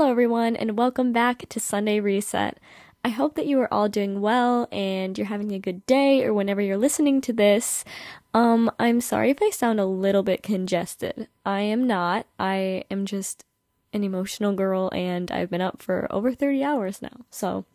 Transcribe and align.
Hello, 0.00 0.10
everyone, 0.10 0.56
and 0.56 0.78
welcome 0.78 1.12
back 1.12 1.46
to 1.50 1.60
Sunday 1.60 2.00
Reset. 2.00 2.56
I 3.04 3.10
hope 3.10 3.34
that 3.34 3.44
you 3.44 3.60
are 3.60 3.70
all 3.70 3.86
doing 3.86 4.22
well 4.22 4.66
and 4.72 5.18
you're 5.18 5.26
having 5.26 5.52
a 5.52 5.58
good 5.58 5.84
day 5.84 6.24
or 6.24 6.32
whenever 6.32 6.62
you're 6.62 6.78
listening 6.78 7.20
to 7.20 7.34
this. 7.34 7.84
Um, 8.32 8.70
I'm 8.78 9.02
sorry 9.02 9.28
if 9.28 9.42
I 9.42 9.50
sound 9.50 9.78
a 9.78 9.84
little 9.84 10.22
bit 10.22 10.42
congested. 10.42 11.28
I 11.44 11.60
am 11.60 11.86
not. 11.86 12.26
I 12.38 12.84
am 12.90 13.04
just 13.04 13.44
an 13.92 14.02
emotional 14.02 14.54
girl 14.54 14.88
and 14.94 15.30
I've 15.30 15.50
been 15.50 15.60
up 15.60 15.82
for 15.82 16.08
over 16.10 16.32
30 16.32 16.64
hours 16.64 17.02
now. 17.02 17.26
So 17.28 17.66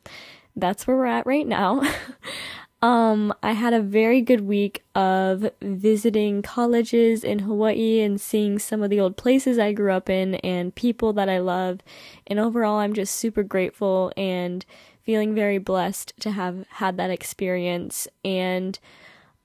that's 0.55 0.87
where 0.87 0.97
we're 0.97 1.05
at 1.05 1.27
right 1.27 1.45
now. 1.45 1.83
Um, 2.85 3.33
I 3.41 3.53
had 3.53 3.73
a 3.73 3.81
very 3.81 4.21
good 4.21 4.41
week 4.41 4.83
of 4.93 5.49
visiting 5.59 6.43
colleges 6.43 7.23
in 7.23 7.39
Hawaii 7.39 8.01
and 8.01 8.21
seeing 8.21 8.59
some 8.59 8.83
of 8.83 8.91
the 8.91 8.99
old 8.99 9.17
places 9.17 9.57
I 9.57 9.73
grew 9.73 9.91
up 9.91 10.07
in 10.07 10.35
and 10.35 10.75
people 10.75 11.11
that 11.13 11.27
I 11.27 11.39
love. 11.39 11.79
And 12.27 12.37
overall, 12.37 12.77
I'm 12.77 12.93
just 12.93 13.15
super 13.15 13.41
grateful 13.41 14.13
and 14.15 14.63
feeling 15.01 15.33
very 15.33 15.57
blessed 15.57 16.13
to 16.19 16.29
have 16.29 16.67
had 16.73 16.95
that 16.97 17.09
experience. 17.09 18.07
And 18.23 18.77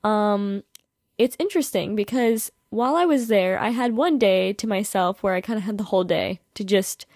um, 0.05 0.63
it's 1.17 1.37
interesting 1.39 1.97
because 1.97 2.53
while 2.69 2.95
I 2.95 3.07
was 3.07 3.29
there, 3.29 3.59
I 3.59 3.71
had 3.71 3.97
one 3.97 4.19
day 4.19 4.53
to 4.53 4.67
myself 4.67 5.23
where 5.23 5.33
I 5.33 5.41
kind 5.41 5.57
of 5.57 5.65
had 5.65 5.79
the 5.79 5.85
whole 5.85 6.05
day 6.05 6.41
to 6.57 6.63
just 6.63 7.07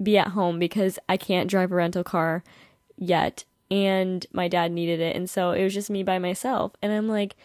be 0.00 0.16
at 0.16 0.28
home 0.28 0.60
because 0.60 1.00
I 1.08 1.16
can't 1.16 1.50
drive 1.50 1.72
a 1.72 1.74
rental 1.74 2.04
car 2.04 2.44
yet 2.96 3.42
and 3.70 4.26
my 4.32 4.48
dad 4.48 4.72
needed 4.72 5.00
it. 5.00 5.16
And 5.16 5.28
so 5.28 5.52
it 5.52 5.64
was 5.64 5.74
just 5.74 5.90
me 5.90 6.02
by 6.02 6.18
myself. 6.18 6.72
And 6.82 6.92
I'm 6.92 7.08
like 7.08 7.36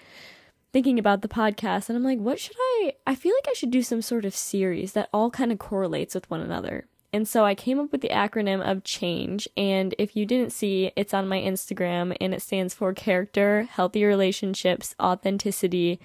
thinking 0.71 0.97
about 0.97 1.21
the 1.21 1.27
podcast 1.27 1.89
and 1.89 1.95
I'm 1.95 2.03
like, 2.03 2.19
what 2.19 2.39
should 2.39 2.55
I? 2.57 2.93
I 3.05 3.15
feel 3.15 3.33
like 3.35 3.47
I 3.49 3.53
should 3.53 3.71
do 3.71 3.83
some 3.83 4.01
sort 4.01 4.25
of 4.25 4.35
series 4.35 4.93
that 4.93 5.09
all 5.13 5.29
kind 5.29 5.51
of 5.51 5.59
correlates 5.59 6.15
with 6.15 6.29
one 6.29 6.41
another. 6.41 6.87
And 7.13 7.27
so 7.27 7.45
I 7.45 7.53
came 7.53 7.79
up 7.79 7.91
with 7.91 8.01
the 8.01 8.09
acronym 8.09 8.59
of 8.59 8.83
CHANGE. 8.83 9.47
And 9.55 9.93
if 9.99 10.15
you 10.15 10.25
didn't 10.25 10.51
see, 10.51 10.91
it's 10.95 11.13
on 11.13 11.27
my 11.27 11.39
Instagram 11.39 12.17
and 12.19 12.33
it 12.33 12.41
stands 12.41 12.73
for 12.73 12.91
character, 12.93 13.67
healthy 13.69 14.03
relationships, 14.03 14.95
authenticity, 14.99 15.99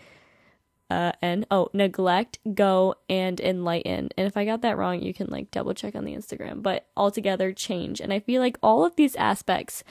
uh, 0.90 1.12
and 1.20 1.46
oh, 1.50 1.68
neglect, 1.72 2.38
go, 2.54 2.94
and 3.08 3.40
enlighten. 3.40 4.08
And 4.16 4.26
if 4.26 4.36
I 4.36 4.44
got 4.44 4.62
that 4.62 4.78
wrong, 4.78 5.02
you 5.02 5.12
can 5.12 5.26
like 5.28 5.50
double 5.50 5.74
check 5.74 5.94
on 5.94 6.04
the 6.04 6.14
Instagram. 6.14 6.62
But 6.62 6.86
altogether, 6.96 7.52
change. 7.52 8.00
And 8.00 8.12
I 8.12 8.20
feel 8.20 8.40
like 8.40 8.58
all 8.62 8.84
of 8.84 8.96
these 8.96 9.14
aspects, 9.16 9.84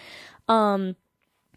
um, 0.47 0.95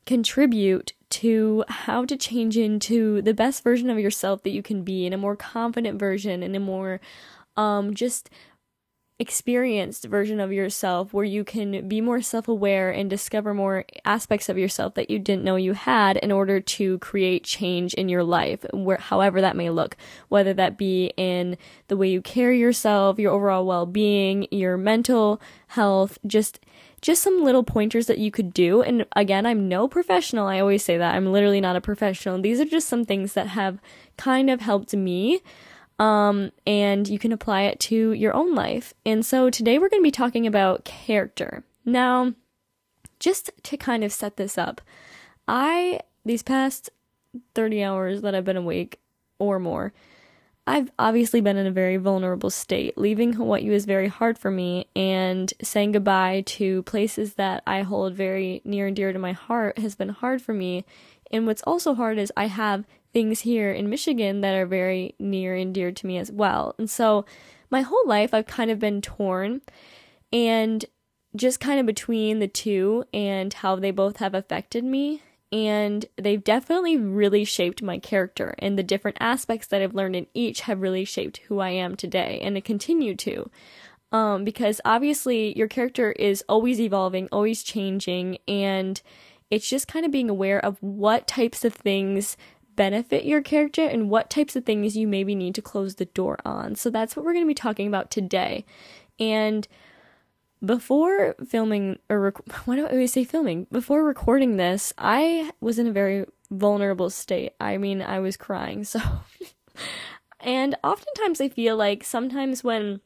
contribute 0.07 0.93
to 1.11 1.65
how 1.69 2.05
to 2.05 2.17
change 2.17 2.57
into 2.57 3.21
the 3.23 3.35
best 3.35 3.63
version 3.63 3.91
of 3.91 3.99
yourself 3.99 4.43
that 4.43 4.51
you 4.51 4.63
can 4.63 4.83
be, 4.83 5.07
in 5.07 5.13
a 5.13 5.19
more 5.19 5.37
confident 5.37 5.99
version, 5.99 6.43
and 6.43 6.57
a 6.57 6.61
more, 6.61 7.01
um, 7.57 7.95
just 7.95 8.31
experienced 9.21 10.07
version 10.07 10.41
of 10.41 10.51
yourself 10.51 11.13
where 11.13 11.27
you 11.27 11.45
can 11.45 11.87
be 11.87 12.01
more 12.01 12.23
self 12.23 12.49
aware 12.49 12.91
and 12.91 13.11
discover 13.11 13.53
more 13.53 13.85
aspects 14.05 14.49
of 14.49 14.57
yourself 14.57 14.95
that 14.95 15.11
you 15.11 15.19
didn't 15.19 15.45
know 15.45 15.57
you 15.57 15.75
had 15.75 16.17
in 16.17 16.33
order 16.33 16.59
to 16.59 16.99
create 17.01 17.45
change 17.45 17.93
in 17.95 18.09
your 18.09 18.25
life, 18.25 18.65
where, 18.73 18.97
however 18.97 19.43
that 19.43 19.57
may 19.57 19.69
look, 19.69 19.95
whether 20.29 20.55
that 20.55 20.79
be 20.79 21.13
in 21.19 21.59
the 21.89 21.97
way 21.99 22.09
you 22.09 22.23
carry 22.23 22.59
yourself, 22.59 23.19
your 23.19 23.33
overall 23.33 23.67
well 23.67 23.85
being, 23.85 24.49
your 24.51 24.79
mental 24.79 25.41
health, 25.69 26.19
just 26.27 26.59
just 27.03 27.23
some 27.23 27.43
little 27.43 27.65
pointers 27.65 28.07
that 28.07 28.19
you 28.19 28.31
could 28.31 28.53
do. 28.53 28.83
And 28.83 29.07
again, 29.17 29.47
I'm 29.47 29.69
no 29.69 29.89
professional. 29.89 30.47
I 30.47 30.61
always 30.61 30.85
say 30.85 30.99
that. 30.99 31.15
I'm 31.15 31.33
literally 31.33 31.61
not 31.61 31.77
a 31.77 31.81
professional. 31.81 32.41
These 32.41 32.61
are 32.61 32.67
just 32.67 32.89
some 32.89 33.05
things 33.05 33.33
that 33.35 33.49
have 33.49 33.79
kind 34.19 34.51
of 34.51 34.61
helped 34.61 34.95
me 34.95 35.41
um, 36.01 36.51
and 36.67 37.07
you 37.07 37.19
can 37.19 37.31
apply 37.31 37.63
it 37.63 37.79
to 37.79 38.13
your 38.13 38.35
own 38.35 38.55
life. 38.55 38.95
And 39.05 39.25
so 39.25 39.51
today 39.51 39.79
we're 39.79 39.91
going 39.91 40.03
to 40.03 40.07
be 40.07 40.11
talking 40.11 40.47
about 40.47 40.85
character. 40.85 41.63
Now, 41.85 42.33
just 43.21 43.51
to 43.65 43.77
kind 43.77 44.03
of 44.03 44.11
set 44.11 44.39
this 44.39 44.57
up, 44.57 44.81
I, 45.47 46.01
these 46.25 46.43
past 46.43 46.89
30 47.55 47.85
hours 47.85 48.23
that 48.23 48.35
I've 48.35 48.47
been 48.47 48.57
awake 48.57 48.99
or 49.39 49.59
more, 49.59 49.93
I've 50.67 50.91
obviously 50.99 51.43
been 51.43 51.59
in 51.59 51.67
a 51.67 51.73
very 51.73 51.99
vulnerable 51.99 52.51
state. 52.51 52.97
Leaving 52.97 53.35
Hawaii 53.35 53.69
was 53.69 53.85
very 53.85 54.09
hard 54.09 54.39
for 54.39 54.51
me, 54.51 54.87
and 54.97 55.53
saying 55.63 55.93
goodbye 55.93 56.45
to 56.47 56.83
places 56.85 57.35
that 57.35 57.63
I 57.67 57.83
hold 57.83 58.15
very 58.15 58.63
near 58.65 58.87
and 58.87 58.97
dear 58.97 59.13
to 59.13 59.19
my 59.19 59.33
heart 59.33 59.79
has 59.79 59.97
been 59.97 60.11
hard 60.11 60.41
for 60.41 60.55
me. 60.55 60.85
And 61.31 61.47
what's 61.47 61.63
also 61.63 61.95
hard 61.95 62.19
is 62.19 62.33
I 62.37 62.47
have 62.47 62.87
things 63.13 63.41
here 63.41 63.73
in 63.73 63.91
Michigan 63.91 64.41
that 64.41 64.55
are 64.55 64.67
very 64.67 65.15
near 65.19 65.55
and 65.55 65.75
dear 65.75 65.93
to 65.93 66.07
me 66.07 66.19
as 66.19 66.31
well. 66.31 66.75
And 66.79 66.89
so 66.89 67.25
my 67.71 67.83
whole 67.83 68.07
life 68.07 68.33
I've 68.35 68.47
kind 68.47 68.71
of 68.71 68.79
been 68.79 69.01
torn 69.01 69.63
and 70.33 70.85
just 71.37 71.61
kind 71.61 71.79
of 71.79 71.87
between 71.87 72.39
the 72.39 72.49
two 72.49 73.05
and 73.13 73.53
how 73.53 73.77
they 73.77 73.91
both 73.91 74.17
have 74.17 74.35
affected 74.35 74.85
me. 74.85 75.23
And 75.53 76.07
they've 76.17 76.43
definitely 76.43 76.97
really 76.97 77.45
shaped 77.45 77.83
my 77.83 77.99
character, 77.99 78.55
and 78.61 78.79
the 78.79 78.85
different 78.85 79.17
aspects 79.19 79.67
that 79.67 79.83
I've 79.83 79.97
learned 79.97 80.15
in 80.15 80.29
each 80.33 80.61
have 80.61 80.81
really 80.81 81.05
shaped 81.05 81.39
who 81.49 81.59
I 81.59 81.71
am 81.71 81.97
today, 81.97 82.39
and 82.41 82.57
it 82.57 82.65
continue 82.65 83.17
to. 83.17 83.51
Um, 84.13 84.45
because 84.45 84.81
obviously, 84.85 85.57
your 85.59 85.67
character 85.67 86.13
is 86.13 86.45
always 86.49 86.81
evolving, 86.81 87.29
always 87.33 87.65
changing, 87.65 88.39
and 88.47 89.03
it's 89.51 89.69
just 89.69 89.89
kind 89.89 90.07
of 90.07 90.13
being 90.13 90.31
aware 90.31 90.65
of 90.65 90.81
what 90.81 91.27
types 91.27 91.65
of 91.65 91.75
things 91.75 92.37
benefit 92.77 93.25
your 93.25 93.43
character 93.43 93.85
and 93.85 94.11
what 94.11 94.31
types 94.31 94.57
of 94.57 94.65
things 94.65 94.97
you 94.97 95.07
maybe 95.07 95.35
need 95.35 95.55
to 95.55 95.63
close 95.63 95.97
the 95.97 96.07
door 96.07 96.39
on. 96.45 96.75
So 96.75 96.91
that's 96.91 97.17
what 97.17 97.25
we're 97.25 97.33
going 97.33 97.45
to 97.45 97.51
be 97.51 97.55
talking 97.55 97.87
about 97.87 98.11
today. 98.11 98.65
And 99.19 99.67
before 100.65 101.35
filming, 101.47 101.99
or 102.09 102.21
rec- 102.21 102.53
why 102.67 102.77
do 102.77 102.87
I 102.87 102.91
always 102.91 103.13
say 103.13 103.25
filming? 103.25 103.67
Before 103.71 104.05
recording 104.05 104.57
this, 104.57 104.93
I 104.99 105.51
was 105.61 105.79
in 105.79 105.87
a 105.87 105.93
very 105.93 106.27
vulnerable 106.51 107.11
state. 107.11 107.53
I 107.61 107.77
mean, 107.77 108.03
I 108.03 108.21
was 108.21 108.37
crying. 108.37 108.85
So, 108.85 109.01
and 110.41 110.75
oftentimes 110.83 111.41
I 111.41 111.49
feel 111.49 111.77
like 111.77 112.05
sometimes 112.05 112.65
when 112.65 113.01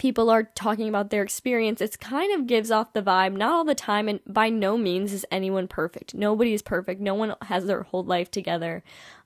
people 0.00 0.30
are 0.30 0.44
talking 0.54 0.88
about 0.88 1.10
their 1.10 1.22
experience, 1.22 1.82
it 1.82 2.00
kind 2.00 2.32
of 2.32 2.46
gives 2.46 2.70
off 2.70 2.94
the 2.94 3.02
vibe, 3.02 3.36
not 3.36 3.52
all 3.52 3.64
the 3.66 3.74
time, 3.74 4.08
and 4.08 4.18
by 4.26 4.48
no 4.48 4.78
means 4.78 5.12
is 5.12 5.26
anyone 5.30 5.68
perfect. 5.68 6.14
Nobody 6.14 6.54
is 6.54 6.62
perfect. 6.62 7.02
No 7.02 7.14
one 7.14 7.34
has 7.42 7.66
their 7.66 7.82
whole 7.82 8.02
life 8.02 8.30
together. 8.30 8.82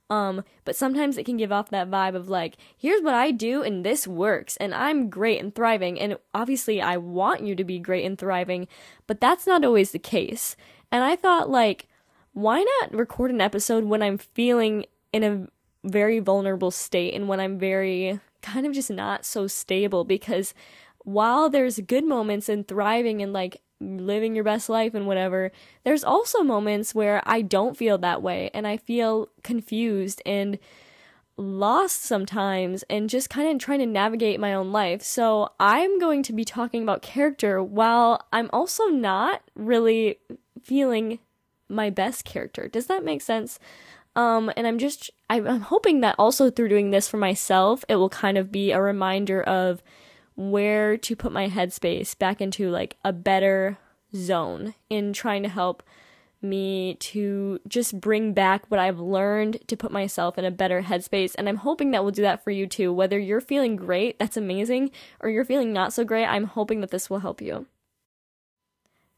Um, 0.09 0.43
but 0.65 0.75
sometimes 0.75 1.17
it 1.17 1.25
can 1.25 1.37
give 1.37 1.53
off 1.53 1.69
that 1.69 1.89
vibe 1.89 2.13
of 2.13 2.27
like, 2.27 2.57
here's 2.77 3.01
what 3.01 3.13
I 3.13 3.31
do 3.31 3.63
and 3.63 3.85
this 3.85 4.05
works 4.05 4.57
and 4.57 4.75
I'm 4.75 5.09
great 5.09 5.39
and 5.39 5.55
thriving. 5.55 5.97
And 5.97 6.17
obviously 6.33 6.81
I 6.81 6.97
want 6.97 7.41
you 7.41 7.55
to 7.55 7.63
be 7.63 7.79
great 7.79 8.05
and 8.05 8.17
thriving, 8.17 8.67
but 9.07 9.21
that's 9.21 9.47
not 9.47 9.63
always 9.63 9.91
the 9.91 9.97
case. 9.97 10.57
And 10.91 11.03
I 11.03 11.15
thought 11.15 11.49
like, 11.49 11.87
why 12.33 12.63
not 12.81 12.93
record 12.93 13.31
an 13.31 13.41
episode 13.41 13.85
when 13.85 14.03
I'm 14.03 14.17
feeling 14.17 14.85
in 15.11 15.23
a 15.23 15.47
very 15.89 16.19
vulnerable 16.19 16.69
state 16.69 17.13
and 17.15 17.27
when 17.27 17.39
I'm 17.39 17.57
very 17.57 18.19
kind 18.45 18.65
of 18.65 18.73
just 18.73 18.91
not 18.91 19.25
so 19.25 19.47
stable 19.47 20.03
because 20.03 20.53
while 21.03 21.49
there's 21.49 21.79
good 21.79 22.05
moments 22.05 22.49
and 22.49 22.67
thriving 22.67 23.21
and 23.21 23.33
like 23.33 23.61
living 23.79 24.35
your 24.35 24.43
best 24.43 24.69
life 24.69 24.93
and 24.93 25.07
whatever, 25.07 25.51
there's 25.83 26.03
also 26.03 26.43
moments 26.43 26.95
where 26.95 27.21
I 27.25 27.41
don't 27.41 27.77
feel 27.77 27.97
that 27.99 28.21
way 28.21 28.49
and 28.53 28.67
I 28.67 28.77
feel 28.77 29.29
confused 29.43 30.21
and 30.25 30.57
lost 31.37 32.03
sometimes 32.03 32.83
and 32.83 33.09
just 33.09 33.29
kind 33.29 33.51
of 33.51 33.59
trying 33.59 33.79
to 33.79 33.85
navigate 33.85 34.39
my 34.39 34.53
own 34.53 34.71
life. 34.71 35.01
So 35.01 35.49
I'm 35.59 35.99
going 35.99 36.23
to 36.23 36.33
be 36.33 36.45
talking 36.45 36.83
about 36.83 37.01
character 37.01 37.61
while 37.61 38.25
I'm 38.31 38.49
also 38.53 38.85
not 38.85 39.41
really 39.53 40.19
feeling 40.63 41.19
my 41.67 41.89
best 41.89 42.25
character. 42.25 42.67
Does 42.67 42.87
that 42.87 43.03
make 43.03 43.21
sense? 43.21 43.59
Um, 44.15 44.51
and 44.55 44.65
I'm 44.65 44.77
just, 44.77 45.11
I'm 45.29 45.61
hoping 45.61 46.01
that 46.01 46.15
also 46.17 46.49
through 46.49 46.69
doing 46.69 46.91
this 46.91 47.07
for 47.07 47.17
myself, 47.17 47.83
it 47.89 47.97
will 47.97 48.09
kind 48.09 48.37
of 48.37 48.51
be 48.51 48.71
a 48.71 48.81
reminder 48.81 49.41
of 49.41 49.83
where 50.35 50.97
to 50.97 51.15
put 51.15 51.31
my 51.31 51.49
headspace 51.49 52.17
back 52.17 52.41
into 52.41 52.69
like 52.69 52.97
a 53.03 53.11
better 53.11 53.77
zone 54.15 54.73
in 54.89 55.13
trying 55.13 55.43
to 55.43 55.49
help 55.49 55.83
me 56.41 56.95
to 56.95 57.59
just 57.67 57.99
bring 57.99 58.33
back 58.33 58.65
what 58.69 58.79
I've 58.79 58.99
learned 58.99 59.59
to 59.67 59.75
put 59.75 59.91
myself 59.91 60.37
in 60.37 60.45
a 60.45 60.51
better 60.51 60.83
headspace. 60.83 61.33
And 61.37 61.49
I'm 61.49 61.57
hoping 61.57 61.91
that 61.91 62.03
will 62.03 62.11
do 62.11 62.21
that 62.21 62.43
for 62.43 62.51
you 62.51 62.67
too. 62.67 62.93
Whether 62.93 63.17
you're 63.17 63.41
feeling 63.41 63.75
great, 63.75 64.19
that's 64.19 64.37
amazing, 64.37 64.91
or 65.19 65.29
you're 65.29 65.45
feeling 65.45 65.73
not 65.73 65.91
so 65.91 66.03
great, 66.03 66.25
I'm 66.25 66.45
hoping 66.45 66.81
that 66.81 66.91
this 66.91 67.09
will 67.09 67.19
help 67.19 67.41
you. 67.41 67.65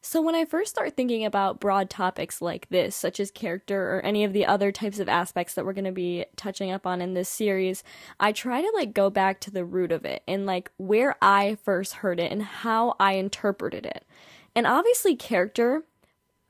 So, 0.09 0.21
when 0.21 0.35
I 0.35 0.45
first 0.45 0.69
start 0.69 0.95
thinking 0.95 1.25
about 1.25 1.59
broad 1.59 1.89
topics 1.89 2.41
like 2.41 2.69
this, 2.69 2.95
such 2.95 3.19
as 3.19 3.29
character 3.29 3.93
or 3.93 3.99
any 3.99 4.23
of 4.23 4.31
the 4.31 4.45
other 4.45 4.71
types 4.71 4.99
of 4.99 5.09
aspects 5.09 5.53
that 5.53 5.65
we're 5.65 5.73
going 5.73 5.83
to 5.83 5.91
be 5.91 6.23
touching 6.37 6.71
up 6.71 6.87
on 6.87 7.01
in 7.01 7.13
this 7.13 7.27
series, 7.27 7.83
I 8.17 8.31
try 8.31 8.61
to 8.61 8.71
like 8.73 8.93
go 8.93 9.09
back 9.09 9.41
to 9.41 9.51
the 9.51 9.65
root 9.65 9.91
of 9.91 10.05
it 10.05 10.23
and 10.25 10.45
like 10.45 10.71
where 10.77 11.17
I 11.21 11.57
first 11.61 11.95
heard 11.95 12.21
it 12.21 12.31
and 12.31 12.41
how 12.41 12.95
I 13.01 13.15
interpreted 13.15 13.85
it. 13.85 14.05
And 14.55 14.65
obviously, 14.65 15.17
character, 15.17 15.83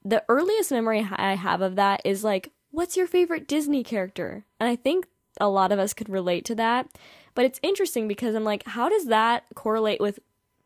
the 0.05 0.23
earliest 0.29 0.69
memory 0.69 1.09
I 1.11 1.33
have 1.33 1.61
of 1.61 1.77
that 1.77 2.01
is 2.05 2.23
like, 2.23 2.51
what's 2.69 2.95
your 2.95 3.07
favorite 3.07 3.47
Disney 3.47 3.83
character? 3.83 4.45
And 4.59 4.69
I 4.69 4.75
think 4.75 5.07
a 5.41 5.49
lot 5.49 5.71
of 5.71 5.79
us 5.79 5.95
could 5.95 6.09
relate 6.09 6.45
to 6.45 6.55
that. 6.55 6.89
But 7.33 7.45
it's 7.45 7.59
interesting 7.63 8.07
because 8.07 8.35
I'm 8.35 8.43
like, 8.43 8.67
how 8.67 8.87
does 8.87 9.05
that 9.05 9.45
correlate 9.55 9.99
with 9.99 10.19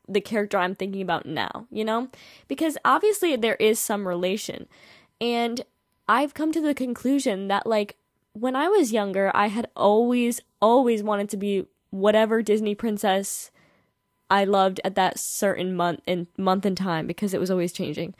the 0.07 0.21
character 0.21 0.57
I'm 0.57 0.75
thinking 0.75 1.01
about 1.01 1.25
now, 1.25 1.67
you 1.71 1.85
know? 1.85 2.09
Because 2.47 2.77
obviously 2.83 3.35
there 3.35 3.55
is 3.55 3.79
some 3.79 4.07
relation. 4.07 4.67
And 5.19 5.61
I've 6.07 6.33
come 6.33 6.51
to 6.51 6.61
the 6.61 6.73
conclusion 6.73 7.47
that 7.47 7.65
like 7.65 7.97
when 8.33 8.55
I 8.55 8.67
was 8.67 8.93
younger, 8.93 9.31
I 9.33 9.47
had 9.47 9.67
always 9.75 10.41
always 10.61 11.03
wanted 11.03 11.29
to 11.29 11.37
be 11.37 11.65
whatever 11.89 12.41
Disney 12.41 12.75
princess 12.75 13.51
I 14.29 14.45
loved 14.45 14.79
at 14.85 14.95
that 14.95 15.19
certain 15.19 15.75
month 15.75 16.01
and 16.07 16.27
month 16.37 16.65
and 16.65 16.77
time 16.77 17.05
because 17.05 17.33
it 17.33 17.39
was 17.39 17.51
always 17.51 17.73
changing. 17.73 18.15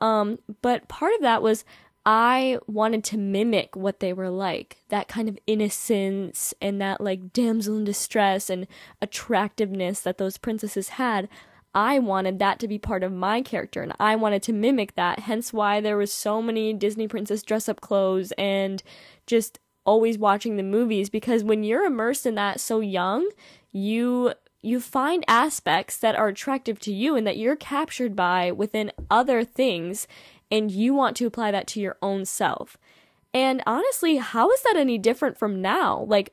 Um, 0.00 0.38
but 0.62 0.88
part 0.88 1.14
of 1.14 1.22
that 1.22 1.42
was 1.42 1.64
I 2.06 2.58
wanted 2.66 3.02
to 3.04 3.18
mimic 3.18 3.74
what 3.74 4.00
they 4.00 4.12
were 4.12 4.28
like 4.28 4.78
that 4.90 5.08
kind 5.08 5.28
of 5.28 5.38
innocence 5.46 6.52
and 6.60 6.80
that 6.80 7.00
like 7.00 7.32
damsel 7.32 7.78
in 7.78 7.84
distress 7.84 8.50
and 8.50 8.66
attractiveness 9.00 10.00
that 10.00 10.18
those 10.18 10.36
princesses 10.36 10.90
had. 10.90 11.28
I 11.74 11.98
wanted 11.98 12.38
that 12.38 12.60
to 12.60 12.68
be 12.68 12.78
part 12.78 13.02
of 13.02 13.12
my 13.12 13.42
character 13.42 13.82
and 13.82 13.94
I 13.98 14.16
wanted 14.16 14.42
to 14.44 14.52
mimic 14.52 14.94
that. 14.94 15.20
Hence 15.20 15.52
why 15.52 15.80
there 15.80 15.96
was 15.96 16.12
so 16.12 16.40
many 16.40 16.72
Disney 16.72 17.08
princess 17.08 17.42
dress 17.42 17.68
up 17.68 17.80
clothes 17.80 18.32
and 18.38 18.82
just 19.26 19.58
always 19.86 20.18
watching 20.18 20.56
the 20.56 20.62
movies 20.62 21.10
because 21.10 21.42
when 21.42 21.64
you're 21.64 21.84
immersed 21.84 22.26
in 22.26 22.34
that 22.36 22.60
so 22.60 22.80
young, 22.80 23.28
you 23.72 24.34
you 24.62 24.80
find 24.80 25.24
aspects 25.28 25.98
that 25.98 26.16
are 26.16 26.28
attractive 26.28 26.78
to 26.78 26.92
you 26.92 27.16
and 27.16 27.26
that 27.26 27.36
you're 27.36 27.56
captured 27.56 28.16
by 28.16 28.50
within 28.50 28.90
other 29.10 29.44
things 29.44 30.06
and 30.54 30.70
you 30.70 30.94
want 30.94 31.16
to 31.16 31.26
apply 31.26 31.50
that 31.50 31.66
to 31.66 31.80
your 31.80 31.96
own 32.00 32.24
self. 32.24 32.78
And 33.32 33.60
honestly, 33.66 34.18
how 34.18 34.48
is 34.52 34.62
that 34.62 34.76
any 34.76 34.98
different 34.98 35.36
from 35.36 35.60
now? 35.60 36.04
Like, 36.06 36.32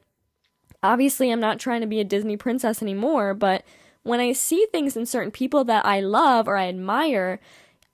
obviously, 0.83 1.31
I'm 1.31 1.39
not 1.39 1.59
trying 1.59 1.81
to 1.81 1.87
be 1.87 1.99
a 1.99 2.03
Disney 2.03 2.37
princess 2.37 2.83
anymore, 2.83 3.33
but 3.33 3.63
when 4.03 4.19
I 4.19 4.33
see 4.33 4.67
things 4.71 4.95
in 4.95 5.07
certain 5.07 5.31
people 5.31 5.63
that 5.63 5.87
I 5.87 6.01
love 6.01 6.47
or 6.47 6.55
I 6.55 6.67
admire, 6.67 7.39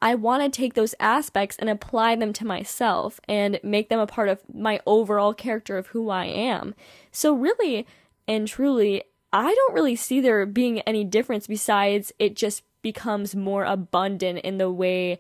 I 0.02 0.16
want 0.16 0.44
to 0.44 0.50
take 0.50 0.74
those 0.74 0.96
aspects 1.00 1.56
and 1.60 1.70
apply 1.70 2.18
them 2.18 2.34
to 2.34 2.46
myself 2.46 3.22
and 3.30 3.58
make 3.64 3.88
them 3.88 4.02
a 4.02 4.06
part 4.06 4.28
of 4.28 4.42
my 4.54 4.82
overall 4.86 5.34
character 5.34 5.78
of 5.78 5.88
who 5.88 6.10
I 6.10 6.26
am. 6.26 6.76
So, 7.10 7.34
really 7.34 7.88
and 8.28 8.50
truly, 8.50 9.04
I 9.32 9.56
don't 9.56 9.74
really 9.74 9.96
see 9.96 10.20
there 10.20 10.46
being 10.46 10.82
any 10.82 11.06
difference 11.06 11.48
besides 11.48 12.12
it 12.20 12.36
just 12.36 12.64
becomes 12.82 13.34
more 13.34 13.64
abundant 13.64 14.40
in 14.40 14.58
the 14.58 14.70
way 14.70 15.20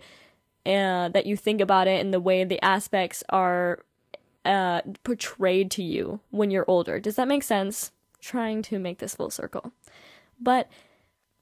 uh, 0.68 1.10
that 1.10 1.26
you 1.26 1.38
think 1.38 1.62
about 1.62 1.88
it 1.88 2.02
and 2.02 2.14
the 2.14 2.20
way 2.20 2.44
the 2.44 2.62
aspects 2.62 3.24
are 3.30 3.80
uh, 4.44 4.82
portrayed 5.04 5.72
to 5.72 5.84
you 5.84 6.20
when 6.30 6.52
you're 6.52 6.66
older. 6.68 7.00
Does 7.00 7.16
that 7.16 7.28
make 7.28 7.44
sense? 7.44 7.92
Trying 8.20 8.62
to 8.64 8.78
make 8.78 9.00
this 9.00 9.16
full 9.16 9.30
circle. 9.30 9.72
But 10.40 10.70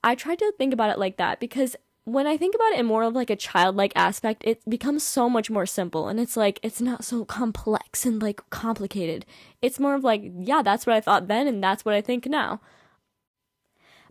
I 0.03 0.13
tried 0.13 0.39
to 0.39 0.53
think 0.57 0.73
about 0.73 0.91
it 0.91 0.99
like 0.99 1.17
that 1.17 1.39
because 1.39 1.75
when 2.03 2.27
I 2.27 2.37
think 2.37 2.53
about 2.53 2.73
it 2.73 2.79
in 2.79 2.85
more 2.85 3.01
of 3.01 3.15
like 3.15 3.31
a 3.31 3.35
childlike 3.35 3.93
aspect, 3.95 4.43
it 4.45 4.61
becomes 4.69 5.01
so 5.01 5.27
much 5.27 5.49
more 5.49 5.65
simple 5.65 6.07
and 6.07 6.19
it's 6.19 6.37
like 6.37 6.59
it's 6.61 6.79
not 6.79 7.03
so 7.03 7.25
complex 7.25 8.05
and 8.05 8.21
like 8.21 8.47
complicated. 8.51 9.25
It's 9.61 9.79
more 9.79 9.95
of 9.95 10.03
like, 10.03 10.21
yeah, 10.37 10.61
that's 10.61 10.85
what 10.85 10.95
I 10.95 11.01
thought 11.01 11.27
then 11.27 11.47
and 11.47 11.63
that's 11.63 11.83
what 11.83 11.95
I 11.95 12.01
think 12.01 12.27
now. 12.27 12.61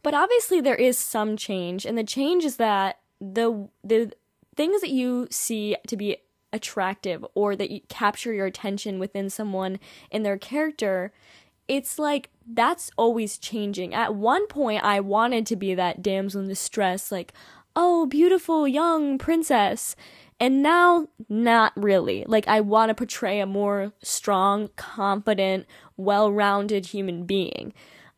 But 0.03 0.13
obviously 0.13 0.61
there 0.61 0.75
is 0.75 0.99
some 0.99 1.37
change 1.37 1.87
and 1.87 1.97
the 1.97 2.03
change 2.05 2.45
is 2.45 2.57
that 2.57 2.99
the 3.21 3.69
the 3.85 4.13
things 4.57 4.81
that 4.81 4.91
you 4.91 5.29
see 5.31 5.77
to 5.87 5.97
be 5.97 6.19
attractive 6.53 7.25
or 7.35 7.57
that 7.57 7.71
you 7.71 7.81
capture 7.89 8.33
your 8.33 8.47
attention 8.47 8.99
within 8.99 9.29
someone 9.29 9.79
in 10.11 10.23
their 10.23 10.39
character, 10.39 11.13
it's 11.67 11.99
like 11.99 12.31
that's 12.47 12.91
always 12.97 13.39
changing. 13.39 13.95
At 13.95 14.15
one 14.15 14.47
point, 14.47 14.85
I 14.85 15.01
wanted 15.01 15.47
to 15.47 15.57
be 15.57 15.75
that 15.75 16.03
damsel 16.03 16.43
in 16.43 16.49
distress, 16.49 17.11
like, 17.11 17.33
oh, 17.75 18.07
beautiful 18.07 18.69
young 18.69 19.19
princess. 19.19 19.97
And 20.41 20.63
now, 20.63 21.09
not 21.29 21.73
really. 21.77 22.25
Like, 22.27 22.47
I 22.49 22.61
want 22.61 22.91
to 22.91 22.95
portray 22.95 23.41
a 23.41 23.47
more 23.47 23.93
strong, 24.03 24.71
confident, 24.77 25.67
well 25.97 26.31
rounded 26.31 26.87
human 26.87 27.25
being. 27.25 27.73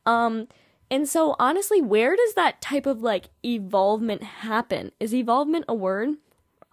Um, 0.05 0.49
and 0.91 1.09
so, 1.09 1.37
honestly, 1.39 1.81
where 1.81 2.17
does 2.17 2.35
that 2.35 2.61
type 2.61 2.87
of 2.87 3.03
like 3.03 3.31
evolvement 3.44 4.23
happen? 4.23 4.93
Is 5.00 5.15
evolvement 5.15 5.65
a 5.69 5.75
word? 5.75 6.17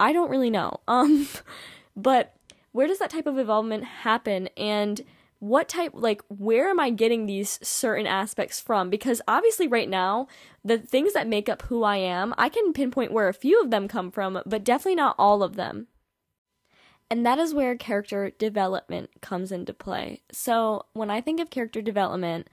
I 0.03 0.13
don't 0.13 0.29
really 0.29 0.50
know. 0.50 0.81
Um, 0.88 1.27
but 1.95 2.35
where 2.71 2.88
does 2.88 3.00
that 3.00 3.09
type 3.11 3.27
of 3.27 3.38
involvement 3.38 3.83
happen 3.83 4.50
and 4.57 5.01
what 5.39 5.67
type 5.67 5.91
like 5.94 6.21
where 6.29 6.69
am 6.69 6.79
I 6.79 6.89
getting 6.89 7.25
these 7.25 7.59
certain 7.61 8.07
aspects 8.07 8.59
from? 8.59 8.89
Because 8.89 9.21
obviously 9.27 9.67
right 9.67 9.89
now, 9.89 10.27
the 10.63 10.77
things 10.77 11.13
that 11.13 11.27
make 11.27 11.50
up 11.50 11.63
who 11.63 11.83
I 11.83 11.97
am, 11.97 12.33
I 12.38 12.50
can 12.50 12.73
pinpoint 12.73 13.11
where 13.11 13.27
a 13.27 13.33
few 13.33 13.61
of 13.61 13.69
them 13.69 13.88
come 13.88 14.09
from, 14.09 14.41
but 14.45 14.63
definitely 14.63 14.95
not 14.95 15.15
all 15.19 15.44
of 15.44 15.55
them. 15.55 15.88
And 17.09 17.25
that 17.25 17.39
is 17.39 17.53
where 17.53 17.75
character 17.75 18.31
development 18.31 19.09
comes 19.21 19.51
into 19.51 19.73
play. 19.73 20.21
So, 20.31 20.85
when 20.94 21.11
I 21.11 21.21
think 21.21 21.39
of 21.39 21.49
character 21.49 21.81
development, 21.81 22.49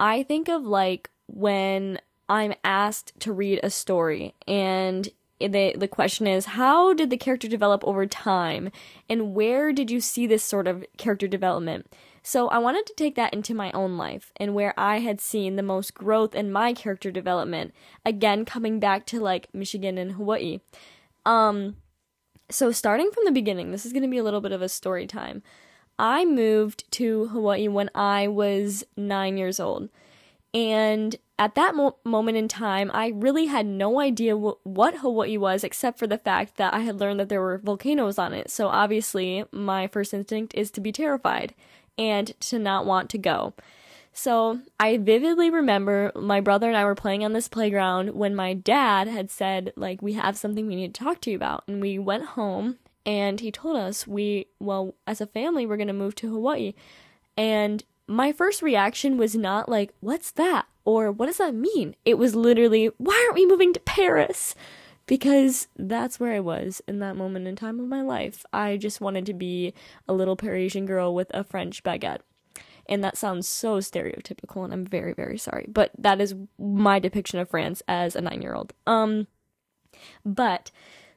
I 0.00 0.22
think 0.22 0.48
of 0.48 0.64
like 0.64 1.10
when 1.28 2.00
I'm 2.28 2.54
asked 2.64 3.18
to 3.20 3.32
read 3.32 3.60
a 3.62 3.70
story 3.70 4.34
and 4.46 5.08
the 5.48 5.74
the 5.76 5.88
question 5.88 6.26
is 6.26 6.46
how 6.46 6.92
did 6.92 7.10
the 7.10 7.16
character 7.16 7.48
develop 7.48 7.82
over 7.84 8.06
time? 8.06 8.70
And 9.08 9.34
where 9.34 9.72
did 9.72 9.90
you 9.90 10.00
see 10.00 10.26
this 10.26 10.44
sort 10.44 10.66
of 10.66 10.84
character 10.96 11.28
development? 11.28 11.86
So 12.22 12.48
i 12.48 12.58
wanted 12.58 12.86
to 12.86 12.94
take 12.94 13.16
that 13.16 13.34
into 13.34 13.54
my 13.54 13.72
own 13.72 13.96
life 13.96 14.32
and 14.36 14.54
where 14.54 14.74
i 14.78 15.00
had 15.00 15.20
seen 15.20 15.56
the 15.56 15.62
most 15.62 15.92
growth 15.92 16.34
in 16.34 16.52
my 16.52 16.72
character 16.72 17.10
development 17.10 17.74
again 18.06 18.44
coming 18.44 18.78
back 18.78 19.06
to 19.06 19.20
like 19.20 19.48
michigan 19.52 19.98
and 19.98 20.12
hawaii. 20.12 20.60
Um 21.26 21.76
so 22.50 22.70
starting 22.70 23.10
from 23.10 23.24
the 23.24 23.32
beginning 23.32 23.72
this 23.72 23.84
is 23.84 23.92
going 23.92 24.02
to 24.04 24.08
be 24.08 24.18
a 24.18 24.24
little 24.24 24.40
bit 24.40 24.52
of 24.52 24.62
a 24.62 24.68
story 24.68 25.06
time. 25.06 25.42
I 25.98 26.24
moved 26.24 26.90
to 26.92 27.26
hawaii 27.28 27.68
when 27.68 27.90
i 27.94 28.28
was 28.28 28.84
9 28.96 29.36
years 29.36 29.58
old. 29.58 29.88
And 30.54 31.16
at 31.42 31.56
that 31.56 31.74
mo- 31.74 31.96
moment 32.04 32.36
in 32.36 32.46
time, 32.46 32.88
I 32.94 33.08
really 33.08 33.46
had 33.46 33.66
no 33.66 33.98
idea 33.98 34.36
wh- 34.36 34.64
what 34.64 34.98
Hawaii 34.98 35.36
was 35.36 35.64
except 35.64 35.98
for 35.98 36.06
the 36.06 36.16
fact 36.16 36.56
that 36.56 36.72
I 36.72 36.80
had 36.80 37.00
learned 37.00 37.18
that 37.18 37.28
there 37.28 37.40
were 37.40 37.58
volcanoes 37.58 38.16
on 38.16 38.32
it. 38.32 38.48
So 38.48 38.68
obviously, 38.68 39.44
my 39.50 39.88
first 39.88 40.14
instinct 40.14 40.54
is 40.54 40.70
to 40.70 40.80
be 40.80 40.92
terrified 40.92 41.52
and 41.98 42.38
to 42.42 42.60
not 42.60 42.86
want 42.86 43.10
to 43.10 43.18
go. 43.18 43.54
So 44.12 44.60
I 44.78 44.98
vividly 44.98 45.50
remember 45.50 46.12
my 46.14 46.40
brother 46.40 46.68
and 46.68 46.76
I 46.76 46.84
were 46.84 46.94
playing 46.94 47.24
on 47.24 47.32
this 47.32 47.48
playground 47.48 48.10
when 48.14 48.36
my 48.36 48.54
dad 48.54 49.08
had 49.08 49.28
said, 49.28 49.72
like, 49.74 50.00
we 50.00 50.12
have 50.12 50.36
something 50.36 50.68
we 50.68 50.76
need 50.76 50.94
to 50.94 51.04
talk 51.04 51.20
to 51.22 51.30
you 51.30 51.36
about. 51.36 51.64
And 51.66 51.80
we 51.80 51.98
went 51.98 52.24
home 52.24 52.78
and 53.04 53.40
he 53.40 53.50
told 53.50 53.78
us, 53.78 54.06
we, 54.06 54.46
well, 54.60 54.94
as 55.08 55.20
a 55.20 55.26
family, 55.26 55.66
we're 55.66 55.76
going 55.76 55.88
to 55.88 55.92
move 55.92 56.14
to 56.16 56.30
Hawaii. 56.30 56.74
And 57.36 57.82
my 58.06 58.30
first 58.30 58.62
reaction 58.62 59.18
was 59.18 59.34
not 59.34 59.68
like, 59.68 59.92
what's 59.98 60.30
that? 60.32 60.66
Or 60.84 61.12
what 61.12 61.26
does 61.26 61.38
that 61.38 61.54
mean? 61.54 61.94
It 62.04 62.18
was 62.18 62.34
literally, 62.34 62.90
why 62.98 63.22
aren't 63.24 63.38
we 63.38 63.46
moving 63.46 63.72
to 63.72 63.80
Paris? 63.80 64.54
Because 65.06 65.68
that's 65.76 66.20
where 66.20 66.32
I 66.32 66.40
was 66.40 66.80
in 66.86 66.98
that 67.00 67.16
moment 67.16 67.46
in 67.46 67.56
time 67.56 67.80
of 67.80 67.86
my 67.86 68.02
life. 68.02 68.44
I 68.52 68.76
just 68.76 69.00
wanted 69.00 69.26
to 69.26 69.34
be 69.34 69.74
a 70.08 70.12
little 70.12 70.36
Parisian 70.36 70.86
girl 70.86 71.14
with 71.14 71.30
a 71.34 71.44
French 71.44 71.82
baguette. 71.82 72.20
And 72.86 73.02
that 73.04 73.16
sounds 73.16 73.46
so 73.46 73.78
stereotypical, 73.78 74.64
and 74.64 74.72
I'm 74.72 74.84
very, 74.84 75.12
very 75.12 75.38
sorry. 75.38 75.66
But 75.68 75.92
that 75.98 76.20
is 76.20 76.34
my 76.58 76.98
depiction 76.98 77.38
of 77.38 77.48
France 77.48 77.80
as 77.86 78.16
a 78.16 78.20
nine 78.20 78.42
year 78.42 78.54
old. 78.54 78.72
Um, 78.86 79.28
but 80.24 80.70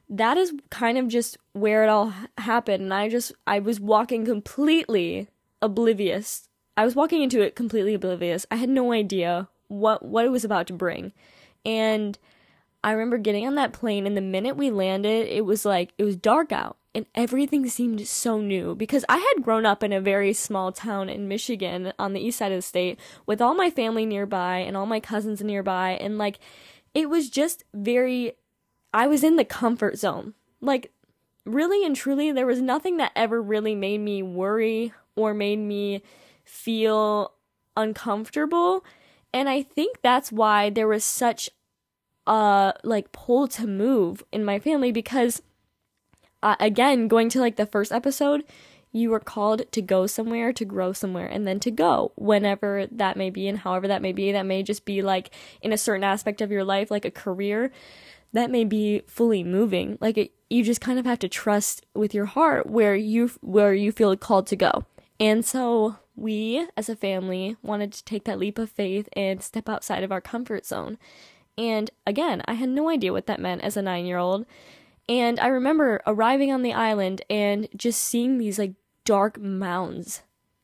that 0.08 0.36
is 0.36 0.52
kind 0.70 0.96
of 0.96 1.08
just 1.08 1.38
where 1.52 1.82
it 1.82 1.88
all 1.88 2.12
happened. 2.38 2.84
And 2.84 2.94
I 2.94 3.08
just, 3.08 3.32
I 3.46 3.58
was 3.58 3.80
walking 3.80 4.24
completely 4.24 5.28
oblivious. 5.60 6.48
I 6.76 6.84
was 6.84 6.94
walking 6.94 7.22
into 7.22 7.40
it 7.40 7.56
completely 7.56 7.94
oblivious. 7.94 8.46
I 8.50 8.56
had 8.56 8.68
no 8.68 8.92
idea 8.92 9.48
what 9.68 10.04
what 10.04 10.24
it 10.24 10.30
was 10.30 10.44
about 10.44 10.66
to 10.68 10.72
bring. 10.72 11.12
And 11.64 12.18
I 12.84 12.92
remember 12.92 13.18
getting 13.18 13.46
on 13.46 13.56
that 13.56 13.72
plane 13.72 14.06
and 14.06 14.16
the 14.16 14.20
minute 14.20 14.56
we 14.56 14.70
landed, 14.70 15.26
it 15.28 15.44
was 15.44 15.64
like 15.64 15.92
it 15.98 16.04
was 16.04 16.16
dark 16.16 16.52
out 16.52 16.76
and 16.94 17.04
everything 17.14 17.68
seemed 17.68 18.06
so 18.06 18.40
new 18.40 18.74
because 18.74 19.04
I 19.08 19.18
had 19.18 19.44
grown 19.44 19.66
up 19.66 19.82
in 19.82 19.92
a 19.92 20.00
very 20.00 20.32
small 20.32 20.72
town 20.72 21.10
in 21.10 21.28
Michigan 21.28 21.92
on 21.98 22.14
the 22.14 22.20
east 22.20 22.38
side 22.38 22.52
of 22.52 22.58
the 22.58 22.62
state 22.62 22.98
with 23.26 23.42
all 23.42 23.54
my 23.54 23.68
family 23.70 24.06
nearby 24.06 24.58
and 24.58 24.76
all 24.76 24.86
my 24.86 25.00
cousins 25.00 25.42
nearby 25.42 25.98
and 26.00 26.16
like 26.16 26.38
it 26.94 27.10
was 27.10 27.28
just 27.28 27.64
very 27.74 28.32
I 28.94 29.08
was 29.08 29.22
in 29.22 29.36
the 29.36 29.44
comfort 29.44 29.98
zone. 29.98 30.32
Like 30.62 30.92
really 31.44 31.84
and 31.84 31.94
truly 31.94 32.32
there 32.32 32.46
was 32.46 32.62
nothing 32.62 32.96
that 32.96 33.12
ever 33.14 33.42
really 33.42 33.74
made 33.74 33.98
me 33.98 34.22
worry 34.22 34.94
or 35.16 35.34
made 35.34 35.58
me 35.58 36.02
feel 36.44 37.32
uncomfortable 37.76 38.84
and 39.32 39.48
I 39.48 39.62
think 39.62 39.98
that's 40.02 40.32
why 40.32 40.70
there 40.70 40.88
was 40.88 41.04
such 41.04 41.50
a 42.26 42.74
like 42.82 43.12
pull 43.12 43.46
to 43.48 43.66
move 43.66 44.24
in 44.32 44.44
my 44.44 44.58
family 44.58 44.92
because 44.92 45.42
uh, 46.42 46.56
again, 46.60 47.08
going 47.08 47.28
to 47.30 47.40
like 47.40 47.56
the 47.56 47.66
first 47.66 47.92
episode, 47.92 48.44
you 48.92 49.12
are 49.12 49.20
called 49.20 49.70
to 49.72 49.82
go 49.82 50.06
somewhere, 50.06 50.52
to 50.52 50.64
grow 50.64 50.92
somewhere, 50.92 51.26
and 51.26 51.46
then 51.46 51.60
to 51.60 51.70
go 51.70 52.12
whenever 52.16 52.86
that 52.90 53.16
may 53.16 53.30
be 53.30 53.48
and 53.48 53.58
however 53.58 53.88
that 53.88 54.02
may 54.02 54.12
be. 54.12 54.32
That 54.32 54.46
may 54.46 54.62
just 54.62 54.84
be 54.84 55.02
like 55.02 55.30
in 55.60 55.72
a 55.72 55.78
certain 55.78 56.04
aspect 56.04 56.40
of 56.40 56.50
your 56.50 56.64
life, 56.64 56.90
like 56.90 57.04
a 57.04 57.10
career. 57.10 57.72
That 58.32 58.50
may 58.50 58.64
be 58.64 59.02
fully 59.06 59.42
moving. 59.42 59.98
Like 60.00 60.18
it, 60.18 60.32
you 60.50 60.62
just 60.62 60.80
kind 60.80 60.98
of 60.98 61.06
have 61.06 61.18
to 61.20 61.28
trust 61.28 61.84
with 61.94 62.14
your 62.14 62.26
heart 62.26 62.66
where 62.66 62.94
you 62.94 63.30
where 63.40 63.74
you 63.74 63.92
feel 63.92 64.16
called 64.16 64.46
to 64.48 64.56
go. 64.56 64.84
And 65.18 65.44
so 65.44 65.96
we 66.16 66.66
as 66.76 66.88
a 66.88 66.96
family 66.96 67.56
wanted 67.62 67.92
to 67.92 68.04
take 68.04 68.24
that 68.24 68.38
leap 68.38 68.58
of 68.58 68.70
faith 68.70 69.08
and 69.14 69.42
step 69.42 69.68
outside 69.68 70.02
of 70.02 70.10
our 70.10 70.20
comfort 70.20 70.66
zone. 70.66 70.98
And 71.58 71.90
again, 72.06 72.42
I 72.46 72.54
had 72.54 72.68
no 72.68 72.88
idea 72.88 73.12
what 73.12 73.26
that 73.26 73.40
meant 73.40 73.62
as 73.62 73.76
a 73.76 73.82
9-year-old. 73.82 74.46
And 75.08 75.38
I 75.38 75.46
remember 75.46 76.02
arriving 76.06 76.52
on 76.52 76.62
the 76.62 76.72
island 76.72 77.22
and 77.30 77.68
just 77.76 78.02
seeing 78.02 78.38
these 78.38 78.58
like 78.58 78.72
dark 79.04 79.38
mounds. 79.38 80.22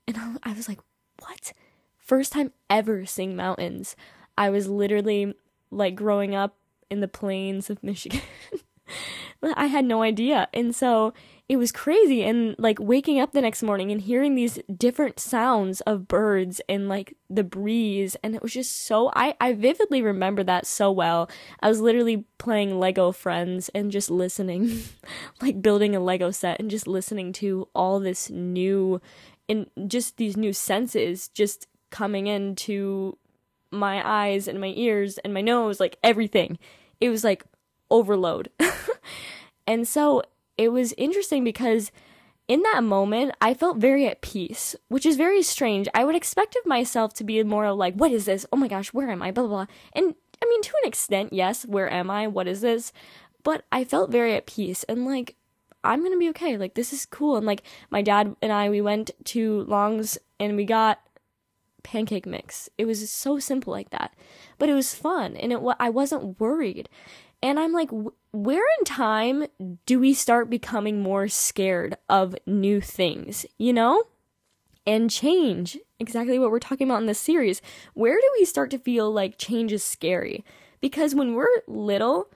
And 0.09 0.39
I 0.43 0.53
was 0.53 0.69
like, 0.69 0.81
what? 1.21 1.53
First 1.99 2.33
time 2.33 2.53
ever 2.69 3.07
seeing 3.07 3.37
mountains. 3.37 3.95
I 4.37 4.51
was 4.51 4.69
literally 4.69 5.35
like 5.71 5.95
growing 5.95 6.35
up 6.35 6.57
in 6.91 7.01
the 7.01 7.09
plains 7.09 7.71
of 7.71 7.83
Michigan. 7.83 8.21
I 9.43 9.67
had 9.67 9.85
no 9.85 10.03
idea. 10.03 10.49
And 10.53 10.75
so 10.75 11.15
it 11.53 11.59
was 11.59 11.71
crazy 11.71 12.25
and 12.25 12.57
like 12.59 12.79
waking 12.81 13.21
up 13.21 13.33
the 13.33 13.43
next 13.43 13.63
morning 13.63 13.93
and 13.93 14.01
hearing 14.01 14.35
these 14.35 14.59
different 14.75 15.21
sounds 15.21 15.83
of 15.83 16.09
birds 16.09 16.63
and 16.67 16.89
like 16.89 17.15
the 17.29 17.45
breeze 17.45 18.17
and 18.25 18.35
it 18.35 18.43
was 18.43 18.55
just 18.55 18.87
so 18.87 19.13
I 19.15 19.35
I 19.39 19.53
vividly 19.53 20.01
remember 20.01 20.43
that 20.45 20.67
so 20.67 20.91
well. 20.91 21.29
I 21.61 21.69
was 21.69 21.79
literally 21.79 22.25
playing 22.39 22.81
Lego 22.81 23.13
Friends 23.13 23.69
and 23.75 23.91
just 23.91 24.11
listening 24.11 24.83
like 25.43 25.61
building 25.61 25.95
a 25.95 26.01
Lego 26.01 26.31
set 26.31 26.59
and 26.59 26.71
just 26.71 26.87
listening 26.87 27.35
to 27.35 27.69
all 27.75 28.01
this 28.01 28.31
new 28.31 29.03
and 29.47 29.67
just 29.87 30.17
these 30.17 30.39
new 30.39 30.55
senses 30.55 31.29
just 31.29 31.67
coming 31.91 32.29
into 32.29 33.19
my 33.71 34.01
eyes 34.03 34.49
and 34.49 34.59
my 34.59 34.73
ears 34.75 35.19
and 35.19 35.35
my 35.35 35.43
nose 35.43 35.81
like 35.81 35.99
everything. 36.03 36.59
It 36.99 37.11
was 37.11 37.23
like 37.25 37.45
overload. 37.91 38.49
and 39.67 39.87
so 39.87 40.23
it 40.57 40.69
was 40.69 40.95
interesting 40.97 41.45
because 41.45 41.91
in 42.49 42.63
that 42.63 42.83
moment, 42.83 43.35
I 43.41 43.55
felt 43.55 43.79
very 43.79 44.07
at 44.07 44.21
peace, 44.21 44.75
which 44.89 45.07
is 45.07 45.17
very 45.17 45.43
strange. 45.43 45.89
I 45.95 46.05
would 46.05 46.17
expect 46.17 46.57
of 46.57 46.67
myself 46.67 47.15
to 47.15 47.25
be 47.25 47.43
more 47.43 47.73
like, 47.73 47.95
what 47.95 48.13
is 48.13 48.25
this? 48.25 48.45
Oh 48.53 48.57
my 48.57 48.69
gosh, 48.69 48.93
where 48.93 49.11
am 49.11 49.23
I? 49.23 49.31
Blah, 49.31 49.47
blah, 49.47 49.65
blah. 49.65 49.75
And 49.95 50.15
I 50.43 50.47
mean, 50.47 50.63
to 50.63 50.73
an 50.83 50.89
extent, 50.89 51.33
yes, 51.33 51.65
where 51.65 51.91
am 51.91 52.11
I? 52.11 52.27
What 52.27 52.49
is 52.49 52.61
this? 52.61 52.93
But 53.45 53.65
I 53.71 53.85
felt 53.85 54.11
very 54.11 54.35
at 54.35 54.47
peace 54.47 54.85
and 54.85 55.07
like, 55.07 55.37
I'm 55.85 56.03
gonna 56.03 56.19
be 56.19 56.29
okay. 56.31 56.57
Like, 56.57 56.75
this 56.75 56.93
is 56.93 57.07
cool. 57.07 57.37
And 57.37 57.47
like, 57.47 57.63
my 57.91 58.03
dad 58.03 58.37
and 58.43 58.53
I, 58.53 58.69
we 58.71 58.81
went 58.81 59.11
to 59.27 59.63
Long's 59.63 60.19
and 60.39 60.57
we 60.57 60.65
got 60.65 61.01
pancake 61.83 62.27
mix. 62.27 62.69
It 62.79 62.85
was 62.85 63.09
so 63.11 63.39
simple 63.39 63.73
like 63.73 63.91
that. 63.91 64.15
But 64.59 64.69
it 64.69 64.75
was 64.75 64.95
fun 64.95 65.37
and 65.37 65.53
it 65.53 65.61
I 65.81 65.91
wasn't 65.91 66.41
worried. 66.41 66.89
And 67.43 67.59
I'm 67.59 67.73
like, 67.73 67.91
where 68.33 68.65
in 68.79 68.85
time 68.85 69.47
do 69.85 69.99
we 69.99 70.15
start 70.15 70.49
becoming 70.49 71.03
more 71.03 71.27
scared 71.29 71.97
of 72.09 72.37
new 72.47 72.81
things, 72.81 73.45
you 73.59 73.73
know? 73.73 74.05
And 74.87 75.11
change, 75.11 75.79
exactly 75.99 76.39
what 76.39 76.51
we're 76.51 76.59
talking 76.59 76.89
about 76.89 77.01
in 77.01 77.07
this 77.07 77.19
series. 77.19 77.61
Where 77.95 78.17
do 78.17 78.31
we 78.39 78.45
start 78.45 78.71
to 78.71 78.79
feel 78.79 79.13
like 79.13 79.39
change 79.39 79.73
is 79.73 79.83
scary? 79.83 80.45
Because 80.81 81.15
when 81.15 81.35
we're 81.35 81.63
little, 81.67 82.29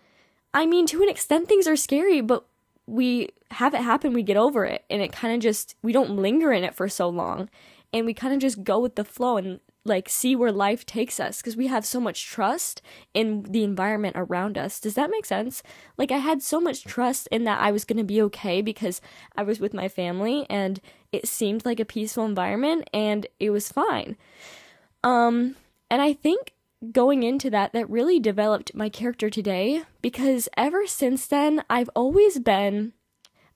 I 0.54 0.66
mean, 0.66 0.86
to 0.86 1.02
an 1.02 1.08
extent, 1.08 1.48
things 1.48 1.66
are 1.66 1.76
scary, 1.76 2.20
but 2.20 2.44
we 2.86 3.30
have 3.50 3.74
it 3.74 3.80
happen, 3.80 4.12
we 4.12 4.22
get 4.22 4.36
over 4.36 4.64
it, 4.64 4.84
and 4.88 5.02
it 5.02 5.12
kind 5.12 5.34
of 5.34 5.40
just, 5.40 5.74
we 5.82 5.92
don't 5.92 6.16
linger 6.16 6.52
in 6.52 6.62
it 6.62 6.74
for 6.74 6.88
so 6.88 7.08
long. 7.08 7.48
And 7.92 8.06
we 8.06 8.14
kind 8.14 8.34
of 8.34 8.40
just 8.40 8.64
go 8.64 8.78
with 8.78 8.94
the 8.94 9.04
flow. 9.04 9.36
And 9.36 9.60
like 9.86 10.08
see 10.08 10.36
where 10.36 10.52
life 10.52 10.84
takes 10.84 11.18
us 11.20 11.38
because 11.38 11.56
we 11.56 11.66
have 11.68 11.86
so 11.86 12.00
much 12.00 12.26
trust 12.26 12.82
in 13.14 13.42
the 13.42 13.64
environment 13.64 14.16
around 14.18 14.58
us. 14.58 14.80
Does 14.80 14.94
that 14.94 15.10
make 15.10 15.26
sense? 15.26 15.62
Like 15.96 16.10
I 16.10 16.18
had 16.18 16.42
so 16.42 16.60
much 16.60 16.84
trust 16.84 17.28
in 17.30 17.44
that 17.44 17.60
I 17.60 17.70
was 17.70 17.84
going 17.84 17.98
to 17.98 18.04
be 18.04 18.20
okay 18.22 18.62
because 18.62 19.00
I 19.36 19.42
was 19.42 19.60
with 19.60 19.74
my 19.74 19.88
family 19.88 20.46
and 20.50 20.80
it 21.12 21.26
seemed 21.26 21.64
like 21.64 21.80
a 21.80 21.84
peaceful 21.84 22.24
environment 22.24 22.88
and 22.92 23.26
it 23.40 23.50
was 23.50 23.72
fine. 23.72 24.16
Um 25.02 25.56
and 25.90 26.02
I 26.02 26.12
think 26.12 26.52
going 26.92 27.22
into 27.22 27.50
that 27.50 27.72
that 27.72 27.88
really 27.88 28.20
developed 28.20 28.74
my 28.74 28.88
character 28.88 29.30
today 29.30 29.82
because 30.02 30.48
ever 30.56 30.86
since 30.86 31.26
then 31.26 31.64
I've 31.70 31.90
always 31.94 32.38
been 32.38 32.92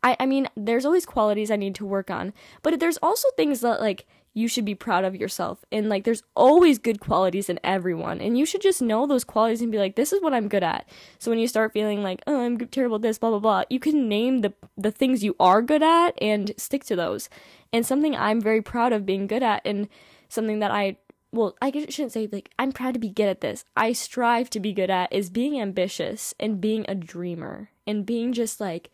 I 0.03 0.17
I 0.19 0.27
mean 0.27 0.49
there's 0.57 0.87
always 0.87 1.07
qualities 1.07 1.51
I 1.51 1.57
need 1.57 1.75
to 1.77 1.87
work 1.87 2.11
on, 2.11 2.33
but 2.63 2.81
there's 2.81 2.99
also 2.99 3.29
things 3.37 3.61
that 3.61 3.81
like 3.81 4.07
you 4.33 4.47
should 4.47 4.65
be 4.65 4.75
proud 4.75 5.05
of 5.05 5.17
yourself. 5.17 5.65
And 5.73 5.89
like 5.89 6.05
there's 6.05 6.23
always 6.37 6.79
good 6.79 7.01
qualities 7.01 7.49
in 7.49 7.59
everyone. 7.65 8.21
And 8.21 8.39
you 8.39 8.47
should 8.47 8.61
just 8.61 8.81
know 8.81 9.07
those 9.07 9.25
qualities 9.25 9.61
and 9.61 9.73
be 9.73 9.79
like, 9.79 9.97
this 9.97 10.13
is 10.13 10.23
what 10.23 10.33
I'm 10.33 10.49
good 10.49 10.63
at. 10.63 10.89
So 11.19 11.31
when 11.31 11.41
you 11.41 11.49
start 11.49 11.73
feeling 11.73 12.03
like, 12.03 12.23
oh, 12.27 12.41
I'm 12.41 12.59
terrible 12.69 12.97
at 12.97 13.03
this, 13.03 13.19
blah 13.19 13.31
blah 13.31 13.41
blah, 13.41 13.65
you 13.71 13.81
can 13.81 14.09
name 14.09 14.39
the 14.39 14.53
the 14.77 14.93
things 14.93 15.25
you 15.25 15.35
are 15.41 15.63
good 15.63 15.83
at 15.83 16.15
and 16.21 16.53
stick 16.57 16.85
to 16.85 16.97
those. 16.97 17.29
And 17.73 17.85
something 17.85 18.15
I'm 18.15 18.41
very 18.41 18.63
proud 18.63 18.93
of 18.93 19.07
being 19.07 19.27
good 19.27 19.43
at 19.43 19.63
and 19.65 19.89
something 20.29 20.61
that 20.61 20.71
I 20.71 20.99
well, 21.33 21.57
I 21.63 21.71
shouldn't 21.71 22.13
say 22.13 22.29
like 22.31 22.51
I'm 22.59 22.73
proud 22.73 22.95
to 22.95 23.01
be 23.01 23.09
good 23.09 23.29
at 23.29 23.41
this. 23.41 23.65
I 23.77 23.93
strive 23.93 24.49
to 24.51 24.61
be 24.61 24.73
good 24.73 24.91
at 24.91 25.13
is 25.13 25.31
being 25.31 25.61
ambitious 25.61 26.35
and 26.39 26.61
being 26.61 26.85
a 26.89 26.95
dreamer 26.95 27.71
and 27.87 28.07
being 28.07 28.33
just 28.33 28.61
like 28.61 28.91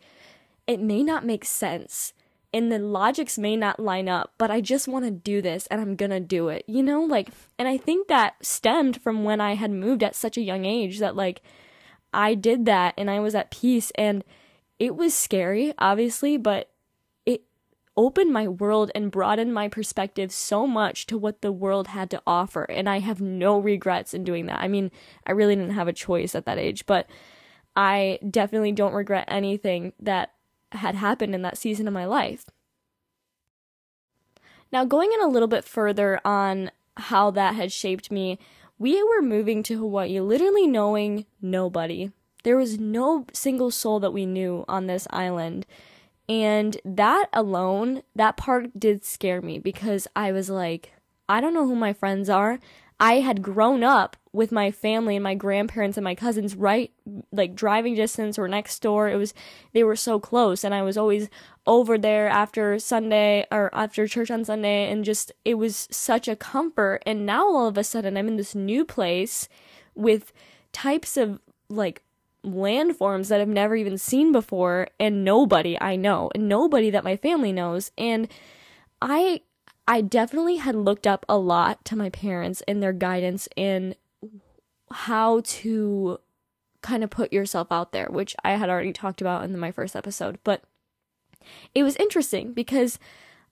it 0.65 0.79
may 0.81 1.03
not 1.03 1.25
make 1.25 1.45
sense 1.45 2.13
and 2.57 2.71
the 2.71 2.79
logics 2.79 3.37
may 3.37 3.55
not 3.55 3.79
line 3.79 4.09
up, 4.09 4.33
but 4.39 4.49
I 4.49 4.61
just 4.61 4.87
want 4.87 5.05
to 5.05 5.11
do 5.11 5.43
this 5.43 5.67
and 5.67 5.79
I'm 5.79 5.95
gonna 5.95 6.19
do 6.19 6.49
it, 6.49 6.65
you 6.67 6.81
know? 6.81 7.03
Like, 7.03 7.29
and 7.59 7.67
I 7.67 7.77
think 7.77 8.07
that 8.07 8.33
stemmed 8.41 8.99
from 8.99 9.23
when 9.23 9.39
I 9.39 9.53
had 9.53 9.69
moved 9.69 10.01
at 10.01 10.15
such 10.15 10.37
a 10.37 10.41
young 10.41 10.65
age 10.65 10.97
that, 10.97 11.15
like, 11.15 11.43
I 12.11 12.33
did 12.33 12.65
that 12.65 12.95
and 12.97 13.11
I 13.11 13.19
was 13.19 13.35
at 13.35 13.51
peace 13.51 13.91
and 13.93 14.23
it 14.79 14.95
was 14.95 15.13
scary, 15.13 15.71
obviously, 15.77 16.35
but 16.35 16.71
it 17.27 17.43
opened 17.95 18.33
my 18.33 18.47
world 18.47 18.89
and 18.95 19.11
broadened 19.11 19.53
my 19.53 19.67
perspective 19.67 20.31
so 20.31 20.65
much 20.65 21.05
to 21.05 21.17
what 21.17 21.43
the 21.43 21.51
world 21.51 21.89
had 21.89 22.09
to 22.09 22.21
offer. 22.25 22.63
And 22.63 22.89
I 22.89 22.99
have 22.99 23.21
no 23.21 23.59
regrets 23.59 24.15
in 24.15 24.23
doing 24.23 24.47
that. 24.47 24.61
I 24.61 24.67
mean, 24.67 24.89
I 25.27 25.33
really 25.33 25.55
didn't 25.55 25.75
have 25.75 25.87
a 25.87 25.93
choice 25.93 26.33
at 26.33 26.45
that 26.45 26.57
age, 26.57 26.87
but 26.87 27.07
I 27.75 28.17
definitely 28.27 28.71
don't 28.71 28.93
regret 28.93 29.25
anything 29.27 29.93
that 29.99 30.31
had 30.71 30.95
happened 30.95 31.33
in 31.33 31.41
that 31.41 31.57
season 31.57 31.87
of 31.87 31.93
my 31.93 32.05
life. 32.05 32.45
Now, 34.71 34.83
going 34.85 35.11
in 35.13 35.21
a 35.21 35.31
little 35.31 35.47
bit 35.47 35.63
further 35.63 36.19
on 36.25 36.71
how 36.97 37.31
that 37.31 37.55
had 37.55 37.71
shaped 37.71 38.11
me, 38.11 38.37
we 38.77 39.01
were 39.01 39.21
moving 39.21 39.63
to 39.63 39.77
Hawaii 39.77 40.19
literally 40.19 40.67
knowing 40.67 41.25
nobody. 41.41 42.11
There 42.43 42.57
was 42.57 42.79
no 42.79 43.25
single 43.33 43.71
soul 43.71 43.99
that 44.01 44.13
we 44.13 44.25
knew 44.25 44.65
on 44.67 44.87
this 44.87 45.07
island. 45.09 45.65
And 46.29 46.77
that 46.83 47.29
alone, 47.33 48.03
that 48.15 48.37
part 48.37 48.77
did 48.79 49.05
scare 49.05 49.41
me 49.41 49.59
because 49.59 50.07
I 50.15 50.31
was 50.31 50.49
like, 50.49 50.93
I 51.29 51.41
don't 51.41 51.53
know 51.53 51.65
who 51.65 51.75
my 51.75 51.93
friends 51.93 52.29
are. 52.29 52.59
I 52.99 53.15
had 53.15 53.41
grown 53.41 53.83
up 53.83 54.17
with 54.37 54.51
my 54.51 54.69
family 54.69 55.15
and 55.15 55.23
my 55.23 55.33
grandparents 55.33 55.97
and 55.97 56.03
my 56.03 56.13
cousins 56.13 56.55
right 56.55 56.91
like 57.31 57.55
driving 57.55 57.95
distance 57.95 58.37
or 58.37 58.47
next 58.47 58.79
door. 58.83 59.09
It 59.09 59.15
was 59.15 59.33
they 59.73 59.83
were 59.83 59.95
so 59.95 60.19
close 60.19 60.63
and 60.63 60.75
I 60.75 60.83
was 60.83 60.95
always 60.95 61.27
over 61.65 61.97
there 61.97 62.29
after 62.29 62.77
Sunday 62.77 63.47
or 63.51 63.73
after 63.73 64.07
church 64.07 64.29
on 64.29 64.45
Sunday 64.45 64.91
and 64.91 65.03
just 65.03 65.31
it 65.43 65.55
was 65.55 65.87
such 65.89 66.27
a 66.27 66.35
comfort 66.35 67.01
and 67.05 67.25
now 67.25 67.47
all 67.47 67.67
of 67.67 67.79
a 67.79 67.83
sudden 67.83 68.15
I'm 68.15 68.27
in 68.27 68.37
this 68.37 68.53
new 68.53 68.85
place 68.85 69.49
with 69.95 70.31
types 70.71 71.17
of 71.17 71.41
like 71.67 72.03
landforms 72.45 73.29
that 73.29 73.41
I've 73.41 73.47
never 73.47 73.75
even 73.75 73.97
seen 73.97 74.31
before 74.31 74.87
and 74.99 75.25
nobody 75.25 75.81
I 75.81 75.95
know 75.95 76.29
and 76.35 76.47
nobody 76.47 76.91
that 76.91 77.03
my 77.03 77.15
family 77.15 77.51
knows 77.51 77.91
and 77.97 78.27
I 79.01 79.41
I 79.87 80.01
definitely 80.01 80.57
had 80.57 80.75
looked 80.75 81.07
up 81.07 81.25
a 81.27 81.37
lot 81.37 81.83
to 81.85 81.95
my 81.95 82.11
parents 82.11 82.61
and 82.67 82.83
their 82.83 82.93
guidance 82.93 83.49
in 83.55 83.95
how 84.91 85.41
to 85.43 86.19
kind 86.81 87.03
of 87.03 87.09
put 87.09 87.33
yourself 87.33 87.67
out 87.71 87.91
there, 87.91 88.07
which 88.09 88.35
I 88.43 88.51
had 88.51 88.69
already 88.69 88.93
talked 88.93 89.21
about 89.21 89.43
in 89.43 89.57
my 89.57 89.71
first 89.71 89.95
episode. 89.95 90.39
But 90.43 90.63
it 91.73 91.83
was 91.83 91.95
interesting 91.97 92.53
because 92.53 92.99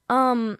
um 0.09 0.57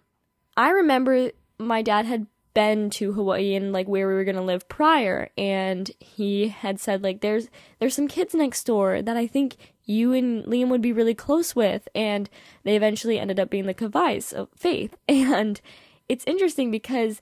I 0.56 0.70
remember 0.70 1.30
my 1.58 1.82
dad 1.82 2.06
had 2.06 2.26
been 2.54 2.88
to 2.88 3.12
Hawaii 3.12 3.54
and 3.54 3.72
like 3.72 3.86
where 3.86 4.08
we 4.08 4.14
were 4.14 4.24
gonna 4.24 4.42
live 4.42 4.66
prior 4.68 5.28
and 5.36 5.90
he 6.00 6.48
had 6.48 6.80
said 6.80 7.02
like 7.02 7.20
there's 7.20 7.50
there's 7.78 7.94
some 7.94 8.08
kids 8.08 8.34
next 8.34 8.64
door 8.64 9.02
that 9.02 9.16
I 9.16 9.26
think 9.26 9.56
you 9.84 10.14
and 10.14 10.42
Liam 10.46 10.68
would 10.68 10.80
be 10.80 10.92
really 10.92 11.14
close 11.14 11.54
with 11.54 11.86
and 11.94 12.30
they 12.64 12.74
eventually 12.74 13.18
ended 13.18 13.38
up 13.38 13.50
being 13.50 13.66
the 13.66 13.74
Kavais 13.74 14.32
of 14.32 14.48
faith 14.56 14.96
and 15.08 15.60
it's 16.08 16.24
interesting 16.26 16.70
because 16.70 17.20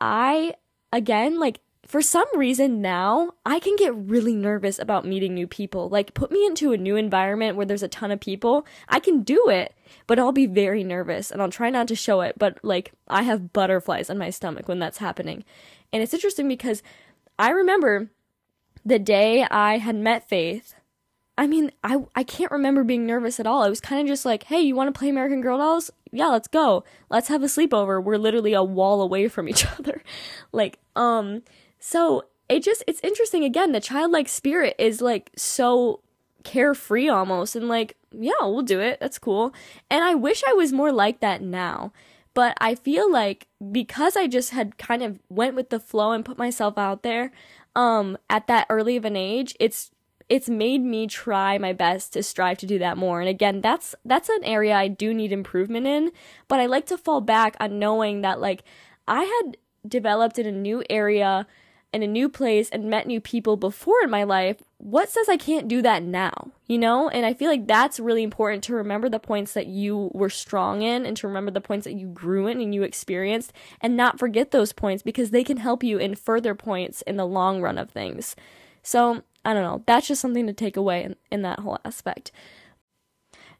I 0.00 0.54
again 0.94 1.38
like 1.38 1.60
for 1.90 2.00
some 2.00 2.28
reason 2.36 2.80
now, 2.80 3.32
I 3.44 3.58
can 3.58 3.74
get 3.74 3.92
really 3.92 4.36
nervous 4.36 4.78
about 4.78 5.04
meeting 5.04 5.34
new 5.34 5.48
people. 5.48 5.88
Like, 5.88 6.14
put 6.14 6.30
me 6.30 6.46
into 6.46 6.70
a 6.70 6.76
new 6.76 6.94
environment 6.94 7.56
where 7.56 7.66
there's 7.66 7.82
a 7.82 7.88
ton 7.88 8.12
of 8.12 8.20
people. 8.20 8.64
I 8.88 9.00
can 9.00 9.22
do 9.22 9.48
it, 9.48 9.74
but 10.06 10.16
I'll 10.16 10.30
be 10.30 10.46
very 10.46 10.84
nervous 10.84 11.32
and 11.32 11.42
I'll 11.42 11.50
try 11.50 11.68
not 11.68 11.88
to 11.88 11.96
show 11.96 12.20
it. 12.20 12.38
But, 12.38 12.60
like, 12.62 12.92
I 13.08 13.22
have 13.22 13.52
butterflies 13.52 14.08
in 14.08 14.18
my 14.18 14.30
stomach 14.30 14.68
when 14.68 14.78
that's 14.78 14.98
happening. 14.98 15.42
And 15.92 16.00
it's 16.00 16.14
interesting 16.14 16.46
because 16.46 16.80
I 17.40 17.50
remember 17.50 18.12
the 18.86 19.00
day 19.00 19.42
I 19.50 19.78
had 19.78 19.96
met 19.96 20.28
Faith. 20.28 20.76
I 21.36 21.48
mean, 21.48 21.72
I, 21.82 22.04
I 22.14 22.22
can't 22.22 22.52
remember 22.52 22.84
being 22.84 23.04
nervous 23.04 23.40
at 23.40 23.48
all. 23.48 23.64
I 23.64 23.68
was 23.68 23.80
kind 23.80 24.00
of 24.00 24.06
just 24.06 24.24
like, 24.24 24.44
hey, 24.44 24.60
you 24.60 24.76
want 24.76 24.94
to 24.94 24.96
play 24.96 25.08
American 25.08 25.40
Girl 25.40 25.58
Dolls? 25.58 25.90
Yeah, 26.12 26.28
let's 26.28 26.46
go. 26.46 26.84
Let's 27.08 27.26
have 27.26 27.42
a 27.42 27.46
sleepover. 27.46 28.00
We're 28.00 28.16
literally 28.16 28.52
a 28.52 28.62
wall 28.62 29.02
away 29.02 29.26
from 29.26 29.48
each 29.48 29.66
other. 29.78 30.04
like, 30.52 30.78
um, 30.94 31.42
so 31.80 32.24
it 32.48 32.62
just 32.62 32.84
it's 32.86 33.00
interesting 33.02 33.44
again, 33.44 33.72
the 33.72 33.80
childlike 33.80 34.28
spirit 34.28 34.76
is 34.78 35.00
like 35.00 35.30
so 35.36 36.00
carefree 36.44 37.08
almost 37.08 37.56
and 37.56 37.68
like, 37.68 37.96
yeah, 38.12 38.32
we'll 38.40 38.62
do 38.62 38.80
it. 38.80 38.98
That's 39.00 39.18
cool. 39.18 39.54
And 39.90 40.04
I 40.04 40.14
wish 40.14 40.42
I 40.46 40.52
was 40.52 40.72
more 40.72 40.92
like 40.92 41.20
that 41.20 41.42
now. 41.42 41.92
But 42.32 42.56
I 42.60 42.74
feel 42.74 43.10
like 43.10 43.48
because 43.72 44.16
I 44.16 44.26
just 44.26 44.50
had 44.50 44.78
kind 44.78 45.02
of 45.02 45.18
went 45.28 45.56
with 45.56 45.70
the 45.70 45.80
flow 45.80 46.12
and 46.12 46.24
put 46.24 46.38
myself 46.38 46.78
out 46.78 47.02
there 47.02 47.32
um 47.76 48.18
at 48.28 48.46
that 48.46 48.66
early 48.68 48.96
of 48.96 49.04
an 49.04 49.16
age, 49.16 49.54
it's 49.58 49.90
it's 50.28 50.48
made 50.48 50.82
me 50.82 51.08
try 51.08 51.58
my 51.58 51.72
best 51.72 52.12
to 52.12 52.22
strive 52.22 52.56
to 52.58 52.66
do 52.66 52.78
that 52.78 52.96
more. 52.96 53.20
And 53.20 53.28
again, 53.28 53.60
that's 53.60 53.94
that's 54.04 54.28
an 54.28 54.44
area 54.44 54.76
I 54.76 54.88
do 54.88 55.12
need 55.12 55.32
improvement 55.32 55.86
in, 55.86 56.12
but 56.46 56.60
I 56.60 56.66
like 56.66 56.86
to 56.86 56.98
fall 56.98 57.20
back 57.20 57.56
on 57.58 57.78
knowing 57.78 58.22
that 58.22 58.40
like 58.40 58.62
I 59.08 59.24
had 59.24 59.56
developed 59.86 60.38
in 60.38 60.46
a 60.46 60.52
new 60.52 60.84
area 60.88 61.46
in 61.92 62.02
a 62.02 62.06
new 62.06 62.28
place 62.28 62.68
and 62.70 62.88
met 62.88 63.06
new 63.06 63.20
people 63.20 63.56
before 63.56 63.96
in 64.02 64.10
my 64.10 64.24
life, 64.24 64.62
what 64.78 65.10
says 65.10 65.28
I 65.28 65.36
can't 65.36 65.68
do 65.68 65.82
that 65.82 66.02
now? 66.02 66.52
You 66.66 66.78
know? 66.78 67.08
And 67.08 67.26
I 67.26 67.34
feel 67.34 67.48
like 67.48 67.66
that's 67.66 67.98
really 67.98 68.22
important 68.22 68.62
to 68.64 68.74
remember 68.74 69.08
the 69.08 69.18
points 69.18 69.52
that 69.54 69.66
you 69.66 70.10
were 70.14 70.30
strong 70.30 70.82
in 70.82 71.04
and 71.04 71.16
to 71.16 71.26
remember 71.26 71.50
the 71.50 71.60
points 71.60 71.84
that 71.84 71.94
you 71.94 72.06
grew 72.06 72.46
in 72.46 72.60
and 72.60 72.74
you 72.74 72.82
experienced 72.82 73.52
and 73.80 73.96
not 73.96 74.18
forget 74.18 74.52
those 74.52 74.72
points 74.72 75.02
because 75.02 75.30
they 75.30 75.44
can 75.44 75.56
help 75.56 75.82
you 75.82 75.98
in 75.98 76.14
further 76.14 76.54
points 76.54 77.02
in 77.02 77.16
the 77.16 77.26
long 77.26 77.60
run 77.60 77.78
of 77.78 77.90
things. 77.90 78.36
So, 78.82 79.22
I 79.44 79.54
don't 79.54 79.62
know. 79.62 79.82
That's 79.86 80.08
just 80.08 80.20
something 80.20 80.46
to 80.46 80.52
take 80.52 80.76
away 80.76 81.02
in, 81.02 81.16
in 81.30 81.42
that 81.42 81.60
whole 81.60 81.78
aspect. 81.84 82.30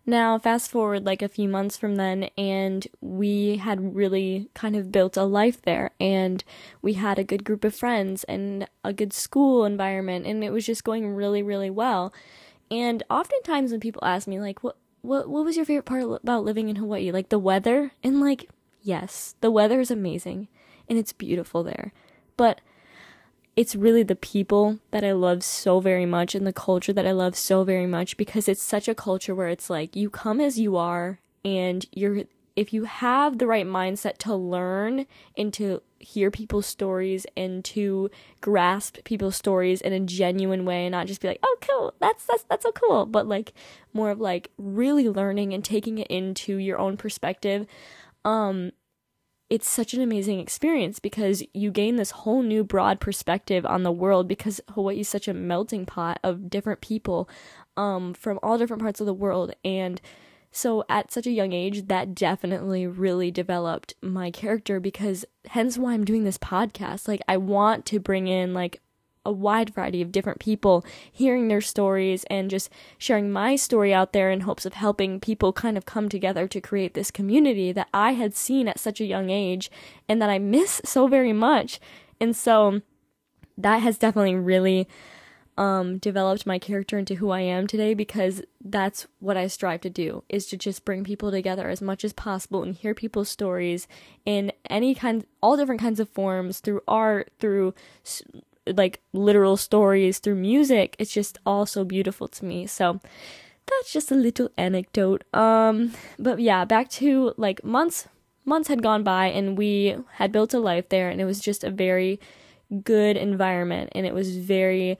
Now, 0.07 0.38
fast 0.38 0.71
forward 0.71 1.04
like 1.04 1.23
a 1.23 1.28
few 1.28 1.49
months 1.49 1.76
from 1.76 1.97
then, 1.97 2.30
and 2.37 2.87
we 3.00 3.59
had 3.59 3.95
really 3.95 4.49
kind 4.54 4.75
of 4.75 4.90
built 4.90 5.16
a 5.16 5.25
life 5.25 5.62
there, 5.62 5.90
and 6.00 6.42
we 6.80 6.95
had 6.95 7.19
a 7.19 7.25
good 7.25 7.45
group 7.45 7.64
of 7.64 7.75
friends 7.75 8.25
and 8.25 8.66
a 8.83 8.92
good 8.92 9.12
school 9.12 9.64
environment, 9.64 10.26
and 10.26 10.42
it 10.42 10.50
was 10.50 10.66
just 10.66 10.85
going 10.85 11.14
really, 11.14 11.42
really 11.42 11.71
well. 11.71 12.12
And 12.71 13.02
oftentimes, 13.11 13.71
when 13.71 13.80
people 13.80 14.02
ask 14.04 14.26
me, 14.26 14.40
like, 14.40 14.64
what, 14.64 14.76
what, 15.02 15.28
what 15.28 15.45
was 15.45 15.57
your 15.57 15.66
favorite 15.66 15.85
part 15.85 16.02
about 16.02 16.45
living 16.45 16.69
in 16.69 16.76
Hawaii? 16.76 17.12
Like 17.12 17.28
the 17.28 17.38
weather? 17.38 17.92
And 18.02 18.21
like, 18.21 18.49
yes, 18.80 19.35
the 19.42 19.50
weather 19.50 19.80
is 19.80 19.90
amazing, 19.90 20.49
and 20.88 20.99
it's 20.99 21.12
beautiful 21.12 21.62
there. 21.62 21.92
But 22.37 22.62
it's 23.61 23.76
really 23.76 24.02
the 24.02 24.17
people 24.17 24.79
that 24.90 25.05
I 25.05 25.12
love 25.12 25.43
so 25.45 25.81
very 25.81 26.07
much 26.07 26.35
and 26.35 26.47
the 26.47 26.52
culture 26.52 26.95
that 26.95 27.07
I 27.07 27.12
love 27.12 27.37
so 27.37 27.62
very 27.62 27.87
much 27.87 28.17
because 28.17 28.49
it's 28.49 28.62
such 28.62 28.88
a 28.88 28.95
culture 28.95 29.35
where 29.35 29.49
it's 29.49 29.69
like 29.69 29.95
you 29.95 30.09
come 30.09 30.40
as 30.40 30.59
you 30.59 30.79
are 30.79 31.21
and 31.45 31.85
you're 31.93 32.23
if 32.57 32.73
you 32.73 32.85
have 32.85 33.37
the 33.37 33.47
right 33.47 33.67
mindset 33.67 34.17
to 34.21 34.35
learn 34.35 35.05
and 35.37 35.52
to 35.52 35.83
hear 35.99 36.31
people's 36.31 36.64
stories 36.64 37.26
and 37.37 37.62
to 37.67 38.11
grasp 38.40 39.05
people's 39.05 39.37
stories 39.37 39.83
in 39.83 39.93
a 39.93 40.00
genuine 40.00 40.64
way 40.64 40.87
and 40.87 40.93
not 40.93 41.07
just 41.07 41.21
be 41.21 41.29
like, 41.29 41.40
"Oh, 41.43 41.57
cool. 41.61 41.93
That's 42.00 42.25
that's 42.25 42.45
that's 42.45 42.62
so 42.62 42.73
cool." 42.73 43.05
But 43.05 43.29
like 43.29 43.52
more 43.93 44.11
of 44.11 44.21
like 44.21 44.49
really 44.57 45.07
learning 45.07 45.52
and 45.52 45.62
taking 45.62 45.99
it 45.99 46.07
into 46.07 46.57
your 46.57 46.79
own 46.79 46.97
perspective. 46.97 47.67
Um 48.25 48.73
it's 49.50 49.69
such 49.69 49.95
an 49.95 50.00
amazing 50.00 50.38
experience 50.38 51.00
because 51.00 51.42
you 51.52 51.73
gain 51.73 51.97
this 51.97 52.12
whole 52.12 52.42
new 52.42 52.62
broad 52.62 53.00
perspective 53.00 53.66
on 53.66 53.83
the 53.83 53.90
world 53.90 54.28
because 54.28 54.61
Hawaii 54.71 55.00
is 55.00 55.08
such 55.08 55.26
a 55.26 55.34
melting 55.34 55.84
pot 55.84 56.21
of 56.23 56.49
different 56.49 56.80
people 56.80 57.28
um, 57.76 58.15
from 58.15 58.39
all 58.45 58.56
different 58.56 58.80
parts 58.80 59.00
of 59.00 59.06
the 59.06 59.13
world. 59.13 59.52
And 59.65 60.00
so 60.52 60.84
at 60.89 61.10
such 61.10 61.26
a 61.26 61.32
young 61.32 61.52
age, 61.52 61.89
that 61.89 62.15
definitely 62.15 62.86
really 62.86 63.32
developed 63.32 63.95
my 64.00 64.30
character 64.30 64.78
because 64.78 65.25
hence 65.49 65.76
why 65.76 65.95
I'm 65.95 66.04
doing 66.04 66.23
this 66.23 66.39
podcast. 66.39 67.08
Like, 67.08 67.23
I 67.26 67.36
want 67.36 67.86
to 67.86 67.99
bring 67.99 68.28
in 68.28 68.54
like 68.54 68.80
a 69.25 69.33
wide 69.33 69.71
variety 69.71 70.00
of 70.00 70.13
different 70.13 70.41
people 70.41 70.85
hearing 71.11 71.49
their 71.49 71.61
stories 71.61 72.25
and 72.30 72.50
just 72.50 72.71
sharing 72.99 73.30
my 73.30 73.54
story 73.56 73.93
out 73.93 74.13
there 74.13 74.30
in 74.30 74.41
hopes 74.41 74.65
of 74.65 74.75
helping 74.75 75.21
people 75.21 75.52
kind 75.52 75.76
of 75.76 75.85
come 75.85 76.09
together 76.09 76.49
to 76.49 76.61
create 76.61 76.95
this 76.95 77.11
community 77.11 77.73
that 77.73 77.89
I 77.93 78.13
had 78.13 78.35
seen 78.35 78.69
at 78.69 78.80
such 78.80 79.00
a 79.00 79.06
young 79.06 79.30
age 79.30 79.71
and 80.09 80.21
that 80.23 80.30
I 80.30 80.39
miss 80.39 80.80
so 80.85 81.06
very 81.06 81.33
much. 81.33 81.80
And 82.21 82.35
so 82.35 82.80
that 83.59 83.78
has 83.78 83.99
definitely 83.99 84.37
really 84.37 84.89
um, 85.59 85.99
developed 85.99 86.47
my 86.47 86.59
character 86.59 86.99
into 86.99 87.17
who 87.17 87.30
I 87.30 87.41
am 87.41 87.67
today 87.67 87.93
because 87.93 88.41
that's 88.65 89.06
what 89.19 89.37
I 89.37 89.47
strive 89.47 89.83
to 89.83 89.91
do 89.91 90.25
is 90.30 90.47
to 90.47 90.56
just 90.56 90.87
bring 90.87 91.04
people 91.04 91.30
together 91.30 91.69
as 91.69 91.83
much 91.83 92.02
as 92.02 92.15
possible 92.15 92.63
and 92.63 92.75
hear 92.75 92.95
people's 92.95 93.28
stories 93.28 93.87
in 94.25 94.52
any 94.71 94.95
kind 94.95 95.26
all 95.43 95.59
different 95.59 95.80
kinds 95.80 96.00
of 96.00 96.09
forms 96.09 96.61
through 96.61 96.80
art 96.89 97.30
through 97.39 97.75
like 98.67 99.01
literal 99.13 99.57
stories 99.57 100.19
through 100.19 100.37
music. 100.37 100.97
It's 100.99 101.13
just 101.13 101.39
all 101.45 101.67
so 101.67 101.85
beautiful 101.85 102.29
to 102.29 102.45
me. 102.45 102.67
So 102.67 103.01
that's 103.67 103.93
just 103.93 104.11
a 104.11 104.15
little 104.15 104.51
anecdote. 104.57 105.25
Um, 105.35 105.93
but 106.19 106.41
yeah, 106.41 106.65
back 106.65 106.91
to 106.91 107.35
like 107.37 107.65
months 107.65 108.09
months 108.45 108.69
had 108.69 108.83
gone 108.83 109.03
by 109.03 109.27
and 109.27 109.57
we 109.57 109.97
had 110.15 110.33
built 110.33 110.55
a 110.55 110.59
life 110.59 110.89
there 110.89 111.11
and 111.11 111.21
it 111.21 111.25
was 111.25 111.41
just 111.41 111.63
a 111.63 111.71
very 111.71 112.19
good 112.83 113.17
environment 113.17 113.91
and 113.93 114.07
it 114.07 114.15
was 114.15 114.37
very 114.37 114.99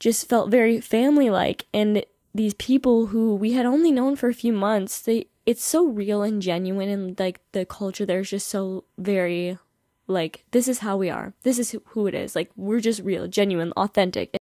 just 0.00 0.28
felt 0.28 0.50
very 0.50 0.80
family 0.80 1.30
like 1.30 1.66
and 1.74 2.04
these 2.34 2.54
people 2.54 3.06
who 3.06 3.34
we 3.34 3.52
had 3.52 3.66
only 3.66 3.92
known 3.92 4.16
for 4.16 4.28
a 4.28 4.34
few 4.34 4.52
months 4.52 5.02
they 5.02 5.26
it's 5.46 5.64
so 5.64 5.86
real 5.86 6.22
and 6.22 6.40
genuine 6.40 6.88
and 6.88 7.18
like 7.18 7.40
the 7.52 7.66
culture 7.66 8.06
there's 8.06 8.30
just 8.30 8.48
so 8.48 8.84
very 8.98 9.58
like, 10.06 10.44
this 10.50 10.68
is 10.68 10.80
how 10.80 10.96
we 10.96 11.10
are. 11.10 11.32
This 11.42 11.58
is 11.58 11.74
who 11.86 12.06
it 12.06 12.14
is. 12.14 12.36
Like, 12.36 12.50
we're 12.56 12.80
just 12.80 13.02
real, 13.02 13.26
genuine, 13.26 13.72
authentic. 13.72 14.36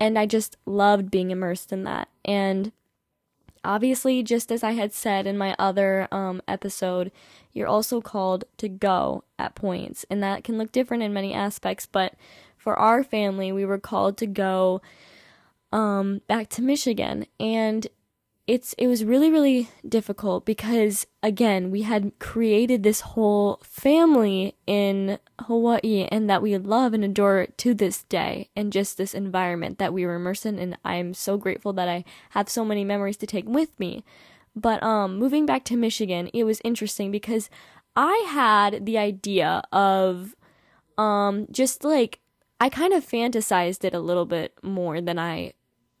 And 0.00 0.18
I 0.18 0.26
just 0.26 0.56
loved 0.66 1.10
being 1.10 1.30
immersed 1.30 1.72
in 1.72 1.84
that. 1.84 2.08
And 2.24 2.72
obviously, 3.64 4.22
just 4.22 4.50
as 4.50 4.62
I 4.62 4.72
had 4.72 4.92
said 4.92 5.26
in 5.26 5.38
my 5.38 5.54
other 5.58 6.08
um, 6.10 6.42
episode, 6.46 7.12
you're 7.52 7.68
also 7.68 8.00
called 8.00 8.44
to 8.58 8.68
go 8.68 9.24
at 9.38 9.54
points. 9.54 10.04
And 10.10 10.22
that 10.22 10.44
can 10.44 10.58
look 10.58 10.72
different 10.72 11.02
in 11.02 11.14
many 11.14 11.32
aspects. 11.32 11.86
But 11.86 12.14
for 12.56 12.76
our 12.76 13.02
family, 13.02 13.52
we 13.52 13.64
were 13.64 13.78
called 13.78 14.16
to 14.18 14.26
go 14.26 14.82
um, 15.72 16.20
back 16.26 16.48
to 16.50 16.62
Michigan. 16.62 17.26
And 17.38 17.86
it's 18.46 18.74
it 18.74 18.86
was 18.86 19.04
really 19.04 19.28
really 19.28 19.68
difficult 19.88 20.44
because 20.44 21.06
again 21.22 21.70
we 21.70 21.82
had 21.82 22.16
created 22.20 22.82
this 22.82 23.00
whole 23.00 23.60
family 23.62 24.54
in 24.66 25.18
Hawaii 25.40 26.06
and 26.12 26.30
that 26.30 26.42
we 26.42 26.56
love 26.56 26.94
and 26.94 27.04
adore 27.04 27.48
to 27.56 27.74
this 27.74 28.04
day 28.04 28.48
and 28.54 28.72
just 28.72 28.96
this 28.96 29.14
environment 29.14 29.78
that 29.78 29.92
we 29.92 30.06
were 30.06 30.14
immersed 30.14 30.46
in 30.46 30.58
and 30.58 30.78
I'm 30.84 31.12
so 31.12 31.36
grateful 31.36 31.72
that 31.72 31.88
I 31.88 32.04
have 32.30 32.48
so 32.48 32.64
many 32.64 32.84
memories 32.84 33.16
to 33.18 33.26
take 33.26 33.48
with 33.48 33.78
me. 33.80 34.04
But 34.54 34.82
um 34.82 35.18
moving 35.18 35.44
back 35.44 35.64
to 35.64 35.76
Michigan, 35.76 36.30
it 36.32 36.44
was 36.44 36.60
interesting 36.62 37.10
because 37.10 37.50
I 37.96 38.26
had 38.28 38.86
the 38.86 38.96
idea 38.96 39.62
of 39.72 40.36
um 40.96 41.48
just 41.50 41.82
like 41.82 42.20
I 42.60 42.68
kind 42.68 42.92
of 42.92 43.04
fantasized 43.04 43.84
it 43.84 43.92
a 43.92 44.00
little 44.00 44.24
bit 44.24 44.54
more 44.62 45.00
than 45.00 45.18
I 45.18 45.52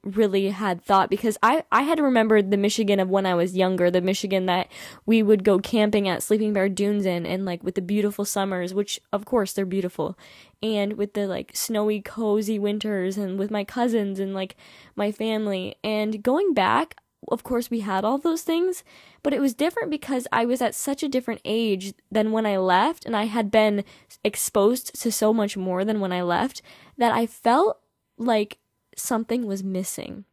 really 0.04 0.50
had 0.50 0.82
thought 0.82 1.10
because 1.10 1.36
I, 1.42 1.64
I 1.72 1.82
had 1.82 1.98
remembered 1.98 2.50
the 2.50 2.56
Michigan 2.56 3.00
of 3.00 3.08
when 3.08 3.26
I 3.26 3.34
was 3.34 3.56
younger, 3.56 3.90
the 3.90 4.00
Michigan 4.00 4.46
that 4.46 4.68
we 5.04 5.22
would 5.22 5.44
go 5.44 5.58
camping 5.58 6.08
at 6.08 6.22
Sleeping 6.22 6.52
Bear 6.52 6.68
Dunes 6.68 7.06
in 7.06 7.26
and 7.26 7.44
like 7.44 7.62
with 7.64 7.74
the 7.74 7.82
beautiful 7.82 8.24
summers, 8.24 8.72
which 8.72 9.00
of 9.12 9.24
course 9.24 9.52
they're 9.52 9.66
beautiful, 9.66 10.16
and 10.62 10.94
with 10.94 11.14
the 11.14 11.26
like 11.26 11.50
snowy, 11.54 12.00
cozy 12.00 12.58
winters 12.58 13.16
and 13.16 13.38
with 13.38 13.50
my 13.50 13.64
cousins 13.64 14.20
and 14.20 14.34
like 14.34 14.56
my 14.94 15.10
family. 15.10 15.76
And 15.82 16.22
going 16.22 16.54
back, 16.54 16.96
of 17.28 17.42
course, 17.42 17.70
we 17.70 17.80
had 17.80 18.04
all 18.04 18.18
those 18.18 18.42
things, 18.42 18.84
but 19.22 19.34
it 19.34 19.40
was 19.40 19.54
different 19.54 19.90
because 19.90 20.28
I 20.30 20.44
was 20.44 20.62
at 20.62 20.74
such 20.74 21.02
a 21.02 21.08
different 21.08 21.40
age 21.44 21.94
than 22.10 22.30
when 22.30 22.46
I 22.46 22.58
left, 22.58 23.04
and 23.04 23.16
I 23.16 23.24
had 23.24 23.50
been 23.50 23.84
exposed 24.22 25.00
to 25.02 25.10
so 25.10 25.32
much 25.32 25.56
more 25.56 25.84
than 25.84 25.98
when 25.98 26.12
I 26.12 26.22
left 26.22 26.62
that 26.96 27.12
I 27.12 27.26
felt 27.26 27.80
like 28.16 28.58
something 28.96 29.46
was 29.46 29.62
missing. 29.62 30.24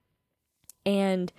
And 0.85 1.31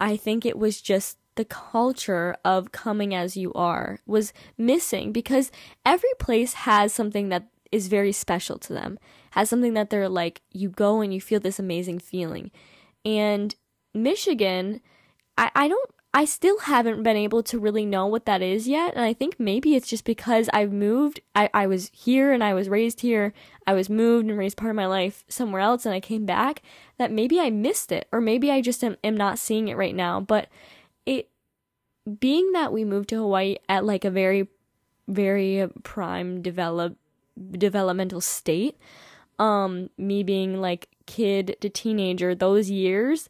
I 0.00 0.16
think 0.16 0.46
it 0.46 0.58
was 0.58 0.80
just 0.80 1.18
the 1.34 1.44
culture 1.44 2.36
of 2.44 2.72
coming 2.72 3.14
as 3.14 3.36
you 3.36 3.52
are 3.54 4.00
was 4.06 4.32
missing 4.56 5.12
because 5.12 5.52
every 5.84 6.12
place 6.18 6.52
has 6.52 6.92
something 6.92 7.28
that 7.28 7.48
is 7.70 7.88
very 7.88 8.12
special 8.12 8.58
to 8.58 8.72
them. 8.72 8.98
has 9.32 9.48
something 9.50 9.74
that 9.74 9.90
they're 9.90 10.08
like, 10.08 10.40
you 10.52 10.68
go 10.68 11.00
and 11.00 11.12
you 11.12 11.20
feel 11.20 11.38
this 11.38 11.58
amazing 11.58 11.98
feeling. 11.98 12.50
And 13.04 13.54
Michigan, 13.94 14.80
I, 15.36 15.50
I 15.54 15.68
don't 15.68 15.90
I 16.14 16.24
still 16.24 16.60
haven't 16.60 17.02
been 17.02 17.16
able 17.16 17.42
to 17.44 17.58
really 17.58 17.84
know 17.84 18.06
what 18.06 18.24
that 18.24 18.40
is 18.40 18.66
yet. 18.66 18.94
And 18.94 19.04
I 19.04 19.12
think 19.12 19.38
maybe 19.38 19.74
it's 19.74 19.88
just 19.88 20.04
because 20.04 20.48
I've 20.54 20.72
moved. 20.72 21.20
I, 21.34 21.50
I 21.52 21.66
was 21.66 21.90
here 21.92 22.32
and 22.32 22.42
I 22.42 22.54
was 22.54 22.68
raised 22.68 23.02
here. 23.02 23.34
I 23.66 23.74
was 23.74 23.90
moved 23.90 24.26
and 24.26 24.38
raised 24.38 24.56
part 24.56 24.70
of 24.70 24.76
my 24.76 24.86
life 24.86 25.24
somewhere 25.28 25.60
else 25.60 25.84
and 25.84 25.94
I 25.94 26.00
came 26.00 26.24
back 26.24 26.62
that 26.96 27.12
maybe 27.12 27.38
I 27.38 27.50
missed 27.50 27.92
it 27.92 28.08
or 28.10 28.22
maybe 28.22 28.50
I 28.50 28.62
just 28.62 28.82
am, 28.82 28.96
am 29.04 29.16
not 29.16 29.38
seeing 29.38 29.68
it 29.68 29.76
right 29.76 29.94
now. 29.94 30.18
But 30.18 30.48
it, 31.04 31.28
being 32.18 32.52
that 32.52 32.72
we 32.72 32.84
moved 32.84 33.10
to 33.10 33.16
Hawaii 33.16 33.56
at 33.68 33.84
like 33.84 34.06
a 34.06 34.10
very, 34.10 34.48
very 35.08 35.68
prime 35.82 36.40
develop, 36.40 36.96
developmental 37.52 38.22
state, 38.22 38.78
um, 39.38 39.90
me 39.98 40.22
being 40.22 40.58
like 40.58 40.88
kid 41.04 41.58
to 41.60 41.68
teenager, 41.68 42.34
those 42.34 42.70
years, 42.70 43.28